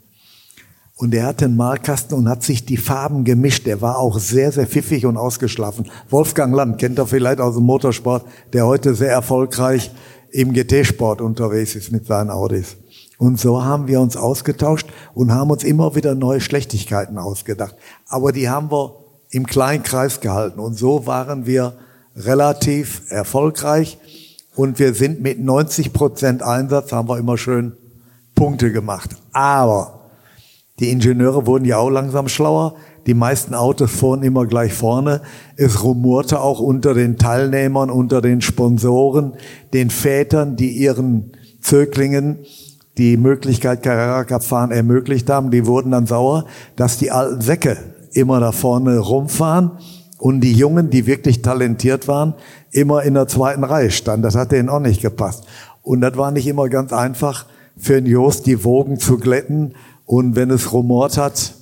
Und 1.01 1.13
der 1.13 1.25
hatte 1.25 1.47
einen 1.47 1.57
Malkasten 1.57 2.15
und 2.15 2.29
hat 2.29 2.43
sich 2.43 2.67
die 2.67 2.77
Farben 2.77 3.25
gemischt. 3.25 3.65
Der 3.65 3.81
war 3.81 3.97
auch 3.97 4.19
sehr, 4.19 4.53
sehr 4.53 4.67
pfiffig 4.67 5.07
und 5.07 5.17
ausgeschlafen. 5.17 5.89
Wolfgang 6.11 6.55
Land 6.55 6.77
kennt 6.77 6.99
er 6.99 7.07
vielleicht 7.07 7.41
aus 7.41 7.55
dem 7.55 7.65
Motorsport, 7.65 8.27
der 8.53 8.67
heute 8.67 8.95
sehr 8.95 9.11
erfolgreich 9.11 9.91
im 10.31 10.53
GT-Sport 10.53 11.23
unterwegs 11.23 11.75
ist 11.75 11.91
mit 11.91 12.05
seinen 12.05 12.29
Audis. 12.29 12.77
Und 13.17 13.41
so 13.41 13.65
haben 13.65 13.89
wir 13.89 13.99
uns 13.99 14.19
ausgetauscht 14.19 14.91
und 15.15 15.33
haben 15.33 15.51
uns 15.51 15.65
immer 15.65 15.95
wieder 15.95 16.15
neue 16.15 16.43
Schlechtigkeiten 16.43 17.17
ausgedacht. 17.17 17.77
Aber 18.07 18.31
die 18.33 18.51
haben 18.51 18.71
wir 18.71 18.95
im 19.31 19.47
kleinen 19.47 19.83
Kreis 19.83 20.21
gehalten. 20.21 20.61
Und 20.61 20.75
so 20.75 21.07
waren 21.07 21.47
wir 21.47 21.79
relativ 22.15 23.05
erfolgreich. 23.09 23.97
Und 24.55 24.79
wir 24.79 24.93
sind 24.93 25.23
mit 25.23 25.41
90 25.41 25.95
Prozent 25.95 26.43
Einsatz, 26.43 26.93
haben 26.93 27.09
wir 27.09 27.17
immer 27.17 27.39
schön 27.39 27.73
Punkte 28.35 28.71
gemacht. 28.71 29.17
Aber 29.33 30.00
die 30.81 30.91
Ingenieure 30.91 31.47
wurden 31.47 31.67
ja 31.67 31.77
auch 31.77 31.91
langsam 31.91 32.29
schlauer. 32.29 32.75
Die 33.07 33.15
meisten 33.15 33.55
Autos 33.55 33.91
fuhren 33.91 34.23
immer 34.23 34.47
gleich 34.47 34.73
vorne. 34.73 35.21
Es 35.57 35.85
rumorte 35.85 36.41
auch 36.41 36.61
unter 36.61 36.95
den 36.95 37.17
Teilnehmern, 37.17 37.91
unter 37.91 38.23
den 38.23 38.41
Sponsoren, 38.41 39.35
den 39.73 39.91
Vätern, 39.91 40.57
die 40.57 40.71
ihren 40.71 41.33
Zöglingen 41.61 42.41
die 42.99 43.17
Möglichkeit 43.17 43.83
Carrera 43.83 44.25
Cup 44.25 44.43
fahren 44.43 44.71
ermöglicht 44.71 45.31
haben. 45.31 45.51
Die 45.51 45.67
wurden 45.67 45.93
dann 45.93 46.07
sauer, 46.07 46.47
dass 46.77 46.99
die 46.99 47.11
alten 47.11 47.41
Säcke 47.41 47.77
immer 48.13 48.41
da 48.41 48.53
vorne 48.53 48.99
rumfahren 48.99 49.73
und 50.19 50.41
die 50.41 50.53
Jungen, 50.53 50.91
die 50.91 51.07
wirklich 51.07 51.41
talentiert 51.43 52.09
waren, 52.09 52.35
immer 52.73 53.03
in 53.03 53.15
der 53.15 53.27
zweiten 53.27 53.65
Reihe 53.65 53.91
standen. 53.91 54.23
Das 54.23 54.35
hat 54.35 54.53
denen 54.53 54.69
auch 54.69 54.81
nicht 54.81 55.01
gepasst. 55.01 55.47
Und 55.83 56.03
das 56.03 56.17
war 56.17 56.31
nicht 56.31 56.47
immer 56.47 56.69
ganz 56.69 56.93
einfach 56.93 57.47
für 57.77 58.03
den 58.03 58.07
Jost, 58.07 58.47
die 58.47 58.65
Wogen 58.65 58.99
zu 58.99 59.19
glätten 59.19 59.75
und 60.11 60.35
wenn 60.35 60.51
es 60.51 60.73
rumort 60.73 61.17
hat, 61.17 61.55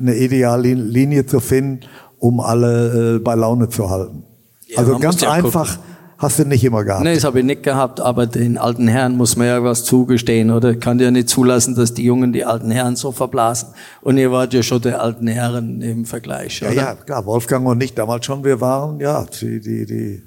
eine 0.00 0.16
ideale 0.16 0.74
Linie 0.74 1.24
zu 1.24 1.38
finden, 1.38 1.86
um 2.18 2.40
alle 2.40 3.14
äh, 3.14 3.18
bei 3.20 3.36
Laune 3.36 3.68
zu 3.68 3.88
halten. 3.88 4.24
Ja, 4.66 4.78
also 4.78 4.98
ganz 4.98 5.20
ja 5.20 5.30
einfach 5.30 5.76
gucken. 5.76 5.94
hast 6.18 6.40
du 6.40 6.46
nicht 6.46 6.64
immer 6.64 6.82
gehabt. 6.82 7.04
Nee, 7.04 7.14
das 7.14 7.22
habe 7.22 7.38
ich 7.38 7.44
nicht 7.44 7.62
gehabt, 7.62 8.00
aber 8.00 8.26
den 8.26 8.58
alten 8.58 8.88
Herren 8.88 9.16
muss 9.16 9.36
man 9.36 9.46
ja 9.46 9.62
was 9.62 9.84
zugestehen, 9.84 10.50
oder? 10.50 10.74
Kann 10.74 10.98
ja 10.98 11.12
nicht 11.12 11.28
zulassen, 11.28 11.76
dass 11.76 11.94
die 11.94 12.02
Jungen 12.02 12.32
die 12.32 12.44
alten 12.44 12.72
Herren 12.72 12.96
so 12.96 13.12
verblasen. 13.12 13.68
Und 14.02 14.18
ihr 14.18 14.32
wart 14.32 14.52
ja 14.52 14.64
schon 14.64 14.82
der 14.82 15.00
alten 15.00 15.28
Herren 15.28 15.80
im 15.80 16.06
Vergleich, 16.06 16.60
oder? 16.64 16.72
Ja, 16.72 16.82
ja 16.82 16.94
klar, 16.96 17.24
Wolfgang 17.24 17.68
und 17.68 17.80
ich 17.80 17.94
damals 17.94 18.26
schon, 18.26 18.42
wir 18.42 18.60
waren, 18.60 18.98
ja, 18.98 19.24
die, 19.40 19.60
die, 19.60 19.86
die 19.86 20.22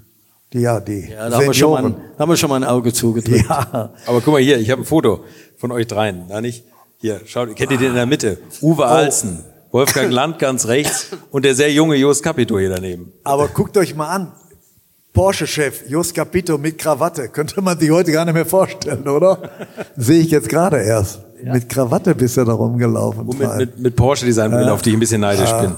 die, 0.54 0.62
ja, 0.62 0.80
die 0.80 1.10
ja, 1.10 1.30
da 1.30 1.36
haben, 1.36 1.46
wir 1.46 1.54
schon 1.54 1.72
mal, 1.72 1.92
da 1.92 2.20
haben 2.24 2.30
wir 2.30 2.38
schon 2.38 2.50
mal 2.50 2.56
ein 2.56 2.64
Auge 2.64 2.94
zugedrückt. 2.94 3.46
Ja. 3.50 3.92
Aber 4.08 4.22
guck 4.22 4.34
mal 4.34 4.42
hier, 4.42 4.58
ich 4.58 4.72
habe 4.72 4.82
ein 4.82 4.86
Foto 4.86 5.26
von 5.58 5.74
euch 5.74 5.88
dreien, 5.88 6.24
da 6.30 6.40
nicht? 6.40 6.64
Hier, 7.02 7.22
schaut, 7.26 7.56
kennt 7.56 7.72
ihr 7.72 7.78
den 7.78 7.92
in 7.92 7.96
der 7.96 8.06
Mitte? 8.06 8.40
Uwe 8.62 8.82
oh. 8.82 8.86
Alsen, 8.86 9.46
Wolfgang 9.72 10.12
Land 10.12 10.38
ganz 10.38 10.68
rechts 10.68 11.08
und 11.32 11.46
der 11.46 11.56
sehr 11.56 11.72
junge 11.72 11.96
Jos 11.96 12.22
Capito 12.22 12.60
hier 12.60 12.70
daneben. 12.70 13.14
Aber 13.24 13.48
guckt 13.48 13.78
euch 13.78 13.96
mal 13.96 14.10
an. 14.10 14.34
Porsche-Chef 15.14 15.90
Jos 15.90 16.14
Capito 16.14 16.58
mit 16.58 16.78
Krawatte. 16.78 17.30
Könnte 17.30 17.62
man 17.62 17.80
sich 17.80 17.90
heute 17.90 18.12
gar 18.12 18.26
nicht 18.26 18.34
mehr 18.34 18.46
vorstellen, 18.46 19.08
oder? 19.08 19.50
Sehe 19.96 20.20
ich 20.20 20.32
jetzt 20.32 20.50
gerade 20.50 20.82
erst. 20.82 21.22
Ja. 21.42 21.54
Mit 21.54 21.70
Krawatte 21.70 22.14
bist 22.14 22.36
du 22.36 22.44
da 22.44 22.52
rumgelaufen. 22.52 23.22
Und 23.22 23.40
mit, 23.40 23.56
mit, 23.56 23.80
mit 23.80 23.96
Porsche 23.96 24.26
Design, 24.26 24.52
äh, 24.52 24.70
auf 24.70 24.82
die 24.82 24.90
ich 24.90 24.98
ein 24.98 25.00
bisschen 25.00 25.22
neidisch 25.22 25.52
äh. 25.52 25.62
bin. 25.62 25.76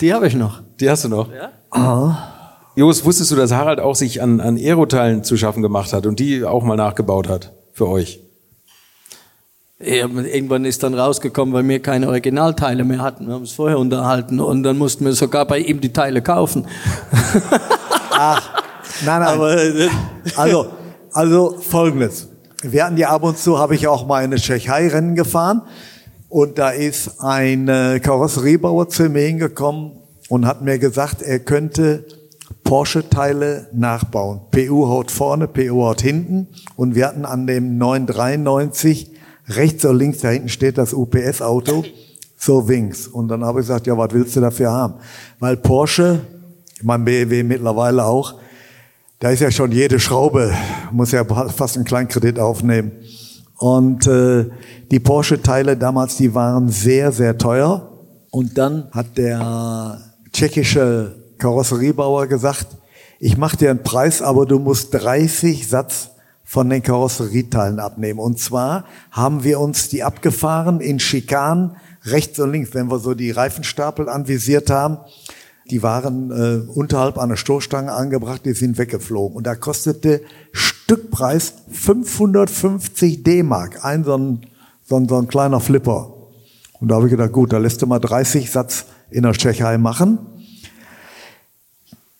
Die 0.00 0.12
habe 0.12 0.26
ich 0.26 0.34
noch. 0.34 0.60
Die 0.80 0.90
hast 0.90 1.04
du 1.04 1.08
noch? 1.08 1.32
Ja. 1.32 1.52
Ah. 1.70 2.32
Jos, 2.74 3.04
wusstest 3.04 3.30
du, 3.30 3.36
dass 3.36 3.52
Harald 3.52 3.78
auch 3.78 3.94
sich 3.94 4.20
an, 4.20 4.40
an 4.40 4.56
Aeroteilen 4.56 5.22
zu 5.22 5.36
schaffen 5.36 5.62
gemacht 5.62 5.92
hat 5.92 6.04
und 6.04 6.18
die 6.18 6.44
auch 6.44 6.64
mal 6.64 6.76
nachgebaut 6.76 7.28
hat 7.28 7.52
für 7.72 7.86
euch? 7.86 8.23
Irgendwann 9.84 10.64
ist 10.64 10.82
dann 10.82 10.94
rausgekommen, 10.94 11.54
weil 11.54 11.66
wir 11.68 11.80
keine 11.80 12.08
Originalteile 12.08 12.84
mehr 12.84 13.00
hatten. 13.00 13.26
Wir 13.26 13.34
haben 13.34 13.42
es 13.42 13.52
vorher 13.52 13.78
unterhalten 13.78 14.40
und 14.40 14.62
dann 14.62 14.78
mussten 14.78 15.04
wir 15.04 15.12
sogar 15.12 15.46
bei 15.46 15.58
ihm 15.58 15.80
die 15.80 15.92
Teile 15.92 16.22
kaufen. 16.22 16.66
Ach, 18.10 18.62
nein, 19.04 19.20
nein. 19.20 19.28
Aber, 19.28 19.62
äh, 19.62 19.88
also, 20.36 20.66
also 21.12 21.58
folgendes. 21.58 22.28
Wir 22.62 22.84
hatten 22.84 22.96
ja 22.96 23.10
ab 23.10 23.22
und 23.22 23.36
zu, 23.36 23.58
habe 23.58 23.74
ich 23.74 23.86
auch 23.86 24.06
mal 24.06 24.24
eine 24.24 24.36
Tschechei-Rennen 24.36 25.14
gefahren 25.14 25.62
und 26.28 26.58
da 26.58 26.70
ist 26.70 27.20
ein 27.20 27.66
Karosseriebauer 28.02 28.88
zu 28.88 29.10
mir 29.10 29.26
hingekommen 29.26 29.92
und 30.30 30.46
hat 30.46 30.62
mir 30.62 30.78
gesagt, 30.78 31.20
er 31.20 31.40
könnte 31.40 32.06
Porsche-Teile 32.64 33.68
nachbauen. 33.72 34.40
PU 34.50 34.88
haut 34.88 35.10
vorne, 35.10 35.46
PU 35.46 35.84
haut 35.84 36.00
hinten 36.00 36.48
und 36.76 36.94
wir 36.94 37.06
hatten 37.06 37.24
an 37.24 37.46
dem 37.46 37.76
993 37.78 39.13
rechts 39.48 39.84
oder 39.84 39.94
links, 39.94 40.18
da 40.18 40.28
hinten 40.28 40.48
steht 40.48 40.78
das 40.78 40.92
UPS-Auto, 40.92 41.84
so 42.36 42.68
Wings. 42.68 43.06
Und 43.06 43.28
dann 43.28 43.44
habe 43.44 43.60
ich 43.60 43.66
gesagt, 43.66 43.86
ja, 43.86 43.96
was 43.96 44.12
willst 44.12 44.36
du 44.36 44.40
dafür 44.40 44.70
haben? 44.70 44.94
Weil 45.38 45.56
Porsche, 45.56 46.20
mein 46.82 47.04
BMW 47.04 47.42
mittlerweile 47.42 48.04
auch, 48.04 48.34
da 49.20 49.30
ist 49.30 49.40
ja 49.40 49.50
schon 49.50 49.72
jede 49.72 49.98
Schraube, 49.98 50.52
muss 50.92 51.12
ja 51.12 51.24
fast 51.24 51.76
einen 51.76 51.84
kleinen 51.84 52.08
Kredit 52.08 52.38
aufnehmen. 52.38 52.92
Und 53.56 54.06
äh, 54.06 54.46
die 54.90 55.00
Porsche-Teile 55.00 55.76
damals, 55.76 56.16
die 56.16 56.34
waren 56.34 56.68
sehr, 56.68 57.12
sehr 57.12 57.38
teuer. 57.38 57.90
Und 58.30 58.58
dann 58.58 58.88
hat 58.90 59.16
der 59.16 60.00
tschechische 60.32 61.14
Karosseriebauer 61.38 62.26
gesagt, 62.26 62.66
ich 63.20 63.38
mache 63.38 63.56
dir 63.56 63.70
einen 63.70 63.82
Preis, 63.82 64.20
aber 64.20 64.44
du 64.44 64.58
musst 64.58 64.92
30 64.92 65.68
Satz 65.68 66.10
von 66.54 66.70
den 66.70 66.84
Karosserieteilen 66.84 67.80
abnehmen. 67.80 68.20
Und 68.20 68.38
zwar 68.38 68.84
haben 69.10 69.42
wir 69.42 69.58
uns 69.58 69.88
die 69.88 70.04
abgefahren 70.04 70.80
in 70.80 71.00
Schikanen 71.00 71.72
rechts 72.04 72.38
und 72.38 72.52
links, 72.52 72.74
wenn 72.74 72.88
wir 72.92 73.00
so 73.00 73.14
die 73.14 73.32
Reifenstapel 73.32 74.08
anvisiert 74.08 74.70
haben. 74.70 74.98
Die 75.68 75.82
waren 75.82 76.30
äh, 76.30 76.70
unterhalb 76.70 77.18
einer 77.18 77.36
Stoßstange 77.36 77.90
angebracht, 77.90 78.42
die 78.44 78.52
sind 78.52 78.78
weggeflogen. 78.78 79.36
Und 79.36 79.48
da 79.48 79.56
kostete 79.56 80.20
Stückpreis 80.52 81.54
550 81.72 83.24
D-Mark, 83.24 83.84
ein 83.84 84.04
so 84.04 84.16
ein, 84.16 84.46
so 84.84 84.94
ein, 84.94 85.08
so 85.08 85.18
ein 85.18 85.26
kleiner 85.26 85.58
Flipper. 85.58 86.14
Und 86.78 86.86
da 86.86 86.94
habe 86.94 87.06
ich 87.06 87.10
gedacht, 87.10 87.32
gut, 87.32 87.52
da 87.52 87.58
lässt 87.58 87.82
du 87.82 87.88
mal 87.88 87.98
30 87.98 88.48
Satz 88.48 88.84
in 89.10 89.24
der 89.24 89.32
Tschechei 89.32 89.76
machen. 89.76 90.20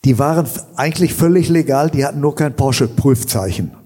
Die 0.04 0.18
waren 0.18 0.48
eigentlich 0.74 1.14
völlig 1.14 1.48
legal, 1.48 1.88
die 1.88 2.04
hatten 2.04 2.18
nur 2.18 2.34
kein 2.34 2.56
Porsche-Prüfzeichen. 2.56 3.83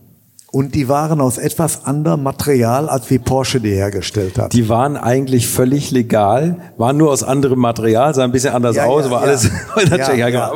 Und 0.51 0.74
die 0.74 0.88
waren 0.88 1.20
aus 1.20 1.36
etwas 1.36 1.84
anderem 1.84 2.22
Material, 2.22 2.88
als 2.88 3.11
wie 3.11 3.18
Porsche 3.18 3.61
die 3.61 3.72
hergestellt 3.72 4.38
hat. 4.38 4.55
Die 4.55 4.68
waren 4.70 4.96
eigentlich 4.96 5.46
völlig 5.46 5.90
legal, 5.90 6.57
waren 6.78 6.96
nur 6.96 7.11
aus 7.11 7.22
anderem 7.22 7.59
Material, 7.59 8.14
sah 8.14 8.24
ein 8.24 8.32
bisschen 8.32 8.55
anders 8.55 8.76
ja, 8.76 8.86
aus, 8.86 9.05
ja, 9.05 9.11
aber 9.11 9.16
ja. 9.16 9.22
alles. 9.22 9.51
ja, 9.90 10.14
ja, 10.14 10.28
ja. 10.28 10.53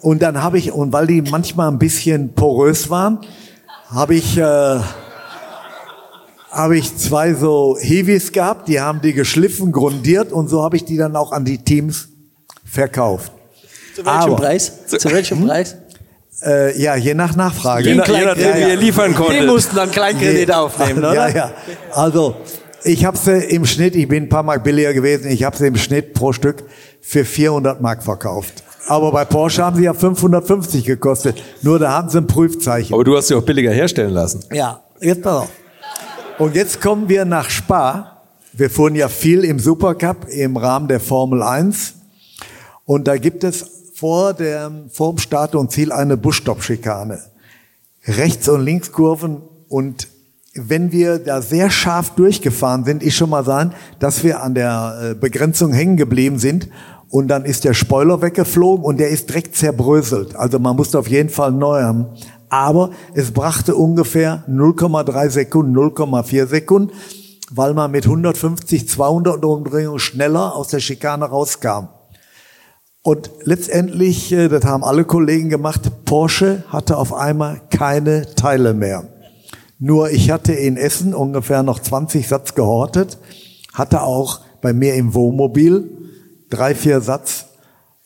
Und 0.00 0.22
dann 0.22 0.42
habe 0.42 0.58
ich, 0.58 0.70
und 0.70 0.92
weil 0.92 1.08
die 1.08 1.22
manchmal 1.22 1.72
ein 1.72 1.78
bisschen 1.78 2.34
porös 2.34 2.88
waren, 2.88 3.18
habe 3.88 4.14
ich, 4.14 4.38
äh, 4.38 4.78
habe 6.50 6.76
ich 6.76 6.96
zwei 6.96 7.34
so 7.34 7.76
Heavies 7.80 8.30
gehabt, 8.30 8.68
die 8.68 8.80
haben 8.80 9.00
die 9.00 9.12
geschliffen, 9.12 9.72
grundiert 9.72 10.30
und 10.30 10.48
so 10.48 10.62
habe 10.62 10.76
ich 10.76 10.84
die 10.84 10.96
dann 10.96 11.16
auch 11.16 11.32
an 11.32 11.44
die 11.44 11.58
Teams 11.58 12.10
verkauft. 12.64 13.32
Zu 13.96 14.04
welchem 14.04 14.20
aber, 14.20 14.36
Preis? 14.36 14.86
Zu, 14.86 14.98
zu 14.98 15.10
welchem 15.10 15.38
hm? 15.40 15.46
Preis? 15.46 15.76
Äh, 16.42 16.80
ja, 16.80 16.96
je 16.96 17.14
nach 17.14 17.36
Nachfrage. 17.36 17.88
Je, 17.88 17.94
nach, 17.94 18.08
je 18.08 18.24
nachdem, 18.24 18.48
ja, 18.48 18.56
ja. 18.56 18.66
wie 18.66 18.70
ihr 18.70 18.76
liefern 18.76 19.14
konntet. 19.14 19.42
Die 19.42 19.46
mussten 19.46 19.76
dann 19.76 19.90
Kleinkredit 19.90 20.48
nee. 20.48 20.54
aufnehmen, 20.54 20.98
oder? 20.98 21.14
Ja, 21.14 21.28
ja. 21.28 21.50
Also, 21.92 22.36
ich 22.82 23.04
habe 23.04 23.16
sie 23.16 23.38
im 23.38 23.64
Schnitt, 23.64 23.96
ich 23.96 24.08
bin 24.08 24.24
ein 24.24 24.28
paar 24.28 24.42
Mark 24.42 24.62
billiger 24.62 24.92
gewesen, 24.92 25.30
ich 25.30 25.44
habe 25.44 25.56
sie 25.56 25.66
im 25.66 25.76
Schnitt 25.76 26.12
pro 26.12 26.32
Stück 26.32 26.64
für 27.00 27.24
400 27.24 27.80
Mark 27.80 28.02
verkauft. 28.02 28.62
Aber 28.86 29.12
bei 29.12 29.24
Porsche 29.24 29.64
haben 29.64 29.76
sie 29.76 29.84
ja 29.84 29.94
550 29.94 30.84
gekostet. 30.84 31.42
Nur 31.62 31.78
da 31.78 31.92
haben 31.92 32.10
sie 32.10 32.18
ein 32.18 32.26
Prüfzeichen. 32.26 32.92
Aber 32.92 33.04
du 33.04 33.16
hast 33.16 33.28
sie 33.28 33.34
auch 33.34 33.42
billiger 33.42 33.70
herstellen 33.70 34.12
lassen. 34.12 34.44
Ja, 34.52 34.82
jetzt 35.00 35.22
pass 35.22 35.42
auf. 35.44 35.48
Und 36.38 36.54
jetzt 36.54 36.80
kommen 36.80 37.08
wir 37.08 37.24
nach 37.24 37.48
Spa. 37.48 38.22
Wir 38.52 38.68
fuhren 38.68 38.94
ja 38.94 39.08
viel 39.08 39.44
im 39.44 39.58
Supercup 39.58 40.28
im 40.28 40.56
Rahmen 40.56 40.88
der 40.88 41.00
Formel 41.00 41.42
1. 41.42 41.94
Und 42.84 43.08
da 43.08 43.16
gibt 43.16 43.44
es 43.44 43.73
vor 43.94 44.34
dem, 44.34 44.90
vor 44.90 45.14
dem 45.14 45.18
Start 45.18 45.54
und 45.54 45.70
Ziel 45.70 45.92
eine 45.92 46.16
Busstoppschikane. 46.16 47.20
Rechts- 48.06 48.48
und 48.48 48.62
Linkskurven 48.62 49.42
und 49.68 50.08
wenn 50.54 50.92
wir 50.92 51.18
da 51.18 51.42
sehr 51.42 51.70
scharf 51.70 52.10
durchgefahren 52.10 52.84
sind, 52.84 53.02
ist 53.02 53.14
schon 53.14 53.30
mal 53.30 53.44
sein, 53.44 53.72
dass 53.98 54.22
wir 54.22 54.42
an 54.42 54.54
der 54.54 54.98
äh, 55.02 55.14
Begrenzung 55.14 55.72
hängen 55.72 55.96
geblieben 55.96 56.38
sind 56.38 56.68
und 57.08 57.28
dann 57.28 57.44
ist 57.44 57.64
der 57.64 57.74
Spoiler 57.74 58.22
weggeflogen 58.22 58.84
und 58.84 58.98
der 58.98 59.08
ist 59.08 59.28
direkt 59.28 59.56
zerbröselt. 59.56 60.36
Also 60.36 60.58
man 60.58 60.76
musste 60.76 60.98
auf 60.98 61.08
jeden 61.08 61.28
Fall 61.28 61.52
neu 61.52 61.82
haben. 61.82 62.06
Aber 62.48 62.90
es 63.14 63.32
brachte 63.32 63.74
ungefähr 63.74 64.44
0,3 64.48 65.28
Sekunden, 65.30 65.76
0,4 65.76 66.46
Sekunden, 66.46 66.92
weil 67.50 67.74
man 67.74 67.90
mit 67.90 68.04
150, 68.04 68.88
200 68.88 69.44
Umdrehungen 69.44 69.98
schneller 69.98 70.54
aus 70.54 70.68
der 70.68 70.80
Schikane 70.80 71.24
rauskam. 71.24 71.88
Und 73.06 73.30
letztendlich, 73.42 74.32
äh, 74.32 74.48
das 74.48 74.64
haben 74.64 74.82
alle 74.82 75.04
Kollegen 75.04 75.50
gemacht, 75.50 75.82
Porsche 76.06 76.64
hatte 76.68 76.96
auf 76.96 77.12
einmal 77.12 77.60
keine 77.68 78.34
Teile 78.34 78.72
mehr. 78.72 79.04
Nur 79.78 80.10
ich 80.10 80.30
hatte 80.30 80.54
in 80.54 80.78
Essen 80.78 81.12
ungefähr 81.12 81.62
noch 81.62 81.80
20 81.80 82.26
Satz 82.26 82.54
gehortet, 82.54 83.18
hatte 83.74 84.02
auch 84.02 84.40
bei 84.62 84.72
mir 84.72 84.94
im 84.94 85.12
Wohnmobil 85.12 85.90
drei, 86.48 86.74
vier 86.74 87.02
Satz. 87.02 87.44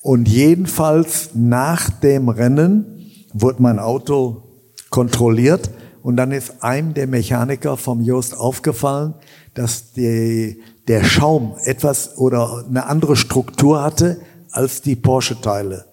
Und 0.03 0.27
jedenfalls 0.27 1.31
nach 1.33 1.91
dem 1.91 2.29
Rennen 2.29 3.13
wurde 3.33 3.63
mein 3.63 3.79
Auto 3.79 4.43
kontrolliert 4.91 5.71
und 6.03 6.17
dann 6.17 6.33
ist 6.33 6.65
einem 6.65 6.95
der 6.95 7.07
Mechaniker 7.07 7.77
vom 7.77 8.01
Jost 8.01 8.37
aufgefallen, 8.37 9.15
dass 9.55 9.93
die, 9.93 10.61
der 10.89 11.05
Schaum 11.05 11.55
etwas 11.63 12.19
oder 12.19 12.65
eine 12.69 12.87
andere 12.87 13.15
Struktur 13.15 13.81
hatte 13.81 14.19
als 14.53 14.83
die 14.83 14.97
Porsche-Teile. 14.97 15.85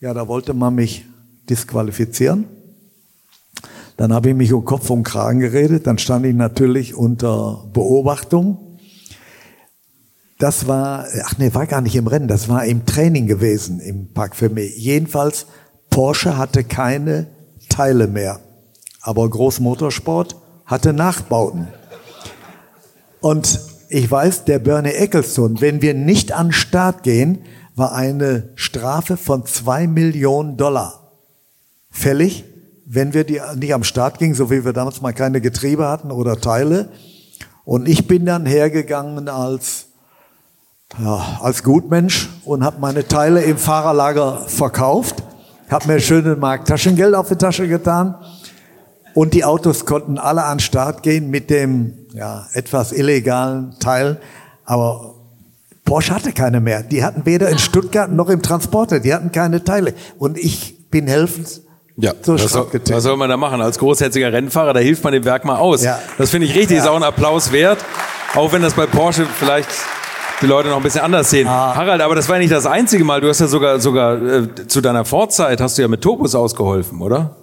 Ja, 0.00 0.14
da 0.14 0.28
wollte 0.28 0.54
man 0.54 0.74
mich 0.74 1.04
disqualifizieren. 1.48 2.46
Dann 3.96 4.14
habe 4.14 4.30
ich 4.30 4.34
mich 4.34 4.52
um 4.52 4.64
Kopf 4.64 4.88
und 4.88 5.02
Kragen 5.02 5.40
geredet. 5.40 5.86
Dann 5.86 5.98
stand 5.98 6.24
ich 6.24 6.34
natürlich 6.34 6.94
unter 6.94 7.68
Beobachtung. 7.72 8.78
Das 10.38 10.66
war, 10.66 11.06
ach 11.24 11.36
nee, 11.36 11.52
war 11.52 11.66
gar 11.66 11.82
nicht 11.82 11.96
im 11.96 12.06
Rennen, 12.06 12.26
das 12.26 12.48
war 12.48 12.64
im 12.64 12.86
Training 12.86 13.26
gewesen 13.26 13.78
im 13.78 14.14
Park 14.14 14.34
für 14.34 14.48
mich. 14.48 14.74
Jedenfalls, 14.78 15.44
Porsche 15.90 16.38
hatte 16.38 16.64
keine 16.64 17.26
Teile 17.68 18.06
mehr. 18.06 18.40
Aber 19.02 19.28
Großmotorsport 19.28 20.36
hatte 20.64 20.94
Nachbauten. 20.94 21.68
Und 23.20 23.60
ich 23.90 24.10
weiß, 24.10 24.44
der 24.44 24.60
Bernie 24.60 24.92
Ecclestone, 24.92 25.60
wenn 25.60 25.82
wir 25.82 25.92
nicht 25.92 26.32
an 26.32 26.52
Start 26.52 27.02
gehen, 27.02 27.40
war 27.80 27.92
eine 27.92 28.50
Strafe 28.54 29.16
von 29.16 29.44
zwei 29.46 29.88
Millionen 29.88 30.56
Dollar. 30.56 31.10
Fällig, 31.90 32.44
wenn 32.86 33.14
wir 33.14 33.24
die 33.24 33.40
nicht 33.56 33.74
am 33.74 33.82
Start 33.82 34.18
gingen, 34.18 34.34
so 34.34 34.50
wie 34.50 34.64
wir 34.64 34.72
damals 34.72 35.00
mal 35.00 35.12
keine 35.12 35.40
Getriebe 35.40 35.88
hatten 35.88 36.12
oder 36.12 36.40
Teile. 36.40 36.90
Und 37.64 37.88
ich 37.88 38.06
bin 38.06 38.26
dann 38.26 38.46
hergegangen 38.46 39.28
als 39.28 39.86
ja, 40.98 41.38
als 41.40 41.62
Gutmensch 41.62 42.28
und 42.44 42.64
habe 42.64 42.80
meine 42.80 43.06
Teile 43.06 43.42
im 43.42 43.56
Fahrerlager 43.56 44.40
verkauft, 44.46 45.22
habe 45.70 45.86
mir 45.86 46.00
schöne 46.00 46.36
Mark 46.36 46.66
Taschengeld 46.66 47.14
auf 47.14 47.28
die 47.28 47.36
Tasche 47.36 47.66
getan. 47.66 48.14
Und 49.14 49.34
die 49.34 49.44
Autos 49.44 49.86
konnten 49.86 50.18
alle 50.18 50.44
an 50.44 50.58
den 50.58 50.60
Start 50.60 51.02
gehen 51.02 51.30
mit 51.30 51.48
dem 51.48 51.94
ja, 52.12 52.46
etwas 52.52 52.92
illegalen 52.92 53.74
Teil, 53.80 54.20
aber 54.64 55.19
Porsche 55.90 56.14
hatte 56.14 56.30
keine 56.30 56.60
mehr. 56.60 56.84
Die 56.84 57.02
hatten 57.02 57.26
weder 57.26 57.48
in 57.48 57.58
Stuttgart 57.58 58.12
noch 58.12 58.28
im 58.28 58.42
Transporter, 58.42 59.00
die 59.00 59.12
hatten 59.12 59.32
keine 59.32 59.64
Teile 59.64 59.92
und 60.18 60.38
ich 60.38 60.88
bin 60.88 61.08
helfend 61.08 61.62
ja, 61.96 62.12
was 62.24 62.52
soll, 62.52 62.66
was 62.88 63.02
soll 63.02 63.16
man 63.16 63.28
da 63.28 63.36
machen? 63.36 63.60
Als 63.60 63.76
großherziger 63.76 64.32
Rennfahrer, 64.32 64.72
da 64.72 64.78
hilft 64.78 65.02
man 65.02 65.12
dem 65.12 65.24
Werk 65.24 65.44
mal 65.44 65.56
aus. 65.56 65.82
Ja. 65.82 65.98
Das 66.16 66.30
finde 66.30 66.46
ich 66.46 66.54
richtig, 66.54 66.76
ja. 66.76 66.84
ist 66.84 66.88
auch 66.88 66.94
ein 66.94 67.02
Applaus 67.02 67.50
wert. 67.50 67.84
Auch 68.36 68.52
wenn 68.52 68.62
das 68.62 68.74
bei 68.74 68.86
Porsche 68.86 69.26
vielleicht 69.26 69.68
die 70.40 70.46
Leute 70.46 70.68
noch 70.68 70.76
ein 70.76 70.82
bisschen 70.84 71.02
anders 71.02 71.28
sehen. 71.28 71.48
Ah. 71.48 71.74
Harald, 71.74 72.00
aber 72.00 72.14
das 72.14 72.28
war 72.28 72.38
nicht 72.38 72.52
das 72.52 72.66
einzige 72.66 73.02
Mal. 73.02 73.20
Du 73.20 73.28
hast 73.28 73.40
ja 73.40 73.48
sogar, 73.48 73.80
sogar 73.80 74.22
äh, 74.22 74.66
zu 74.68 74.80
deiner 74.80 75.04
Vorzeit 75.04 75.60
hast 75.60 75.76
du 75.76 75.82
ja 75.82 75.88
mit 75.88 76.00
Turbos 76.00 76.36
ausgeholfen, 76.36 77.02
oder? 77.02 77.36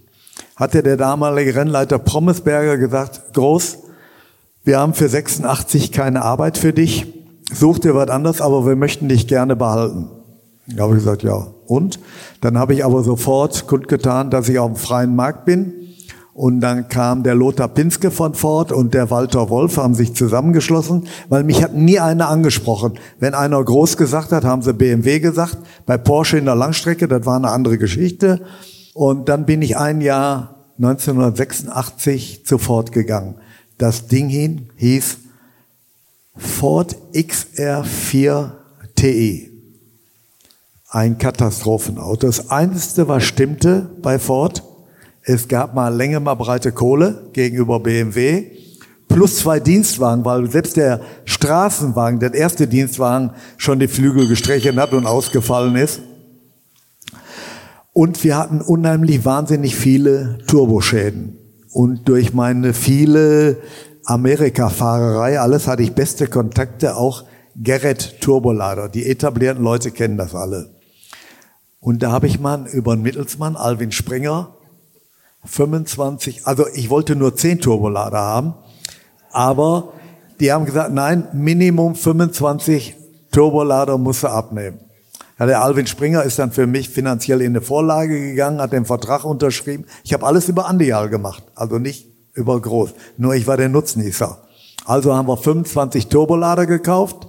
hatte 0.55 0.83
der 0.83 0.97
damalige 0.97 1.55
Rennleiter 1.55 1.97
Prommesberger 1.97 2.77
gesagt, 2.77 3.33
Groß, 3.33 3.79
wir 4.65 4.79
haben 4.79 4.93
für 4.93 5.07
86 5.07 5.93
keine 5.93 6.23
Arbeit 6.23 6.57
für 6.57 6.73
dich 6.73 7.07
such 7.53 7.79
dir 7.79 7.95
was 7.95 8.09
anderes, 8.09 8.41
aber 8.41 8.65
wir 8.65 8.75
möchten 8.75 9.07
dich 9.09 9.27
gerne 9.27 9.55
behalten. 9.55 10.09
Da 10.67 10.83
habe 10.83 10.93
ich 10.93 10.99
gesagt, 10.99 11.23
ja. 11.23 11.47
Und? 11.65 11.99
Dann 12.41 12.57
habe 12.57 12.73
ich 12.73 12.85
aber 12.85 13.03
sofort 13.03 13.67
kundgetan, 13.67 14.29
dass 14.29 14.49
ich 14.49 14.59
auf 14.59 14.71
dem 14.71 14.75
freien 14.75 15.15
Markt 15.15 15.45
bin. 15.45 15.73
Und 16.39 16.61
dann 16.61 16.87
kam 16.87 17.23
der 17.23 17.35
Lothar 17.35 17.67
Pinske 17.67 18.11
von 18.11 18.33
Ford 18.33 18.71
und 18.71 18.93
der 18.93 19.11
Walter 19.11 19.49
Wolf 19.49 19.75
haben 19.75 19.93
sich 19.93 20.15
zusammengeschlossen, 20.15 21.05
weil 21.27 21.43
mich 21.43 21.61
hat 21.61 21.75
nie 21.75 21.99
einer 21.99 22.29
angesprochen. 22.29 22.97
Wenn 23.19 23.33
einer 23.33 23.61
groß 23.61 23.97
gesagt 23.97 24.31
hat, 24.31 24.45
haben 24.45 24.61
sie 24.61 24.73
BMW 24.73 25.19
gesagt. 25.19 25.57
Bei 25.85 25.97
Porsche 25.97 26.37
in 26.37 26.45
der 26.45 26.55
Langstrecke, 26.55 27.09
das 27.09 27.25
war 27.25 27.35
eine 27.35 27.49
andere 27.49 27.77
Geschichte. 27.77 28.39
Und 28.93 29.27
dann 29.27 29.45
bin 29.45 29.61
ich 29.61 29.75
ein 29.75 29.99
Jahr 29.99 30.63
1986 30.77 32.45
zu 32.45 32.57
Ford 32.57 32.93
gegangen. 32.93 33.35
Das 33.77 34.07
Ding 34.07 34.29
hin 34.29 34.69
hieß 34.77 35.17
Ford 36.37 36.95
XR4 37.11 38.51
TE. 38.95 39.49
Ein 40.87 41.17
Katastrophenauto. 41.17 42.27
Das 42.27 42.49
Einzige, 42.49 43.09
was 43.09 43.25
stimmte 43.25 43.89
bei 44.01 44.17
Ford, 44.19 44.63
es 45.31 45.47
gab 45.47 45.75
mal 45.75 45.95
Länge, 45.95 46.19
mal 46.19 46.33
breite 46.33 46.71
Kohle 46.71 47.29
gegenüber 47.33 47.79
BMW, 47.79 48.45
plus 49.07 49.37
zwei 49.37 49.59
Dienstwagen, 49.59 50.25
weil 50.25 50.49
selbst 50.49 50.75
der 50.75 51.01
Straßenwagen, 51.25 52.19
der 52.19 52.33
erste 52.33 52.65
Dienstwagen, 52.65 53.29
schon 53.57 53.77
die 53.77 53.87
Flügel 53.87 54.27
gestrichen 54.27 54.79
hat 54.79 54.91
und 54.91 55.05
ausgefallen 55.05 55.75
ist. 55.75 56.01
Und 57.93 58.23
wir 58.23 58.37
hatten 58.37 58.59
unheimlich 58.59 59.23
wahnsinnig 59.23 59.75
viele 59.75 60.39
Turboschäden. 60.47 61.37
Und 61.73 62.09
durch 62.09 62.33
meine 62.33 62.73
viele 62.73 63.57
Amerika-Fahrerei, 64.05 65.39
alles 65.39 65.67
hatte 65.67 65.83
ich 65.83 65.93
beste 65.93 66.25
Kontakte, 66.25 66.95
auch 66.95 67.25
Gerrit 67.55 68.19
Turbolader. 68.21 68.89
Die 68.89 69.05
etablierten 69.05 69.63
Leute 69.63 69.91
kennen 69.91 70.17
das 70.17 70.33
alle. 70.33 70.71
Und 71.79 72.01
da 72.01 72.11
habe 72.11 72.25
ich 72.25 72.39
mal 72.39 72.65
über 72.65 72.93
einen 72.93 73.03
Mittelsmann, 73.03 73.55
Alvin 73.55 73.91
Springer, 73.91 74.55
25, 75.45 76.45
also 76.45 76.65
ich 76.73 76.89
wollte 76.89 77.15
nur 77.15 77.35
10 77.35 77.61
Turbolader 77.61 78.19
haben, 78.19 78.53
aber 79.31 79.93
die 80.39 80.51
haben 80.51 80.65
gesagt, 80.65 80.93
nein, 80.93 81.27
Minimum 81.33 81.95
25 81.95 82.95
Turbolader 83.31 83.97
muss 83.97 84.23
er 84.23 84.33
abnehmen. 84.33 84.79
Ja, 85.37 85.45
der 85.45 85.61
Alvin 85.61 85.87
Springer 85.87 86.23
ist 86.23 86.39
dann 86.39 86.51
für 86.51 86.67
mich 86.67 86.89
finanziell 86.89 87.41
in 87.41 87.53
eine 87.53 87.61
Vorlage 87.61 88.19
gegangen, 88.19 88.59
hat 88.59 88.73
den 88.73 88.85
Vertrag 88.85 89.23
unterschrieben. 89.23 89.85
Ich 90.03 90.13
habe 90.13 90.25
alles 90.25 90.49
über 90.49 90.67
Andial 90.67 91.09
gemacht, 91.09 91.43
also 91.55 91.79
nicht 91.79 92.07
über 92.33 92.59
groß. 92.59 92.93
Nur 93.17 93.35
ich 93.35 93.47
war 93.47 93.55
der 93.55 93.69
Nutznießer. 93.69 94.37
Also 94.85 95.15
haben 95.15 95.27
wir 95.27 95.37
25 95.37 96.07
Turbolader 96.07 96.65
gekauft 96.65 97.28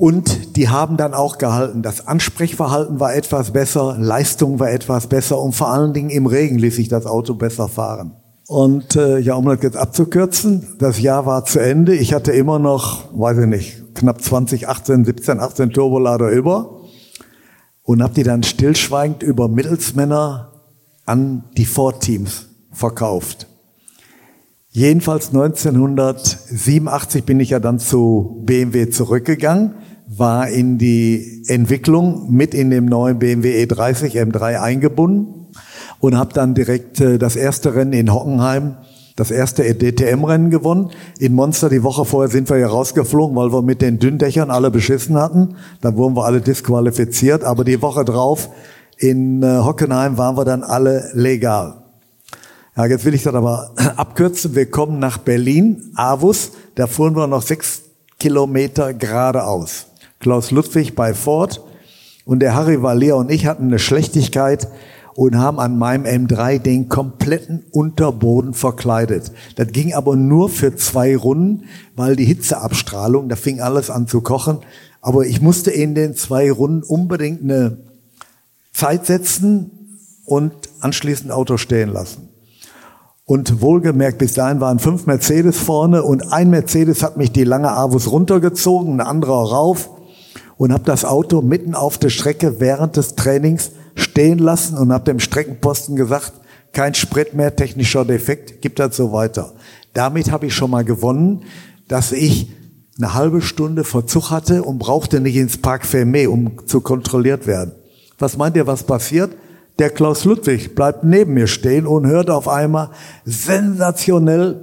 und 0.00 0.56
die 0.56 0.70
haben 0.70 0.96
dann 0.96 1.12
auch 1.12 1.36
gehalten. 1.36 1.82
Das 1.82 2.06
Ansprechverhalten 2.06 3.00
war 3.00 3.14
etwas 3.14 3.50
besser, 3.50 3.96
Leistung 3.98 4.58
war 4.58 4.70
etwas 4.70 5.08
besser 5.08 5.38
und 5.38 5.52
vor 5.52 5.68
allen 5.68 5.92
Dingen 5.92 6.08
im 6.08 6.24
Regen 6.24 6.58
ließ 6.58 6.76
sich 6.76 6.88
das 6.88 7.04
Auto 7.04 7.34
besser 7.34 7.68
fahren. 7.68 8.12
Und 8.46 8.96
äh, 8.96 9.18
ja, 9.18 9.34
um 9.34 9.44
das 9.44 9.58
jetzt 9.62 9.76
abzukürzen, 9.76 10.66
das 10.78 11.02
Jahr 11.02 11.26
war 11.26 11.44
zu 11.44 11.58
Ende. 11.58 11.94
Ich 11.94 12.14
hatte 12.14 12.32
immer 12.32 12.58
noch, 12.58 13.10
weiß 13.12 13.40
ich 13.40 13.46
nicht, 13.46 13.94
knapp 13.94 14.22
20, 14.22 14.68
18, 14.68 15.04
17, 15.04 15.38
18 15.38 15.70
Turbolader 15.70 16.30
über 16.30 16.80
und 17.82 18.02
habe 18.02 18.14
die 18.14 18.22
dann 18.22 18.42
stillschweigend 18.42 19.22
über 19.22 19.48
Mittelsmänner 19.48 20.52
an 21.04 21.44
die 21.58 21.66
Ford-Teams 21.66 22.46
verkauft. 22.72 23.48
Jedenfalls 24.72 25.28
1987 25.28 27.24
bin 27.24 27.38
ich 27.40 27.50
ja 27.50 27.58
dann 27.58 27.78
zu 27.78 28.40
BMW 28.46 28.88
zurückgegangen, 28.88 29.74
war 30.12 30.48
in 30.48 30.76
die 30.76 31.44
Entwicklung 31.46 32.32
mit 32.32 32.52
in 32.52 32.70
dem 32.70 32.86
neuen 32.86 33.20
BMW 33.20 33.64
E30 33.64 34.20
M3 34.20 34.60
eingebunden 34.60 35.46
und 36.00 36.18
habe 36.18 36.34
dann 36.34 36.54
direkt 36.54 37.00
äh, 37.00 37.16
das 37.16 37.36
erste 37.36 37.76
Rennen 37.76 37.92
in 37.92 38.12
Hockenheim, 38.12 38.76
das 39.14 39.30
erste 39.30 39.62
DTM-Rennen 39.62 40.50
gewonnen. 40.50 40.90
In 41.20 41.34
Monster 41.34 41.68
die 41.68 41.84
Woche 41.84 42.04
vorher 42.04 42.28
sind 42.28 42.50
wir 42.50 42.56
ja 42.56 42.66
rausgeflogen, 42.66 43.36
weil 43.36 43.52
wir 43.52 43.62
mit 43.62 43.82
den 43.82 44.00
Dünndächern 44.00 44.50
alle 44.50 44.72
beschissen 44.72 45.16
hatten. 45.16 45.56
Dann 45.80 45.96
wurden 45.96 46.16
wir 46.16 46.24
alle 46.24 46.40
disqualifiziert, 46.40 47.44
aber 47.44 47.62
die 47.62 47.80
Woche 47.80 48.04
drauf 48.04 48.50
in 48.96 49.44
äh, 49.44 49.58
Hockenheim 49.58 50.18
waren 50.18 50.36
wir 50.36 50.44
dann 50.44 50.64
alle 50.64 51.08
legal. 51.12 51.84
Ja, 52.76 52.86
jetzt 52.86 53.04
will 53.04 53.14
ich 53.14 53.22
das 53.22 53.34
aber 53.34 53.70
abkürzen. 53.96 54.56
Wir 54.56 54.68
kommen 54.68 54.98
nach 54.98 55.18
Berlin, 55.18 55.92
Avus, 55.94 56.50
da 56.74 56.88
fuhren 56.88 57.14
wir 57.14 57.28
noch 57.28 57.42
sechs 57.42 57.82
Kilometer 58.18 58.92
geradeaus. 58.92 59.86
Klaus 60.20 60.50
Ludwig 60.50 60.94
bei 60.94 61.14
Ford 61.14 61.64
und 62.26 62.40
der 62.40 62.54
Harry 62.54 62.82
Valier 62.82 63.16
und 63.16 63.30
ich 63.30 63.46
hatten 63.46 63.68
eine 63.68 63.78
Schlechtigkeit 63.78 64.68
und 65.14 65.38
haben 65.38 65.58
an 65.58 65.78
meinem 65.78 66.04
M3 66.04 66.58
den 66.58 66.90
kompletten 66.90 67.64
Unterboden 67.70 68.52
verkleidet. 68.52 69.32
Das 69.56 69.68
ging 69.68 69.94
aber 69.94 70.16
nur 70.16 70.50
für 70.50 70.76
zwei 70.76 71.16
Runden, 71.16 71.64
weil 71.96 72.16
die 72.16 72.26
Hitzeabstrahlung, 72.26 73.30
da 73.30 73.36
fing 73.36 73.62
alles 73.62 73.88
an 73.88 74.08
zu 74.08 74.20
kochen. 74.20 74.58
Aber 75.00 75.24
ich 75.24 75.40
musste 75.40 75.70
in 75.70 75.94
den 75.94 76.14
zwei 76.14 76.52
Runden 76.52 76.82
unbedingt 76.82 77.42
eine 77.42 77.78
Zeit 78.74 79.06
setzen 79.06 79.70
und 80.26 80.52
anschließend 80.80 81.32
Auto 81.32 81.56
stehen 81.56 81.88
lassen. 81.94 82.28
Und 83.24 83.62
wohlgemerkt, 83.62 84.18
bis 84.18 84.34
dahin 84.34 84.60
waren 84.60 84.80
fünf 84.80 85.06
Mercedes 85.06 85.56
vorne 85.56 86.02
und 86.02 86.30
ein 86.30 86.50
Mercedes 86.50 87.02
hat 87.02 87.16
mich 87.16 87.32
die 87.32 87.44
lange 87.44 87.70
Avus 87.70 88.12
runtergezogen, 88.12 89.00
ein 89.00 89.06
anderer 89.06 89.50
rauf 89.50 89.88
und 90.60 90.74
habe 90.74 90.84
das 90.84 91.06
Auto 91.06 91.40
mitten 91.40 91.74
auf 91.74 91.96
der 91.96 92.10
Strecke 92.10 92.60
während 92.60 92.98
des 92.98 93.14
Trainings 93.14 93.70
stehen 93.94 94.38
lassen 94.38 94.76
und 94.76 94.92
habe 94.92 95.04
dem 95.04 95.18
Streckenposten 95.18 95.96
gesagt, 95.96 96.34
kein 96.74 96.92
Sprit 96.92 97.32
mehr, 97.32 97.56
technischer 97.56 98.04
Defekt, 98.04 98.60
gibt 98.60 98.78
das 98.78 98.94
so 98.94 99.10
weiter. 99.10 99.54
Damit 99.94 100.30
habe 100.30 100.44
ich 100.44 100.54
schon 100.54 100.70
mal 100.70 100.84
gewonnen, 100.84 101.44
dass 101.88 102.12
ich 102.12 102.50
eine 102.98 103.14
halbe 103.14 103.40
Stunde 103.40 103.84
Verzug 103.84 104.30
hatte 104.30 104.62
und 104.62 104.78
brauchte 104.78 105.22
nicht 105.22 105.36
ins 105.36 105.56
Park 105.56 105.84
Fermé, 105.86 106.28
um 106.28 106.66
zu 106.66 106.82
kontrolliert 106.82 107.46
werden. 107.46 107.72
Was 108.18 108.36
meint 108.36 108.54
ihr, 108.54 108.66
was 108.66 108.82
passiert? 108.82 109.30
Der 109.78 109.88
Klaus 109.88 110.26
Ludwig 110.26 110.74
bleibt 110.74 111.04
neben 111.04 111.32
mir 111.32 111.46
stehen 111.46 111.86
und 111.86 112.06
hört 112.06 112.28
auf 112.28 112.48
einmal 112.48 112.90
sensationell 113.24 114.60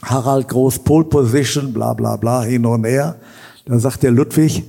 Harald 0.00 0.46
Groß, 0.46 0.84
Pole 0.84 1.06
Position, 1.06 1.72
bla 1.72 1.92
bla 1.92 2.14
bla, 2.14 2.44
hin 2.44 2.64
und 2.64 2.84
her. 2.84 3.16
Da 3.66 3.80
sagt 3.80 4.04
der 4.04 4.12
Ludwig, 4.12 4.62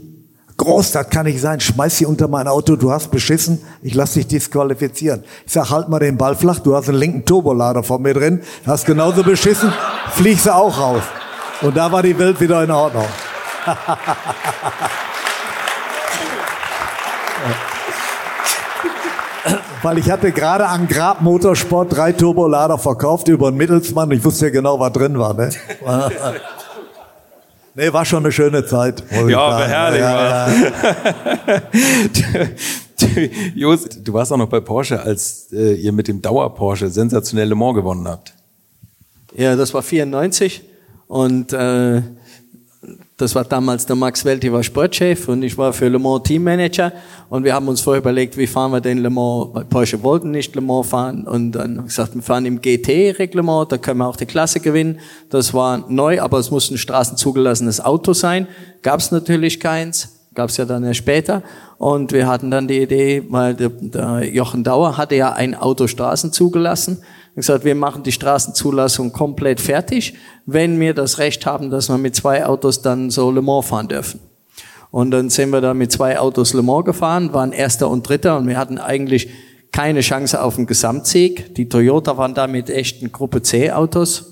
Groß, 0.57 0.93
das 0.93 1.09
kann 1.09 1.25
nicht 1.25 1.41
sein, 1.41 1.59
schmeiß 1.59 1.97
sie 1.97 2.05
unter 2.05 2.29
mein 2.29 2.47
Auto, 2.47 2.77
du 2.77 2.89
hast 2.91 3.11
beschissen, 3.11 3.61
ich 3.81 3.93
lass 3.93 4.13
dich 4.13 4.27
disqualifizieren. 4.27 5.25
Ich 5.45 5.51
sag, 5.51 5.69
halt 5.69 5.89
mal 5.89 5.99
den 5.99 6.17
Ball 6.17 6.33
flach, 6.35 6.59
du 6.59 6.75
hast 6.75 6.87
einen 6.87 6.97
linken 6.97 7.25
Turbolader 7.25 7.83
vor 7.83 7.99
mir 7.99 8.13
drin, 8.13 8.41
hast 8.65 8.85
genauso 8.85 9.21
beschissen, 9.21 9.73
fliegst 10.13 10.45
du 10.45 10.55
auch 10.55 10.79
raus. 10.79 11.03
Und 11.61 11.75
da 11.75 11.91
war 11.91 12.01
die 12.03 12.17
Welt 12.17 12.39
wieder 12.39 12.63
in 12.63 12.71
Ordnung. 12.71 13.05
Weil 19.81 19.97
ich 19.97 20.09
hatte 20.09 20.31
gerade 20.31 20.67
an 20.67 20.87
Grab 20.87 21.21
Motorsport 21.21 21.95
drei 21.95 22.13
Turbolader 22.13 22.77
verkauft 22.77 23.27
über 23.27 23.49
einen 23.49 23.57
Mittelsmann. 23.57 24.09
Ich 24.11 24.23
wusste 24.23 24.45
ja 24.45 24.51
genau, 24.51 24.79
was 24.79 24.93
drin 24.93 25.19
war. 25.19 25.33
Ne? 25.33 25.49
nee, 27.75 27.93
war 27.93 28.05
schon 28.05 28.23
eine 28.23 28.31
schöne 28.31 28.65
Zeit. 28.65 29.03
Ja, 29.11 29.37
war 29.37 29.67
herrlich. 29.67 29.99
Ja, 29.99 30.49
ja. 30.49 30.71
Jos, 33.55 33.89
du 33.89 34.13
warst 34.13 34.31
auch 34.31 34.37
noch 34.37 34.49
bei 34.49 34.59
Porsche, 34.59 35.01
als 35.01 35.51
äh, 35.51 35.73
ihr 35.75 35.91
mit 35.91 36.07
dem 36.07 36.21
Dauer 36.21 36.53
Porsche 36.55 36.89
sensationelle 36.89 37.49
Le 37.49 37.55
Mans 37.55 37.75
gewonnen 37.75 38.07
habt. 38.07 38.33
Ja, 39.35 39.55
das 39.55 39.73
war 39.73 39.83
94 39.83 40.63
und 41.07 41.51
äh, 41.53 42.01
das 43.17 43.33
war 43.33 43.45
damals 43.45 43.85
der 43.85 43.95
Max 43.95 44.25
Welti 44.25 44.51
war 44.51 44.61
Sportchef 44.61 45.29
und 45.29 45.41
ich 45.41 45.57
war 45.57 45.71
für 45.71 45.87
Le 45.87 45.99
Mans 45.99 46.23
Teammanager 46.23 46.91
und 47.29 47.45
wir 47.45 47.53
haben 47.53 47.69
uns 47.69 47.79
vorher 47.79 48.01
überlegt, 48.01 48.35
wie 48.35 48.45
fahren 48.45 48.71
wir 48.71 48.81
den 48.81 48.97
Le 48.97 49.09
Mans, 49.09 49.51
weil 49.53 49.63
Porsche 49.63 50.03
wollten 50.03 50.31
nicht 50.31 50.53
Le 50.53 50.61
Mans 50.61 50.89
fahren 50.89 51.25
und 51.25 51.53
dann 51.53 51.85
gesagt, 51.85 52.13
wir 52.13 52.21
fahren 52.21 52.45
im 52.45 52.59
GT-Reglement, 52.59 53.71
da 53.71 53.77
können 53.77 53.99
wir 53.99 54.07
auch 54.07 54.17
die 54.17 54.25
Klasse 54.25 54.59
gewinnen. 54.59 54.99
Das 55.29 55.53
war 55.53 55.85
neu, 55.89 56.21
aber 56.21 56.39
es 56.39 56.51
muss 56.51 56.69
ein 56.69 56.77
straßenzugelassenes 56.77 57.79
Auto 57.79 58.11
sein. 58.11 58.47
Gab 58.81 58.99
es 58.99 59.11
natürlich 59.11 59.61
keins, 59.61 60.27
gab 60.33 60.49
es 60.49 60.57
ja 60.57 60.65
dann 60.65 60.83
erst 60.83 60.97
später 60.97 61.41
und 61.77 62.11
wir 62.11 62.27
hatten 62.27 62.51
dann 62.51 62.67
die 62.67 62.81
Idee, 62.81 63.23
weil 63.29 63.53
der, 63.53 63.69
der 63.69 64.29
Jochen 64.29 64.65
Dauer 64.65 64.97
hatte 64.97 65.15
ja 65.15 65.31
ein 65.31 65.55
Auto 65.55 65.87
Straßen 65.87 66.33
zugelassen 66.33 67.01
gesagt, 67.35 67.65
wir 67.65 67.75
machen 67.75 68.03
die 68.03 68.11
Straßenzulassung 68.11 69.11
komplett 69.11 69.59
fertig, 69.59 70.15
wenn 70.45 70.79
wir 70.79 70.93
das 70.93 71.17
Recht 71.17 71.45
haben, 71.45 71.69
dass 71.69 71.89
wir 71.89 71.97
mit 71.97 72.15
zwei 72.15 72.45
Autos 72.45 72.81
dann 72.81 73.09
so 73.09 73.29
Le 73.31 73.41
Mans 73.41 73.67
fahren 73.67 73.87
dürfen. 73.87 74.19
Und 74.91 75.11
dann 75.11 75.29
sind 75.29 75.49
wir 75.49 75.59
da 75.59 75.73
mit 75.73 75.91
zwei 75.91 76.17
Autos 76.17 76.53
Le 76.53 76.61
Mans 76.61 76.85
gefahren, 76.85 77.33
waren 77.33 77.51
Erster 77.51 77.89
und 77.89 78.07
Dritter 78.07 78.37
und 78.37 78.47
wir 78.47 78.57
hatten 78.57 78.77
eigentlich 78.77 79.29
keine 79.73 79.99
Chance 79.99 80.41
auf 80.41 80.57
einen 80.57 80.67
Gesamtsieg. 80.67 81.53
Die 81.55 81.67
Toyota 81.67 82.15
waren 82.15 82.33
da 82.33 82.47
mit 82.47 82.69
echten 82.69 83.11
Gruppe 83.11 83.41
C 83.41 83.71
Autos. 83.71 84.31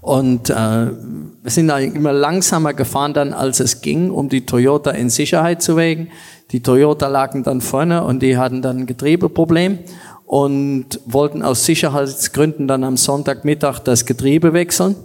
Und 0.00 0.50
äh, 0.50 0.54
wir 0.54 1.50
sind 1.50 1.68
da 1.68 1.78
immer 1.78 2.12
langsamer 2.12 2.74
gefahren 2.74 3.14
dann, 3.14 3.32
als 3.32 3.60
es 3.60 3.80
ging, 3.80 4.10
um 4.10 4.28
die 4.28 4.44
Toyota 4.44 4.90
in 4.90 5.10
Sicherheit 5.10 5.62
zu 5.62 5.76
wägen. 5.76 6.08
Die 6.50 6.60
Toyota 6.60 7.06
lagen 7.08 7.42
dann 7.42 7.60
vorne 7.60 8.04
und 8.04 8.20
die 8.20 8.36
hatten 8.36 8.62
dann 8.62 8.78
ein 8.78 8.86
Getriebeproblem 8.86 9.78
und 10.26 11.00
wollten 11.06 11.42
aus 11.42 11.64
Sicherheitsgründen 11.64 12.66
dann 12.68 12.84
am 12.84 12.96
Sonntagmittag 12.96 13.78
das 13.78 14.04
Getriebe 14.04 14.52
wechseln 14.52 14.96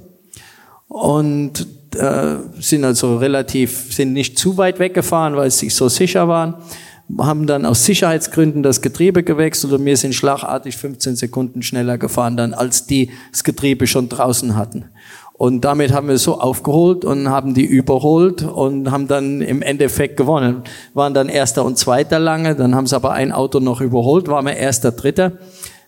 und 0.88 1.68
äh, 1.96 2.38
sind 2.60 2.84
also 2.84 3.18
relativ, 3.18 3.94
sind 3.94 4.14
nicht 4.14 4.38
zu 4.38 4.58
weit 4.58 4.80
weggefahren, 4.80 5.36
weil 5.36 5.52
sie 5.52 5.70
so 5.70 5.90
sicher 5.90 6.28
waren, 6.28 6.56
haben 7.20 7.46
dann 7.46 7.66
aus 7.66 7.86
Sicherheitsgründen 7.86 8.64
das 8.64 8.82
Getriebe 8.82 9.24
gewechselt 9.24 9.74
und 9.74 9.86
wir 9.86 9.98
sind 9.98 10.16
schlagartig 10.16 10.78
15 10.78 11.16
Sekunden 11.16 11.62
schneller 11.62 11.98
gefahren 11.98 12.38
dann, 12.38 12.54
als 12.54 12.88
die 12.88 13.12
das 13.32 13.44
Getriebe 13.44 13.88
schon 13.88 14.10
draußen 14.10 14.56
hatten. 14.56 14.86
Und 15.42 15.62
damit 15.62 15.92
haben 15.92 16.08
wir 16.08 16.20
so 16.20 16.40
aufgeholt 16.40 17.04
und 17.04 17.28
haben 17.28 17.56
die 17.56 17.66
überholt 17.66 18.44
und 18.44 18.92
haben 18.92 19.08
dann 19.08 19.42
im 19.42 19.64
Endeffekt 19.64 20.16
gewonnen. 20.16 20.62
Waren 20.94 21.16
dann 21.16 21.30
Erster 21.30 21.66
und 21.66 21.80
Zweiter 21.80 22.20
lange, 22.20 22.56
dann 22.56 22.76
haben 22.76 22.86
sie 22.86 22.96
aber 22.96 23.14
ein 23.14 23.32
Auto 23.32 23.60
noch 23.60 23.82
überholt, 23.82 24.28
waren 24.28 24.46
wir 24.46 24.56
Erster, 24.56 24.92
Dritter. 24.92 25.32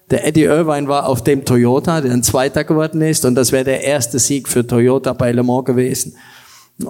Der 0.09 0.25
Eddie 0.25 0.45
Irvine 0.45 0.87
war 0.87 1.07
auf 1.07 1.23
dem 1.23 1.45
Toyota, 1.45 2.01
der 2.01 2.13
ein 2.13 2.23
Zweiter 2.23 2.63
geworden 2.63 3.03
ist 3.03 3.25
und 3.25 3.35
das 3.35 3.51
wäre 3.51 3.63
der 3.63 3.83
erste 3.83 4.17
Sieg 4.17 4.49
für 4.49 4.65
Toyota 4.65 5.13
bei 5.13 5.31
Le 5.31 5.43
Mans 5.43 5.65
gewesen. 5.65 6.15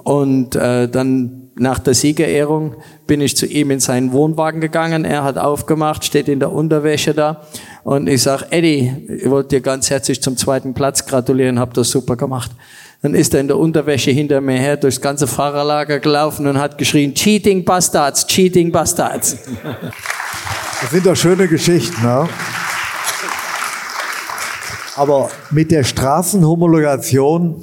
Und 0.02 0.56
äh, 0.56 0.88
dann 0.88 1.50
nach 1.56 1.78
der 1.78 1.94
Siegerehrung 1.94 2.74
bin 3.06 3.20
ich 3.20 3.36
zu 3.36 3.46
ihm 3.46 3.70
in 3.70 3.80
seinen 3.80 4.12
Wohnwagen 4.12 4.60
gegangen. 4.60 5.04
Er 5.04 5.22
hat 5.22 5.38
aufgemacht, 5.38 6.04
steht 6.04 6.28
in 6.28 6.40
der 6.40 6.50
Unterwäsche 6.50 7.14
da. 7.14 7.42
Und 7.84 8.08
ich 8.08 8.22
sag, 8.22 8.46
Eddie, 8.50 9.06
ich 9.22 9.30
wollte 9.30 9.50
dir 9.50 9.60
ganz 9.60 9.90
herzlich 9.90 10.22
zum 10.22 10.36
zweiten 10.36 10.74
Platz 10.74 11.06
gratulieren, 11.06 11.58
hab 11.60 11.74
das 11.74 11.90
super 11.90 12.16
gemacht. 12.16 12.50
Dann 13.02 13.14
ist 13.14 13.34
er 13.34 13.40
in 13.40 13.48
der 13.48 13.58
Unterwäsche 13.58 14.10
hinter 14.10 14.40
mir 14.40 14.58
her 14.58 14.78
durchs 14.78 15.00
ganze 15.00 15.26
Fahrerlager 15.26 16.00
gelaufen 16.00 16.46
und 16.46 16.58
hat 16.58 16.78
geschrien, 16.78 17.14
Cheating 17.14 17.64
Bastards, 17.64 18.26
Cheating 18.26 18.72
Bastards. 18.72 19.36
Das 20.80 20.90
sind 20.90 21.06
doch 21.06 21.14
schöne 21.14 21.46
Geschichten, 21.46 22.02
ne? 22.02 22.28
Aber 24.96 25.28
mit 25.50 25.70
der 25.70 25.84
Straßenhomologation 25.84 27.62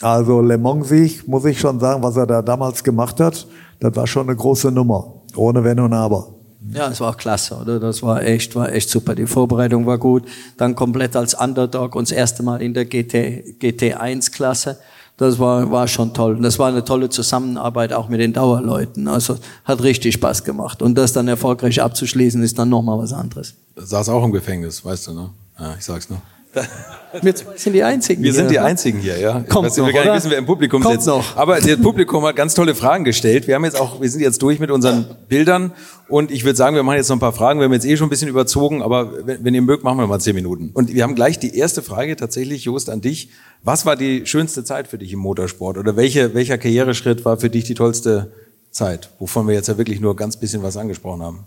also 0.00 0.40
Le 0.40 0.58
Mans-Sieg, 0.58 1.28
muss 1.28 1.44
ich 1.44 1.60
schon 1.60 1.78
sagen, 1.78 2.02
was 2.02 2.16
er 2.16 2.26
da 2.26 2.42
damals 2.42 2.82
gemacht 2.82 3.20
hat, 3.20 3.46
das 3.80 3.96
war 3.96 4.06
schon 4.06 4.28
eine 4.28 4.36
große 4.36 4.70
Nummer. 4.70 5.14
Ohne 5.36 5.62
Wenn 5.62 5.80
und 5.80 5.92
Aber. 5.92 6.34
Ja, 6.72 6.88
es 6.88 7.00
war 7.00 7.16
klasse, 7.16 7.56
oder? 7.56 7.80
Das 7.80 8.02
war 8.02 8.22
echt, 8.22 8.54
war 8.54 8.70
echt 8.72 8.90
super. 8.90 9.14
Die 9.14 9.26
Vorbereitung 9.26 9.86
war 9.86 9.98
gut. 9.98 10.24
Dann 10.58 10.74
komplett 10.74 11.16
als 11.16 11.34
Underdog 11.34 11.94
uns 11.94 12.10
das 12.10 12.18
erste 12.18 12.42
Mal 12.42 12.60
in 12.60 12.74
der 12.74 12.84
GT, 12.84 13.58
GT1-Klasse. 13.60 14.78
Das 15.16 15.38
war, 15.38 15.70
war 15.70 15.88
schon 15.88 16.12
toll. 16.14 16.36
Und 16.36 16.42
das 16.42 16.58
war 16.58 16.68
eine 16.68 16.84
tolle 16.84 17.08
Zusammenarbeit 17.08 17.92
auch 17.92 18.08
mit 18.08 18.20
den 18.20 18.32
Dauerleuten. 18.32 19.08
Also 19.08 19.36
hat 19.64 19.82
richtig 19.82 20.14
Spaß 20.14 20.44
gemacht. 20.44 20.82
Und 20.82 20.96
das 20.96 21.12
dann 21.12 21.28
erfolgreich 21.28 21.80
abzuschließen, 21.80 22.42
ist 22.42 22.58
dann 22.58 22.68
nochmal 22.68 22.98
was 22.98 23.12
anderes. 23.12 23.54
Saß 23.76 24.08
auch 24.10 24.24
im 24.24 24.32
Gefängnis, 24.32 24.84
weißt 24.84 25.08
du, 25.08 25.14
ne? 25.14 25.30
Ja, 25.58 25.74
ich 25.78 25.84
sag's 25.84 26.08
nur. 26.08 26.20
Wir 27.22 27.34
sind 27.56 27.72
die 27.72 27.82
Einzigen. 27.82 28.22
Wir 28.22 28.30
hier, 28.30 28.40
sind 28.40 28.50
die 28.50 28.58
Einzigen 28.58 29.00
hier, 29.00 29.18
ja. 29.18 29.40
Kommt 29.48 29.66
weiß, 29.66 29.76
noch, 29.78 29.86
wir 29.86 29.92
gar 29.92 30.00
nicht 30.00 30.08
oder? 30.08 30.16
wissen, 30.16 30.30
wer 30.30 30.38
im 30.38 30.46
Publikum 30.46 30.82
Kommt 30.82 30.94
sitzt. 30.94 31.08
noch. 31.08 31.36
Aber 31.36 31.60
das 31.60 31.76
Publikum 31.78 32.24
hat 32.24 32.36
ganz 32.36 32.54
tolle 32.54 32.74
Fragen 32.74 33.04
gestellt. 33.04 33.48
Wir 33.48 33.56
haben 33.56 33.64
jetzt 33.64 33.80
auch, 33.80 34.00
wir 34.00 34.08
sind 34.08 34.20
jetzt 34.20 34.40
durch 34.42 34.60
mit 34.60 34.70
unseren 34.70 35.16
Bildern 35.28 35.72
und 36.08 36.30
ich 36.30 36.44
würde 36.44 36.56
sagen, 36.56 36.76
wir 36.76 36.82
machen 36.82 36.96
jetzt 36.96 37.08
noch 37.08 37.16
ein 37.16 37.20
paar 37.20 37.32
Fragen. 37.32 37.58
Wir 37.58 37.64
haben 37.64 37.72
jetzt 37.72 37.84
eh 37.86 37.96
schon 37.96 38.06
ein 38.06 38.10
bisschen 38.10 38.28
überzogen, 38.28 38.82
aber 38.82 39.26
wenn, 39.26 39.44
wenn 39.44 39.54
ihr 39.54 39.62
mögt, 39.62 39.82
machen 39.82 39.98
wir 39.98 40.06
mal 40.06 40.20
zehn 40.20 40.34
Minuten. 40.34 40.70
Und 40.72 40.94
wir 40.94 41.02
haben 41.02 41.14
gleich 41.14 41.38
die 41.38 41.56
erste 41.56 41.82
Frage 41.82 42.14
tatsächlich, 42.16 42.64
Jost, 42.64 42.90
an 42.90 43.00
dich. 43.00 43.30
Was 43.62 43.86
war 43.86 43.96
die 43.96 44.26
schönste 44.26 44.62
Zeit 44.64 44.86
für 44.86 44.98
dich 44.98 45.12
im 45.12 45.18
Motorsport? 45.18 45.78
Oder 45.78 45.96
welche, 45.96 46.34
welcher 46.34 46.58
Karriereschritt 46.58 47.24
war 47.24 47.38
für 47.38 47.50
dich 47.50 47.64
die 47.64 47.74
tollste 47.74 48.32
Zeit? 48.70 49.10
Wovon 49.18 49.48
wir 49.48 49.54
jetzt 49.54 49.66
ja 49.68 49.78
wirklich 49.78 50.00
nur 50.00 50.14
ganz 50.14 50.36
bisschen 50.36 50.62
was 50.62 50.76
angesprochen 50.76 51.22
haben. 51.22 51.44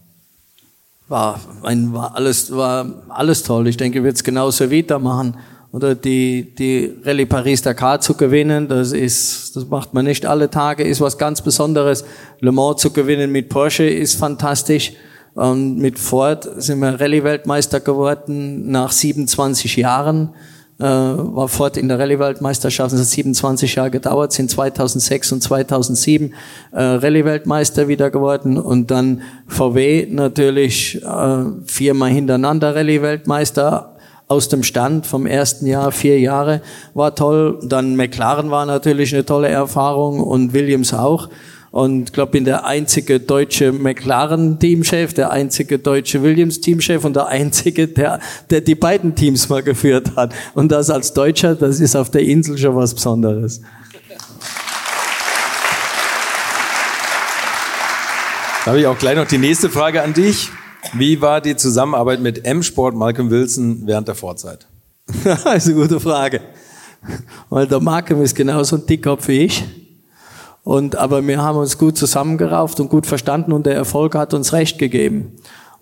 War, 1.08 1.40
ein, 1.64 1.94
war 1.94 2.16
alles, 2.16 2.56
war 2.56 2.86
alles 3.10 3.44
toll. 3.44 3.68
Ich 3.68 3.78
denke, 3.78 4.00
wir 4.00 4.06
wird 4.06 4.16
es 4.16 4.24
genauso 4.24 4.72
weitermachen. 4.72 5.38
Oder 5.72 5.96
die, 5.96 6.54
die 6.54 6.94
Rallye 7.04 7.26
Paris-Dakar 7.26 8.00
zu 8.00 8.14
gewinnen, 8.14 8.68
das 8.68 8.92
ist, 8.92 9.56
das 9.56 9.68
macht 9.68 9.94
man 9.94 10.06
nicht 10.06 10.26
alle 10.26 10.50
Tage, 10.50 10.84
ist 10.84 11.02
was 11.02 11.18
ganz 11.18 11.42
Besonderes. 11.42 12.06
Le 12.40 12.52
Mans 12.52 12.80
zu 12.80 12.92
gewinnen 12.92 13.32
mit 13.32 13.50
Porsche 13.50 13.86
ist 13.86 14.16
fantastisch. 14.16 14.94
Und 15.34 15.80
mit 15.80 15.98
Ford 15.98 16.48
sind 16.58 16.80
wir 16.80 17.00
Rallye-Weltmeister 17.00 17.80
geworden 17.80 18.70
nach 18.70 18.92
27 18.92 19.78
Jahren. 19.78 20.30
Äh, 20.80 20.86
war 20.86 21.48
Ford 21.50 21.78
in 21.78 21.88
der 21.88 22.00
Rallye-Weltmeisterschaft, 22.00 22.94
es 22.94 23.00
hat 23.00 23.08
27 23.08 23.76
Jahre 23.76 23.92
gedauert, 23.92 24.34
sind 24.34 24.50
2006 24.50 25.32
und 25.32 25.42
2007 25.44 26.34
äh, 26.72 26.82
Rallye-Weltmeister 26.82 27.88
wieder 27.88 28.10
geworden 28.10 28.58
und 28.58 28.90
dann 28.90 29.22
VW 29.48 30.08
natürlich 30.10 31.00
äh, 31.04 31.44
viermal 31.68 32.10
hintereinander 32.10 32.76
Rallye-Weltmeister 32.76 33.94
aus 34.28 34.50
dem 34.50 34.64
Stand 34.64 35.06
vom 35.06 35.28
ersten 35.28 35.68
Jahr, 35.68 35.92
vier 35.92 36.20
Jahre, 36.20 36.62
war 36.96 37.14
toll. 37.14 37.60
Dann 37.64 37.96
McLaren 37.96 38.50
war 38.50 38.66
natürlich 38.66 39.14
eine 39.14 39.26
tolle 39.26 39.50
Erfahrung 39.50 40.22
und 40.22 40.54
Williams 40.54 40.94
auch. 40.94 41.30
Und 41.74 42.10
ich 42.10 42.14
glaube, 42.14 42.34
bin 42.34 42.46
der 42.46 42.66
einzige 42.68 43.20
deutsche 43.20 43.72
McLaren-Teamchef, 43.72 45.16
der 45.16 45.32
einzige 45.32 45.80
deutsche 45.80 46.22
Williams-Teamchef 46.22 47.04
und 47.04 47.16
der 47.16 47.26
einzige, 47.26 47.88
der, 47.88 48.20
der 48.52 48.62
die 48.62 48.76
beiden 48.76 49.16
Teams 49.16 49.50
mal 49.50 49.64
geführt 49.64 50.16
hat. 50.16 50.36
Und 50.54 50.72
das 50.72 50.92
als 50.92 51.14
Deutscher, 51.14 51.56
das 51.56 51.80
ist 51.80 51.96
auf 51.96 52.12
der 52.12 52.22
Insel 52.22 52.60
schon 52.60 52.76
was 52.76 52.94
Besonderes. 52.94 53.62
Da 58.60 58.68
habe 58.68 58.80
ich 58.80 58.86
auch 58.86 59.00
gleich 59.00 59.16
noch 59.16 59.28
die 59.28 59.40
nächste 59.40 59.68
Frage 59.68 60.04
an 60.04 60.14
dich. 60.14 60.52
Wie 60.94 61.22
war 61.22 61.42
die 61.42 61.56
Zusammenarbeit 61.56 62.20
mit 62.20 62.46
M-Sport 62.46 62.94
Malcolm 62.94 63.32
Wilson 63.32 63.88
während 63.88 64.08
der 64.08 64.14
Vorzeit? 64.14 64.68
das 65.24 65.66
ist 65.66 65.70
eine 65.70 65.82
gute 65.82 66.00
Frage. 66.00 66.40
Weil 67.50 67.66
der 67.66 67.80
Malcolm 67.80 68.22
ist 68.22 68.36
genauso 68.36 68.76
ein 68.76 68.86
Dickkopf 68.86 69.28
wie 69.28 69.40
ich. 69.40 69.64
Und, 70.64 70.96
aber 70.96 71.26
wir 71.28 71.42
haben 71.42 71.58
uns 71.58 71.78
gut 71.78 71.98
zusammengerauft 71.98 72.80
und 72.80 72.90
gut 72.90 73.06
verstanden 73.06 73.52
und 73.52 73.66
der 73.66 73.76
Erfolg 73.76 74.16
hat 74.16 74.34
uns 74.34 74.54
recht 74.54 74.80
gegeben. 74.80 75.34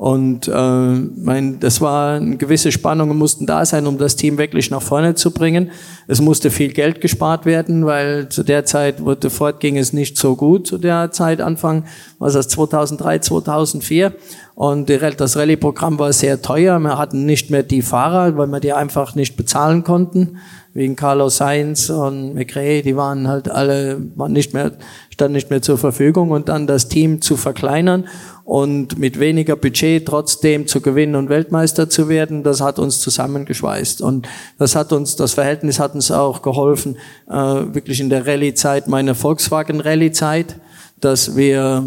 Und 0.01 0.47
äh, 0.47 0.51
mein, 0.51 1.59
das 1.59 1.79
war 1.79 2.15
eine 2.15 2.36
gewisse 2.36 2.71
Spannungen 2.71 3.15
mussten 3.15 3.45
da 3.45 3.63
sein, 3.63 3.86
um 3.86 3.99
das 3.99 4.15
Team 4.15 4.39
wirklich 4.39 4.71
nach 4.71 4.82
vorne 4.82 5.13
zu 5.13 5.29
bringen. 5.29 5.69
Es 6.07 6.19
musste 6.19 6.49
viel 6.49 6.73
Geld 6.73 7.01
gespart 7.01 7.45
werden, 7.45 7.86
weil 7.86 8.27
zu 8.27 8.41
der 8.41 8.65
Zeit, 8.65 9.05
wo 9.05 9.15
Ford 9.29 9.59
ging 9.59 9.77
es 9.77 9.93
nicht 9.93 10.17
so 10.17 10.36
gut, 10.36 10.65
zu 10.65 10.79
der 10.79 11.11
Zeit 11.11 11.39
Anfang, 11.39 11.86
was 12.17 12.34
das 12.34 12.47
2003, 12.47 13.19
2004. 13.19 14.15
Und 14.55 14.89
das 14.89 15.38
Rallye-Programm 15.38 15.99
war 15.99 16.11
sehr 16.13 16.41
teuer. 16.41 16.79
Wir 16.79 16.97
hatten 16.97 17.27
nicht 17.27 17.51
mehr 17.51 17.61
die 17.61 17.84
Fahrer, 17.84 18.36
weil 18.36 18.47
wir 18.47 18.59
die 18.59 18.73
einfach 18.73 19.13
nicht 19.13 19.38
bezahlen 19.38 19.84
konnten 19.84 20.39
wegen 20.74 20.95
Carlos 20.95 21.38
Sainz 21.38 21.89
und 21.89 22.34
McRae, 22.34 22.82
die 22.82 22.95
waren 22.95 23.28
halt 23.28 23.49
alle, 23.49 24.01
waren 24.15 24.32
nicht 24.32 24.53
mehr, 24.53 24.72
standen 25.09 25.34
nicht 25.34 25.49
mehr 25.49 25.61
zur 25.61 25.78
Verfügung 25.78 26.32
und 26.32 26.47
dann 26.47 26.65
das 26.65 26.88
Team 26.88 27.22
zu 27.22 27.36
verkleinern 27.36 28.07
und 28.45 28.97
mit 28.97 29.19
weniger 29.19 29.55
Budget 29.55 30.05
trotzdem 30.05 30.67
zu 30.67 30.82
gewinnen 30.82 31.15
und 31.15 31.30
Weltmeister 31.30 31.89
zu 31.89 32.07
werden, 32.07 32.43
das 32.43 32.61
hat 32.61 32.80
uns 32.80 33.01
zusammengeschweißt. 33.01 34.01
Und 34.01 34.28
das 34.57 34.76
hat 34.76 34.93
uns, 34.93 35.15
das 35.15 35.34
Verhältnis 35.34 35.80
hat 35.80 35.93
uns 35.93 36.11
auch 36.11 36.41
geholfen, 36.41 36.97
äh, 37.30 37.34
wirklich 37.34 37.99
in 37.99 38.09
der 38.09 38.26
Rallye-Zeit, 38.26 38.88
meine 38.88 39.13
Volkswagen-Rallye-Zeit, 39.13 40.55
dass 40.99 41.36
wir 41.36 41.84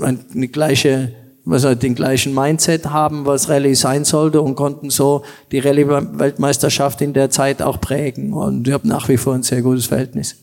eine 0.00 0.48
gleiche 0.48 1.12
also 1.46 1.74
den 1.74 1.94
gleichen 1.94 2.34
Mindset 2.34 2.86
haben, 2.86 3.26
was 3.26 3.48
Rallye 3.48 3.74
sein 3.74 4.04
sollte 4.04 4.40
und 4.40 4.54
konnten 4.54 4.90
so 4.90 5.24
die 5.52 5.58
Rallye-Weltmeisterschaft 5.58 7.00
in 7.02 7.12
der 7.12 7.30
Zeit 7.30 7.60
auch 7.60 7.80
prägen. 7.80 8.32
Und 8.32 8.66
ich 8.66 8.72
habe 8.72 8.88
nach 8.88 9.08
wie 9.08 9.16
vor 9.16 9.34
ein 9.34 9.42
sehr 9.42 9.62
gutes 9.62 9.86
Verhältnis. 9.86 10.36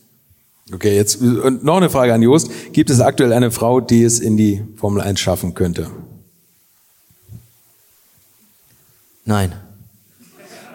Okay, 0.72 0.94
jetzt 0.94 1.20
und 1.20 1.64
noch 1.64 1.76
eine 1.76 1.90
Frage 1.90 2.14
an 2.14 2.22
Jost. 2.22 2.50
Gibt 2.72 2.88
es 2.88 3.00
aktuell 3.00 3.32
eine 3.32 3.50
Frau, 3.50 3.80
die 3.80 4.04
es 4.04 4.20
in 4.20 4.36
die 4.36 4.62
Formel 4.76 5.02
1 5.02 5.18
schaffen 5.20 5.54
könnte? 5.54 5.88
Nein. 9.24 9.52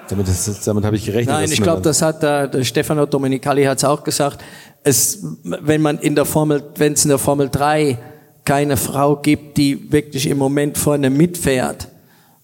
Damit, 0.09 0.27
damit 0.65 0.85
habe 0.85 0.95
ich 0.95 1.05
gerechnet. 1.05 1.35
Nein, 1.35 1.51
ich 1.51 1.61
glaube, 1.61 1.81
das 1.81 2.01
hat 2.01 2.23
der, 2.23 2.47
der 2.47 2.63
Stefano 2.63 3.05
Domenicali 3.05 3.63
hat 3.63 3.77
es 3.77 3.83
auch 3.83 4.03
gesagt. 4.03 4.43
Es, 4.83 5.19
wenn 5.43 5.81
man 5.81 5.99
in 5.99 6.15
der 6.15 6.25
Formel, 6.25 6.63
wenn 6.75 6.93
es 6.93 7.03
in 7.03 7.09
der 7.09 7.17
Formel 7.17 7.49
3 7.49 7.97
keine 8.47 8.77
Frau 8.77 9.17
gibt, 9.17 9.57
die 9.57 9.91
wirklich 9.91 10.27
im 10.27 10.37
Moment 10.37 10.77
vorne 10.77 11.09
mitfährt 11.09 11.89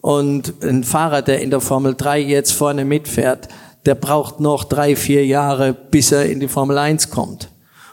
und 0.02 0.54
ein 0.62 0.84
Fahrer, 0.84 1.22
der 1.22 1.40
in 1.42 1.50
der 1.50 1.62
Formel 1.62 1.96
3 1.96 2.20
jetzt 2.20 2.52
vorne 2.52 2.84
mitfährt, 2.84 3.48
der 3.86 3.96
braucht 3.96 4.42
noch 4.42 4.66
drei, 4.66 4.98
vier 4.98 5.26
Jahre, 5.26 5.74
bis 5.74 6.12
er 6.12 6.26
in 6.26 6.42
die 6.42 6.50
Formel 6.50 6.78
1 6.78 7.10
kommt. 7.10 7.48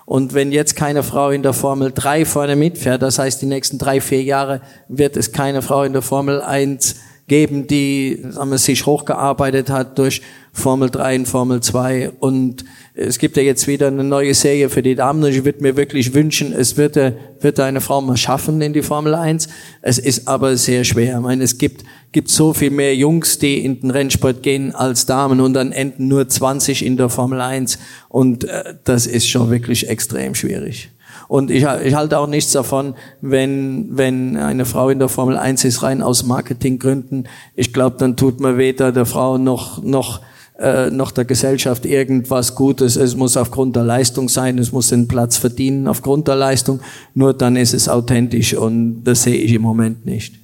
Und 0.06 0.34
wenn 0.34 0.50
jetzt 0.50 0.74
keine 0.74 1.04
Frau 1.04 1.30
in 1.30 1.44
der 1.44 1.52
Formel 1.52 1.92
3 1.94 2.24
vorne 2.24 2.56
mitfährt, 2.56 3.00
das 3.00 3.20
heißt, 3.20 3.42
die 3.42 3.46
nächsten 3.46 3.78
drei, 3.78 4.00
vier 4.00 4.24
Jahre 4.24 4.60
wird 4.88 5.16
es 5.16 5.30
keine 5.30 5.62
Frau 5.62 5.84
in 5.84 5.92
der 5.92 6.02
Formel 6.02 6.42
1 6.42 6.96
geben, 7.30 7.68
die 7.68 8.18
sagen 8.30 8.50
wir, 8.50 8.58
sich 8.58 8.86
hochgearbeitet 8.86 9.70
hat 9.70 9.96
durch 10.00 10.20
Formel 10.52 10.90
3 10.90 11.20
und 11.20 11.26
Formel 11.26 11.60
2. 11.60 12.10
Und 12.18 12.64
es 12.94 13.20
gibt 13.20 13.36
ja 13.36 13.44
jetzt 13.44 13.68
wieder 13.68 13.86
eine 13.86 14.02
neue 14.02 14.34
Serie 14.34 14.68
für 14.68 14.82
die 14.82 14.96
Damen 14.96 15.24
ich 15.24 15.44
würde 15.44 15.62
mir 15.62 15.76
wirklich 15.76 16.12
wünschen, 16.12 16.52
es 16.52 16.76
wird, 16.76 16.96
wird 16.96 17.60
eine 17.60 17.80
Frau 17.80 18.00
mal 18.00 18.16
schaffen 18.16 18.60
in 18.60 18.72
die 18.72 18.82
Formel 18.82 19.14
1. 19.14 19.48
Es 19.80 20.00
ist 20.00 20.26
aber 20.26 20.56
sehr 20.56 20.82
schwer. 20.82 21.14
Ich 21.14 21.22
meine, 21.22 21.44
es 21.44 21.56
gibt, 21.56 21.84
gibt 22.10 22.30
so 22.30 22.52
viel 22.52 22.70
mehr 22.72 22.96
Jungs, 22.96 23.38
die 23.38 23.64
in 23.64 23.80
den 23.80 23.92
Rennsport 23.92 24.42
gehen 24.42 24.74
als 24.74 25.06
Damen 25.06 25.40
und 25.40 25.54
dann 25.54 25.70
enden 25.70 26.08
nur 26.08 26.28
20 26.28 26.84
in 26.84 26.96
der 26.96 27.10
Formel 27.10 27.40
1 27.40 27.78
und 28.08 28.42
äh, 28.42 28.74
das 28.82 29.06
ist 29.06 29.28
schon 29.28 29.50
wirklich 29.50 29.88
extrem 29.88 30.34
schwierig. 30.34 30.90
Und 31.28 31.50
ich, 31.50 31.66
ich 31.84 31.94
halte 31.94 32.18
auch 32.18 32.26
nichts 32.26 32.52
davon, 32.52 32.94
wenn, 33.20 33.88
wenn 33.90 34.36
eine 34.36 34.64
Frau 34.64 34.88
in 34.88 34.98
der 34.98 35.08
Formel 35.08 35.36
1 35.36 35.64
ist, 35.64 35.82
rein 35.82 36.02
aus 36.02 36.24
Marketinggründen. 36.24 37.28
Ich 37.54 37.72
glaube, 37.72 37.96
dann 37.98 38.16
tut 38.16 38.40
man 38.40 38.58
weder 38.58 38.92
der 38.92 39.06
Frau 39.06 39.38
noch, 39.38 39.82
noch 39.82 40.20
äh, 40.58 40.90
noch 40.90 41.10
der 41.10 41.24
Gesellschaft 41.24 41.86
irgendwas 41.86 42.54
Gutes. 42.54 42.96
Es 42.96 43.16
muss 43.16 43.36
aufgrund 43.36 43.76
der 43.76 43.84
Leistung 43.84 44.28
sein, 44.28 44.58
es 44.58 44.72
muss 44.72 44.88
den 44.88 45.08
Platz 45.08 45.38
verdienen 45.38 45.88
aufgrund 45.88 46.28
der 46.28 46.36
Leistung. 46.36 46.80
Nur 47.14 47.32
dann 47.32 47.56
ist 47.56 47.72
es 47.72 47.88
authentisch 47.88 48.54
und 48.54 49.02
das 49.04 49.22
sehe 49.22 49.36
ich 49.36 49.54
im 49.54 49.62
Moment 49.62 50.04
nicht. 50.04 50.39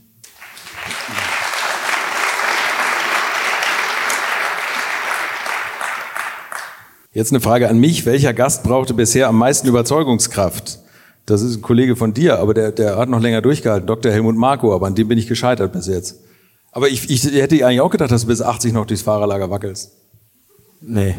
Jetzt 7.17 7.33
eine 7.33 7.41
Frage 7.41 7.71
an 7.71 7.79
mich. 7.79 8.05
Welcher 8.05 8.35
Gast 8.35 8.63
brauchte 8.63 8.93
bisher 8.93 9.29
am 9.29 9.39
meisten 9.39 9.67
Überzeugungskraft? 9.67 10.81
Das 11.25 11.41
ist 11.41 11.57
ein 11.57 11.63
Kollege 11.63 11.97
von 11.97 12.13
dir, 12.13 12.39
aber 12.41 12.53
der, 12.53 12.73
der 12.73 12.99
hat 12.99 13.09
noch 13.09 13.23
länger 13.23 13.41
durchgehalten, 13.41 13.87
Dr. 13.87 14.13
Helmut 14.13 14.37
Marko, 14.37 14.75
aber 14.75 14.87
an 14.87 14.95
dem 14.95 15.09
bin 15.09 15.17
ich 15.17 15.27
gescheitert 15.27 15.73
bis 15.73 15.87
jetzt. 15.87 16.21
Aber 16.73 16.89
ich, 16.89 17.09
ich 17.09 17.25
hätte 17.25 17.55
eigentlich 17.67 17.81
auch 17.81 17.89
gedacht, 17.89 18.11
dass 18.11 18.21
du 18.21 18.27
bis 18.27 18.43
80 18.43 18.75
noch 18.75 18.85
durchs 18.85 19.01
Fahrerlager 19.01 19.49
wackelst. 19.49 19.93
Nee. 20.83 21.15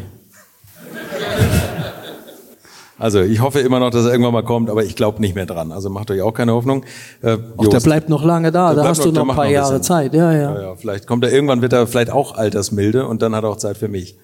Also 2.96 3.20
ich 3.20 3.40
hoffe 3.40 3.58
immer 3.58 3.80
noch, 3.80 3.90
dass 3.90 4.04
er 4.04 4.12
irgendwann 4.12 4.34
mal 4.34 4.44
kommt, 4.44 4.70
aber 4.70 4.84
ich 4.84 4.94
glaube 4.94 5.20
nicht 5.20 5.34
mehr 5.34 5.46
dran. 5.46 5.72
Also 5.72 5.90
macht 5.90 6.12
euch 6.12 6.22
auch 6.22 6.32
keine 6.32 6.52
Hoffnung. 6.52 6.84
Äh, 7.22 7.38
Ach, 7.56 7.66
der 7.66 7.80
bleibt 7.80 8.08
noch 8.08 8.24
lange 8.24 8.52
da, 8.52 8.72
da 8.72 8.84
hast 8.84 8.98
noch, 8.98 9.06
du 9.06 9.12
noch 9.14 9.28
ein 9.28 9.34
paar 9.34 9.46
noch 9.46 9.50
Jahre 9.50 9.80
Zeit. 9.80 10.14
Ja, 10.14 10.32
ja. 10.32 10.54
Ja, 10.54 10.62
ja. 10.62 10.76
Vielleicht 10.76 11.08
kommt 11.08 11.24
er 11.24 11.32
irgendwann, 11.32 11.60
wird 11.60 11.72
er 11.72 11.88
vielleicht 11.88 12.12
auch 12.12 12.36
altersmilde 12.36 13.04
und 13.08 13.20
dann 13.20 13.34
hat 13.34 13.42
er 13.42 13.50
auch 13.50 13.56
Zeit 13.56 13.76
für 13.78 13.88
mich. 13.88 14.16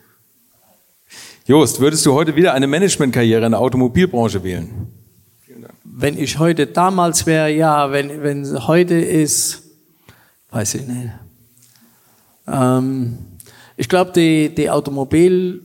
Jost, 1.47 1.79
würdest 1.79 2.07
du 2.07 2.15
heute 2.15 2.35
wieder 2.37 2.55
eine 2.55 2.67
Managementkarriere 2.67 3.45
in 3.45 3.53
der 3.53 3.61
Automobilbranche 3.61 4.43
wählen? 4.43 4.89
Wenn 5.85 6.17
ich 6.17 6.39
heute 6.39 6.67
damals 6.67 7.27
wäre, 7.27 7.51
ja. 7.51 7.93
Wenn, 7.93 8.23
wenn 8.23 8.67
heute 8.67 8.95
ist, 8.95 9.63
weiß 10.51 10.77
ich 10.77 10.87
nicht. 10.87 11.11
Ähm, 12.49 13.19
ich 13.77 13.91
glaube, 13.91 14.13
die, 14.13 14.55
die 14.55 14.71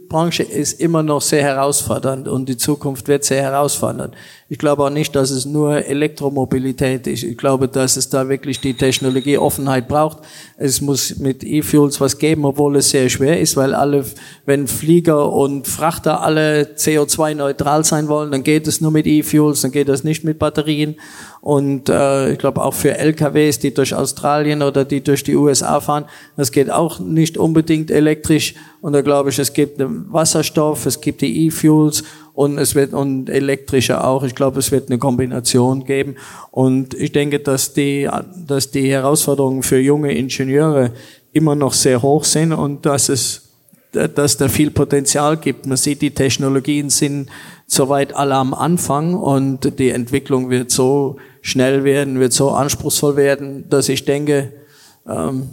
Automobilbranche 0.10 0.44
ist 0.44 0.80
immer 0.80 1.04
noch 1.04 1.22
sehr 1.22 1.44
herausfordernd 1.44 2.28
und 2.28 2.50
die 2.50 2.58
Zukunft 2.58 3.08
wird 3.08 3.24
sehr 3.24 3.44
herausfordernd. 3.44 4.16
Ich 4.52 4.58
glaube 4.58 4.84
auch 4.84 4.90
nicht, 4.90 5.16
dass 5.16 5.30
es 5.30 5.46
nur 5.46 5.86
Elektromobilität 5.86 7.06
ist. 7.06 7.24
Ich 7.24 7.38
glaube, 7.38 7.68
dass 7.68 7.98
es 7.98 8.10
da 8.10 8.28
wirklich 8.28 8.60
die 8.60 8.74
Technologieoffenheit 8.74 9.88
braucht. 9.88 10.20
Es 10.58 10.82
muss 10.82 11.18
mit 11.18 11.44
E-Fuels 11.44 12.02
was 12.02 12.18
geben, 12.18 12.46
obwohl 12.46 12.78
es 12.78 12.90
sehr 12.90 13.10
schwer 13.10 13.40
ist, 13.40 13.56
weil 13.56 13.76
alle, 13.76 14.04
wenn 14.46 14.68
Flieger 14.68 15.32
und 15.32 15.68
Frachter 15.68 16.22
alle 16.22 16.64
CO2-neutral 16.76 17.86
sein 17.86 18.08
wollen, 18.08 18.32
dann 18.32 18.44
geht 18.44 18.68
es 18.68 18.82
nur 18.82 18.92
mit 18.92 19.06
E-Fuels, 19.06 19.62
dann 19.62 19.72
geht 19.72 19.90
das 19.90 20.04
nicht 20.04 20.24
mit 20.24 20.40
Batterien. 20.40 20.96
Und 21.42 21.88
äh, 21.88 22.34
ich 22.34 22.40
glaube 22.40 22.64
auch 22.64 22.74
für 22.74 22.98
LKWs, 22.98 23.60
die 23.60 23.74
durch 23.74 23.94
Australien 23.94 24.62
oder 24.62 24.84
die 24.84 25.02
durch 25.02 25.24
die 25.24 25.36
USA 25.36 25.80
fahren, 25.80 26.06
das 26.36 26.52
geht 26.52 26.70
auch 26.70 27.00
nicht 27.00 27.38
unbedingt 27.38 27.92
elektrisch. 27.92 28.56
Und 28.82 28.94
da 28.94 29.02
glaube 29.02 29.30
ich, 29.30 29.40
es 29.40 29.54
gibt 29.54 29.76
Wasserstoff, 29.80 30.86
es 30.86 31.02
gibt 31.02 31.22
die 31.22 31.48
E-Fuels 31.48 32.04
und 32.34 32.58
es 32.58 32.76
wird 32.76 32.94
und 32.94 33.30
elektrische 33.30 34.04
auch. 34.04 34.24
Ich 34.24 34.36
glaube, 34.36 34.60
es 34.60 34.72
wird 34.72 34.90
eine 34.90 34.98
Kombination 34.98 35.84
geben. 35.84 36.16
Und 36.52 36.94
ich 36.94 37.12
denke, 37.12 37.40
dass 37.40 37.74
die, 37.74 38.10
dass 38.48 38.72
die 38.72 38.90
Herausforderungen 38.90 39.64
für 39.64 39.80
junge 39.80 40.14
Ingenieure 40.14 40.92
immer 41.34 41.56
noch 41.56 41.74
sehr 41.74 42.02
hoch 42.02 42.24
sind 42.24 42.54
und 42.54 42.86
dass 42.86 43.10
es 43.10 43.50
dass 43.92 44.38
da 44.38 44.48
viel 44.48 44.70
Potenzial 44.70 45.38
gibt. 45.38 45.66
Man 45.66 45.78
sieht, 45.78 46.04
die 46.04 46.12
Technologien 46.12 46.92
sind 46.92 47.30
soweit 47.66 48.16
alle 48.16 48.36
am 48.36 48.54
Anfang 48.54 49.16
und 49.16 49.80
die 49.80 49.90
Entwicklung 49.90 50.50
wird 50.50 50.70
so 50.70 51.18
schnell 51.42 51.84
werden, 51.84 52.20
wird 52.20 52.34
so 52.34 52.52
anspruchsvoll 52.52 53.16
werden, 53.16 53.68
dass 53.70 53.90
ich 53.90 54.06
denke, 54.06 54.54
ähm, 55.08 55.50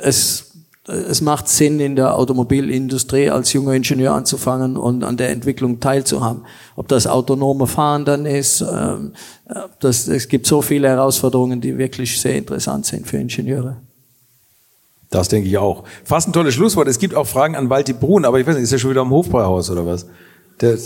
es, 0.00 0.53
es 0.86 1.20
macht 1.20 1.48
Sinn, 1.48 1.80
in 1.80 1.96
der 1.96 2.16
Automobilindustrie 2.16 3.30
als 3.30 3.52
junger 3.52 3.72
Ingenieur 3.72 4.12
anzufangen 4.12 4.76
und 4.76 5.02
an 5.02 5.16
der 5.16 5.30
Entwicklung 5.30 5.80
teilzuhaben. 5.80 6.44
Ob 6.76 6.88
das 6.88 7.06
autonome 7.06 7.66
Fahren 7.66 8.04
dann 8.04 8.26
ist, 8.26 8.60
ähm, 8.60 9.12
das, 9.80 10.08
es 10.08 10.28
gibt 10.28 10.46
so 10.46 10.60
viele 10.60 10.88
Herausforderungen, 10.88 11.60
die 11.60 11.78
wirklich 11.78 12.20
sehr 12.20 12.36
interessant 12.36 12.84
sind 12.86 13.06
für 13.06 13.16
Ingenieure. 13.16 13.78
Das 15.10 15.28
denke 15.28 15.48
ich 15.48 15.56
auch. 15.56 15.84
Fast 16.04 16.28
ein 16.28 16.32
tolles 16.32 16.54
Schlusswort. 16.54 16.88
Es 16.88 16.98
gibt 16.98 17.14
auch 17.14 17.26
Fragen 17.26 17.56
an 17.56 17.70
Walti 17.70 17.92
Brun, 17.92 18.24
aber 18.24 18.40
ich 18.40 18.46
weiß 18.46 18.54
nicht, 18.56 18.64
ist 18.64 18.72
er 18.72 18.78
schon 18.78 18.90
wieder 18.90 19.02
am 19.02 19.10
Hofbräuhaus 19.10 19.70
oder 19.70 19.86
was? 19.86 20.06
Der, 20.60 20.76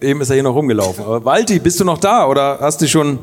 Eben 0.00 0.20
ist 0.20 0.30
er 0.30 0.34
hier 0.34 0.42
noch 0.42 0.54
rumgelaufen. 0.54 1.04
Aber 1.04 1.24
Walti, 1.24 1.58
bist 1.58 1.80
du 1.80 1.84
noch 1.84 1.98
da 1.98 2.26
oder 2.26 2.58
hast 2.60 2.80
du 2.80 2.86
schon, 2.86 3.18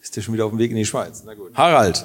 ist 0.00 0.16
der 0.16 0.22
schon 0.22 0.34
wieder 0.34 0.46
auf 0.46 0.50
dem 0.50 0.58
Weg 0.58 0.70
in 0.70 0.76
die 0.76 0.86
Schweiz? 0.86 1.22
Na 1.26 1.34
gut. 1.34 1.50
Harald, 1.54 2.04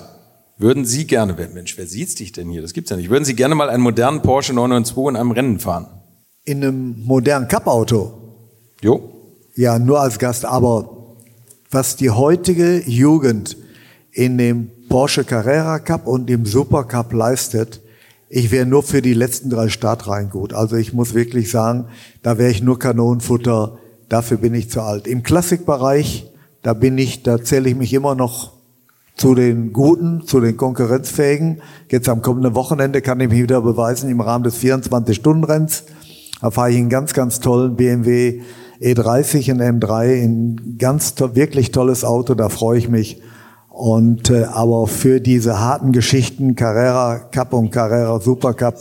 würden 0.58 0.86
Sie 0.86 1.06
gerne, 1.06 1.36
Mensch, 1.54 1.78
wer 1.78 1.88
sieht 1.88 2.18
dich 2.20 2.32
denn 2.32 2.50
hier? 2.50 2.62
Das 2.62 2.74
gibt's 2.74 2.90
ja 2.90 2.98
nicht. 2.98 3.10
Würden 3.10 3.26
Sie 3.26 3.36
gerne 3.36 3.56
mal 3.56 3.70
einen 3.70 3.84
modernen 3.84 4.22
Porsche 4.22 4.54
992 4.54 5.10
in 5.10 5.16
einem 5.16 5.32
Rennen 5.32 5.60
fahren? 5.60 5.88
In 6.44 6.64
einem 6.64 7.04
modernen 7.04 7.48
Cup-Auto? 7.48 8.14
Jo. 8.82 9.12
Ja, 9.56 9.78
nur 9.80 10.02
als 10.02 10.20
Gast. 10.20 10.46
Aber 10.46 11.16
was 11.70 11.96
die 11.96 12.10
heutige 12.10 12.82
Jugend 12.88 13.58
in 14.12 14.38
dem 14.38 14.72
Porsche 14.90 15.24
Carrera 15.24 15.80
Cup 15.80 16.08
und 16.08 16.30
im 16.30 16.46
Super 16.46 16.86
Cup 16.86 17.14
leistet, 17.14 17.82
ich 18.30 18.52
wäre 18.52 18.66
nur 18.66 18.84
für 18.84 19.02
die 19.02 19.14
letzten 19.14 19.50
drei 19.50 19.70
Startreihen 19.70 20.30
gut. 20.30 20.54
Also 20.54 20.76
ich 20.76 20.94
muss 20.94 21.14
wirklich 21.14 21.52
sagen, 21.52 21.86
da 22.24 22.38
wäre 22.38 22.52
ich 22.52 22.62
nur 22.62 22.80
Kanonenfutter. 22.80 23.78
Dafür 24.10 24.38
bin 24.38 24.54
ich 24.54 24.70
zu 24.70 24.82
alt. 24.82 25.08
Im 25.08 25.24
Klassikbereich, 25.24 26.32
da 26.62 26.74
bin 26.74 26.98
ich, 26.98 27.24
da 27.24 27.42
zähle 27.44 27.70
ich 27.70 27.76
mich 27.76 27.94
immer 27.94 28.16
noch 28.16 28.57
zu 29.18 29.34
den 29.34 29.74
Guten, 29.74 30.26
zu 30.26 30.40
den 30.40 30.58
Konkurrenzfähigen. 30.58 31.62
Jetzt 31.90 32.08
am 32.08 32.22
kommenden 32.22 32.56
Wochenende 32.56 33.02
kann 33.02 33.20
ich 33.20 33.30
mich 33.30 33.42
wieder 33.42 33.62
beweisen 33.62 34.10
im 34.10 34.22
Rahmen 34.22 34.44
des 34.44 34.62
24-Stunden-Renns. 34.62 35.84
Da 36.40 36.52
fahre 36.52 36.72
ich 36.72 36.78
einen 36.78 36.90
ganz, 36.90 37.14
ganz 37.14 37.40
tollen 37.40 37.76
BMW 37.76 38.42
E30 38.80 39.50
in 39.50 39.60
M3, 39.60 40.24
ein 40.24 40.78
ganz 40.78 41.16
to 41.16 41.36
wirklich 41.36 41.72
tolles 41.72 42.06
Auto, 42.06 42.36
da 42.36 42.50
freue 42.50 42.78
ich 42.78 42.90
mich. 42.90 43.20
Und 43.70 44.30
äh, 44.30 44.44
aber 44.46 44.88
für 44.88 45.20
diese 45.20 45.60
harten 45.60 45.92
Geschichten, 45.92 46.56
Carrera 46.56 47.18
Cup 47.18 47.54
und 47.54 47.72
Carrera 47.72 48.20
Super 48.20 48.54
Cup, 48.54 48.76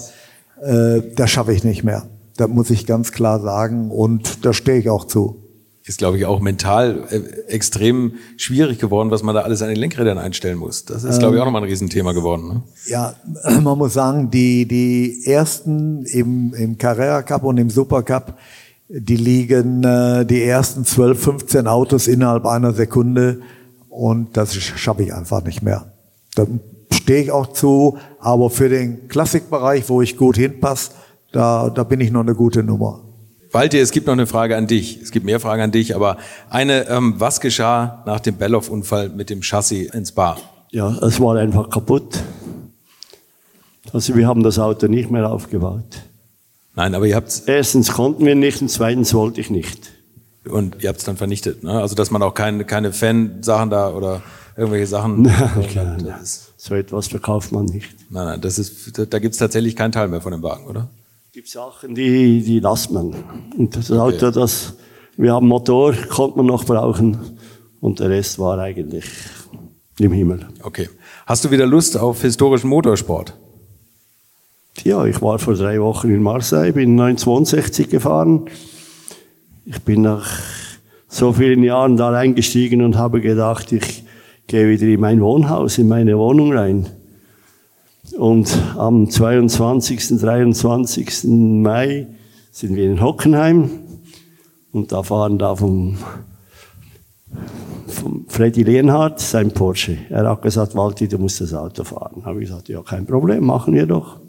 äh, 0.62 1.00
das 1.16 1.30
schaffe 1.30 1.54
ich 1.54 1.64
nicht 1.64 1.82
mehr. 1.82 2.04
Das 2.36 2.48
muss 2.48 2.68
ich 2.68 2.86
ganz 2.86 3.12
klar 3.12 3.40
sagen 3.40 3.90
und 3.90 4.44
da 4.44 4.52
stehe 4.52 4.78
ich 4.78 4.90
auch 4.90 5.06
zu. 5.06 5.45
Ist, 5.88 5.98
glaube 5.98 6.18
ich, 6.18 6.26
auch 6.26 6.40
mental 6.40 7.04
äh, 7.10 7.18
extrem 7.48 8.14
schwierig 8.36 8.80
geworden, 8.80 9.12
was 9.12 9.22
man 9.22 9.36
da 9.36 9.42
alles 9.42 9.62
an 9.62 9.68
den 9.68 9.76
Lenkrädern 9.76 10.18
einstellen 10.18 10.58
muss. 10.58 10.84
Das 10.84 11.04
ist, 11.04 11.20
glaube 11.20 11.36
ich, 11.36 11.40
auch 11.40 11.44
nochmal 11.44 11.62
ein 11.62 11.68
Riesenthema 11.68 12.10
geworden. 12.10 12.48
Ne? 12.48 12.62
Ja, 12.88 13.14
man 13.62 13.78
muss 13.78 13.94
sagen, 13.94 14.28
die, 14.32 14.66
die 14.66 15.24
ersten 15.24 16.04
im, 16.06 16.52
im 16.54 16.76
Carrera 16.76 17.22
Cup 17.22 17.44
und 17.44 17.58
im 17.58 17.70
Super 17.70 18.02
Cup, 18.02 18.36
die 18.88 19.16
liegen 19.16 19.84
äh, 19.84 20.26
die 20.26 20.42
ersten 20.42 20.84
12, 20.84 21.22
15 21.22 21.66
Autos 21.68 22.08
innerhalb 22.08 22.46
einer 22.46 22.72
Sekunde 22.72 23.40
und 23.88 24.36
das 24.36 24.54
schaffe 24.54 25.04
ich 25.04 25.14
einfach 25.14 25.44
nicht 25.44 25.62
mehr. 25.62 25.92
Da 26.34 26.48
stehe 26.90 27.22
ich 27.22 27.30
auch 27.30 27.52
zu, 27.52 27.98
aber 28.18 28.50
für 28.50 28.68
den 28.68 29.06
Klassikbereich, 29.06 29.88
wo 29.88 30.02
ich 30.02 30.16
gut 30.16 30.36
hinpasse, 30.36 30.90
da, 31.30 31.70
da 31.70 31.84
bin 31.84 32.00
ich 32.00 32.10
noch 32.10 32.22
eine 32.22 32.34
gute 32.34 32.64
Nummer. 32.64 33.05
Walter, 33.52 33.78
es 33.78 33.90
gibt 33.90 34.06
noch 34.06 34.12
eine 34.12 34.26
Frage 34.26 34.56
an 34.56 34.66
dich. 34.66 35.00
Es 35.00 35.10
gibt 35.10 35.24
mehr 35.24 35.40
Fragen 35.40 35.62
an 35.62 35.72
dich, 35.72 35.94
aber 35.94 36.18
eine, 36.50 36.88
ähm, 36.88 37.14
was 37.18 37.40
geschah 37.40 38.02
nach 38.06 38.20
dem 38.20 38.36
Belloff-Unfall 38.36 39.10
mit 39.10 39.30
dem 39.30 39.42
Chassis 39.42 39.92
ins 39.92 40.12
Bar? 40.12 40.38
Ja, 40.70 40.90
es 40.98 41.20
war 41.20 41.36
einfach 41.36 41.70
kaputt. 41.70 42.18
Also 43.92 44.14
wir 44.14 44.26
haben 44.26 44.42
das 44.42 44.58
Auto 44.58 44.88
nicht 44.88 45.10
mehr 45.10 45.30
aufgebaut. 45.30 46.02
Nein, 46.74 46.94
aber 46.94 47.06
ihr 47.06 47.16
habt 47.16 47.42
Erstens 47.46 47.92
konnten 47.92 48.26
wir 48.26 48.34
nicht 48.34 48.60
und 48.60 48.68
zweitens 48.68 49.14
wollte 49.14 49.40
ich 49.40 49.48
nicht. 49.48 49.92
Und 50.46 50.82
ihr 50.82 50.88
habt 50.88 50.98
es 50.98 51.04
dann 51.04 51.16
vernichtet, 51.16 51.64
ne? 51.64 51.80
Also 51.80 51.94
dass 51.94 52.10
man 52.10 52.22
auch 52.22 52.34
keine, 52.34 52.64
keine 52.64 52.92
Fan-Sachen 52.92 53.70
da 53.70 53.90
oder 53.90 54.22
irgendwelche 54.56 54.86
Sachen. 54.86 55.22
Nein, 55.22 55.68
nein, 55.74 55.96
nein. 56.04 56.20
So 56.56 56.74
etwas 56.74 57.08
verkauft 57.08 57.52
man 57.52 57.64
nicht. 57.66 57.94
Nein, 58.10 58.26
nein, 58.26 58.40
das 58.40 58.58
ist, 58.58 58.98
da 58.98 59.18
gibt's 59.18 59.38
tatsächlich 59.38 59.76
keinen 59.76 59.92
Teil 59.92 60.08
mehr 60.08 60.20
von 60.20 60.32
dem 60.32 60.42
Wagen, 60.42 60.66
oder? 60.66 60.88
Es 61.36 61.38
gibt 61.38 61.48
Sachen, 61.50 61.94
die, 61.94 62.40
die 62.42 62.60
lasst 62.60 62.90
man. 62.90 63.14
Und 63.58 63.76
das 63.76 63.92
Auto, 63.92 64.30
das, 64.30 64.72
wir 65.18 65.34
haben 65.34 65.46
Motor, 65.46 65.92
konnte 66.08 66.38
man 66.38 66.46
noch 66.46 66.64
brauchen. 66.64 67.36
Und 67.78 68.00
der 68.00 68.08
Rest 68.08 68.38
war 68.38 68.58
eigentlich 68.58 69.04
im 69.98 70.12
Himmel. 70.12 70.48
Okay. 70.62 70.88
Hast 71.26 71.44
du 71.44 71.50
wieder 71.50 71.66
Lust 71.66 71.98
auf 71.98 72.22
historischen 72.22 72.70
Motorsport? 72.70 73.36
Ja, 74.82 75.04
ich 75.04 75.20
war 75.20 75.38
vor 75.38 75.52
drei 75.52 75.78
Wochen 75.78 76.08
in 76.08 76.22
Marseille, 76.22 76.72
bin 76.72 76.92
1962 76.92 77.90
gefahren. 77.90 78.46
Ich 79.66 79.82
bin 79.82 80.00
nach 80.00 80.26
so 81.06 81.34
vielen 81.34 81.62
Jahren 81.62 81.98
da 81.98 82.12
eingestiegen 82.12 82.80
und 82.80 82.96
habe 82.96 83.20
gedacht, 83.20 83.72
ich 83.72 84.04
gehe 84.46 84.70
wieder 84.70 84.86
in 84.86 85.00
mein 85.00 85.20
Wohnhaus, 85.20 85.76
in 85.76 85.88
meine 85.88 86.16
Wohnung 86.16 86.56
rein. 86.56 86.86
Und 88.14 88.56
am 88.76 89.10
22., 89.10 90.18
23. 90.18 91.24
Mai 91.24 92.06
sind 92.50 92.76
wir 92.76 92.84
in 92.84 93.02
Hockenheim 93.02 93.70
und 94.72 94.92
da 94.92 95.02
fahren 95.02 95.38
da 95.38 95.54
vom, 95.56 95.98
vom 97.86 98.24
Freddy 98.28 98.62
Lehnhardt 98.62 99.20
sein 99.20 99.50
Porsche. 99.50 99.98
Er 100.08 100.28
hat 100.28 100.42
gesagt, 100.42 100.74
Walti, 100.74 101.08
du 101.08 101.18
musst 101.18 101.40
das 101.40 101.52
Auto 101.52 101.84
fahren. 101.84 102.22
Habe 102.24 102.42
ich 102.42 102.48
gesagt, 102.48 102.68
ja, 102.68 102.82
kein 102.82 103.06
Problem, 103.06 103.44
machen 103.44 103.74
wir 103.74 103.86
doch. 103.86 104.20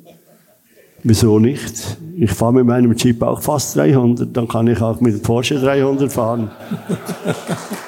Wieso 1.04 1.40
nicht? 1.40 1.98
Ich 2.18 2.32
fahre 2.32 2.54
mit 2.54 2.66
meinem 2.66 2.96
Jeep 2.96 3.22
auch 3.22 3.42
fast 3.42 3.76
300, 3.78 4.36
dann 4.36 4.48
kann 4.48 4.68
ich 4.68 4.82
auch 4.82 5.00
mit 5.00 5.14
dem 5.14 5.22
Porsche 5.22 5.60
300 5.60 6.12
fahren. 6.12 6.52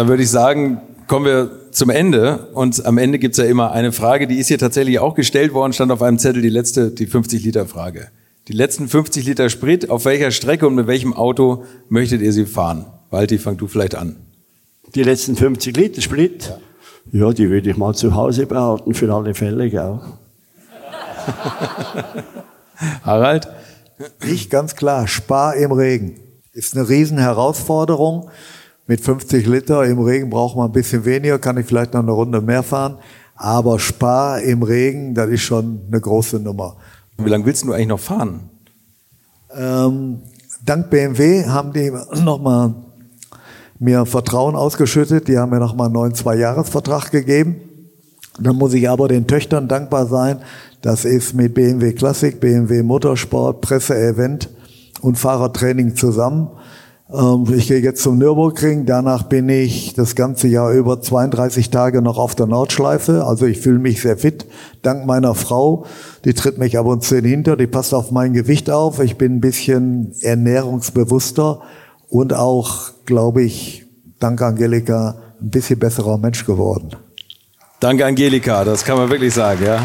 Dann 0.00 0.08
würde 0.08 0.22
ich 0.22 0.30
sagen, 0.30 0.80
kommen 1.08 1.26
wir 1.26 1.50
zum 1.72 1.90
Ende. 1.90 2.48
Und 2.54 2.86
am 2.86 2.96
Ende 2.96 3.18
gibt's 3.18 3.36
ja 3.36 3.44
immer 3.44 3.72
eine 3.72 3.92
Frage, 3.92 4.26
die 4.26 4.38
ist 4.38 4.48
hier 4.48 4.56
tatsächlich 4.56 4.98
auch 4.98 5.14
gestellt 5.14 5.52
worden, 5.52 5.74
stand 5.74 5.92
auf 5.92 6.00
einem 6.00 6.18
Zettel, 6.18 6.40
die 6.40 6.48
letzte, 6.48 6.90
die 6.90 7.06
50-Liter-Frage. 7.06 8.08
Die 8.48 8.54
letzten 8.54 8.88
50 8.88 9.26
Liter 9.26 9.50
Sprit, 9.50 9.90
auf 9.90 10.06
welcher 10.06 10.30
Strecke 10.30 10.66
und 10.66 10.74
mit 10.74 10.86
welchem 10.86 11.12
Auto 11.12 11.66
möchtet 11.90 12.22
ihr 12.22 12.32
sie 12.32 12.46
fahren? 12.46 12.86
Walti, 13.10 13.36
fang 13.36 13.58
du 13.58 13.66
vielleicht 13.66 13.94
an. 13.94 14.16
Die 14.94 15.02
letzten 15.02 15.36
50 15.36 15.76
Liter 15.76 16.00
Sprit? 16.00 16.58
Ja, 17.12 17.26
ja 17.26 17.32
die 17.34 17.50
würde 17.50 17.68
ich 17.68 17.76
mal 17.76 17.92
zu 17.92 18.14
Hause 18.14 18.46
behalten, 18.46 18.94
für 18.94 19.14
alle 19.14 19.34
Fälle, 19.34 19.68
gell? 19.68 20.00
Harald? 23.02 23.48
Ich 24.26 24.48
ganz 24.48 24.76
klar, 24.76 25.06
spar 25.06 25.56
im 25.56 25.72
Regen. 25.72 26.18
Ist 26.54 26.74
eine 26.74 26.88
riesen 26.88 27.18
Herausforderung. 27.18 28.30
Mit 28.90 29.02
50 29.02 29.46
Liter 29.46 29.84
im 29.84 30.00
Regen 30.00 30.30
braucht 30.30 30.56
man 30.56 30.68
ein 30.68 30.72
bisschen 30.72 31.04
weniger, 31.04 31.38
kann 31.38 31.56
ich 31.56 31.64
vielleicht 31.64 31.94
noch 31.94 32.00
eine 32.00 32.10
Runde 32.10 32.40
mehr 32.40 32.64
fahren. 32.64 32.96
Aber 33.36 33.78
spar 33.78 34.40
im 34.40 34.64
Regen, 34.64 35.14
das 35.14 35.30
ist 35.30 35.42
schon 35.42 35.82
eine 35.86 36.00
große 36.00 36.40
Nummer. 36.40 36.74
Wie 37.16 37.30
lange 37.30 37.46
willst 37.46 37.62
du 37.62 37.72
eigentlich 37.72 37.86
noch 37.86 38.00
fahren? 38.00 38.50
Ähm, 39.56 40.22
dank 40.66 40.90
BMW 40.90 41.46
haben 41.46 41.72
die 41.72 41.92
nochmal 42.24 42.74
mir 43.78 44.06
Vertrauen 44.06 44.56
ausgeschüttet. 44.56 45.28
Die 45.28 45.38
haben 45.38 45.50
mir 45.50 45.60
nochmal 45.60 45.86
einen 45.86 45.94
neuen 45.94 46.14
Zwei-Jahres-Vertrag 46.14 47.12
gegeben. 47.12 47.60
Dann 48.40 48.56
muss 48.56 48.74
ich 48.74 48.90
aber 48.90 49.06
den 49.06 49.28
Töchtern 49.28 49.68
dankbar 49.68 50.06
sein. 50.06 50.40
Das 50.82 51.04
ist 51.04 51.32
mit 51.32 51.54
BMW 51.54 51.92
Classic, 51.92 52.40
BMW 52.40 52.82
Motorsport, 52.82 53.60
Presse-Event 53.60 54.50
und 55.00 55.16
Fahrertraining 55.16 55.94
zusammen. 55.94 56.48
Ähm, 57.12 57.46
ich 57.54 57.68
gehe 57.68 57.78
jetzt 57.78 58.02
zum 58.02 58.18
Nürburgring. 58.18 58.86
Danach 58.86 59.24
bin 59.24 59.48
ich 59.48 59.94
das 59.94 60.14
ganze 60.14 60.48
Jahr 60.48 60.72
über 60.72 61.00
32 61.00 61.70
Tage 61.70 62.02
noch 62.02 62.18
auf 62.18 62.34
der 62.34 62.46
Nordschleife. 62.46 63.24
Also 63.24 63.46
ich 63.46 63.58
fühle 63.58 63.78
mich 63.78 64.02
sehr 64.02 64.16
fit. 64.16 64.46
Dank 64.82 65.06
meiner 65.06 65.34
Frau. 65.34 65.86
Die 66.24 66.34
tritt 66.34 66.58
mich 66.58 66.78
ab 66.78 66.86
und 66.86 67.02
zu 67.02 67.18
hinter. 67.18 67.56
Die 67.56 67.66
passt 67.66 67.94
auf 67.94 68.10
mein 68.10 68.32
Gewicht 68.32 68.70
auf. 68.70 69.00
Ich 69.00 69.16
bin 69.16 69.36
ein 69.36 69.40
bisschen 69.40 70.12
ernährungsbewusster 70.20 71.60
und 72.08 72.32
auch, 72.34 72.90
glaube 73.06 73.42
ich, 73.42 73.86
dank 74.18 74.42
Angelika, 74.42 75.16
ein 75.40 75.50
bisschen 75.50 75.78
besserer 75.78 76.18
Mensch 76.18 76.44
geworden. 76.44 76.90
Danke, 77.80 78.04
Angelika. 78.04 78.64
Das 78.64 78.84
kann 78.84 78.98
man 78.98 79.08
wirklich 79.08 79.32
sagen, 79.32 79.64
ja. 79.64 79.80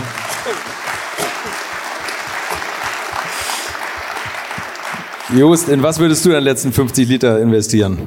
Just, 5.33 5.69
in 5.69 5.81
was 5.81 5.97
würdest 5.97 6.23
du 6.23 6.29
in 6.29 6.35
den 6.35 6.43
letzten 6.43 6.71
50 6.71 7.09
Liter 7.09 7.41
investieren? 7.41 7.97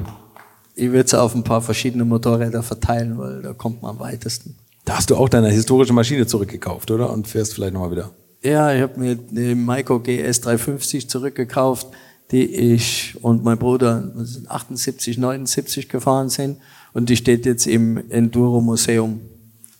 Ich 0.73 0.87
würde 0.87 1.05
es 1.05 1.13
auf 1.13 1.35
ein 1.35 1.43
paar 1.43 1.61
verschiedene 1.61 2.05
Motorräder 2.05 2.63
verteilen, 2.63 3.17
weil 3.17 3.41
da 3.41 3.51
kommt 3.51 3.81
man 3.81 3.91
am 3.91 3.99
weitesten. 3.99 4.55
Da 4.85 4.95
hast 4.95 5.09
du 5.09 5.17
auch 5.17 5.27
deine 5.27 5.49
historische 5.49 5.91
Maschine 5.91 6.25
zurückgekauft, 6.27 6.89
oder? 6.91 7.11
Und 7.11 7.27
fährst 7.27 7.53
vielleicht 7.53 7.73
nochmal 7.73 7.91
wieder. 7.91 8.11
Ja, 8.41 8.73
ich 8.73 8.81
habe 8.81 8.97
mir 8.97 9.15
die 9.15 9.53
Maiko 9.53 9.99
GS 9.99 10.39
350 10.41 11.09
zurückgekauft, 11.09 11.87
die 12.31 12.45
ich 12.45 13.17
und 13.21 13.43
mein 13.43 13.57
Bruder 13.57 14.13
78, 14.47 15.17
79 15.17 15.89
gefahren 15.89 16.29
sind. 16.29 16.59
Und 16.93 17.09
die 17.09 17.17
steht 17.17 17.45
jetzt 17.45 17.67
im 17.67 18.09
Enduro 18.09 18.61
Museum. 18.61 19.19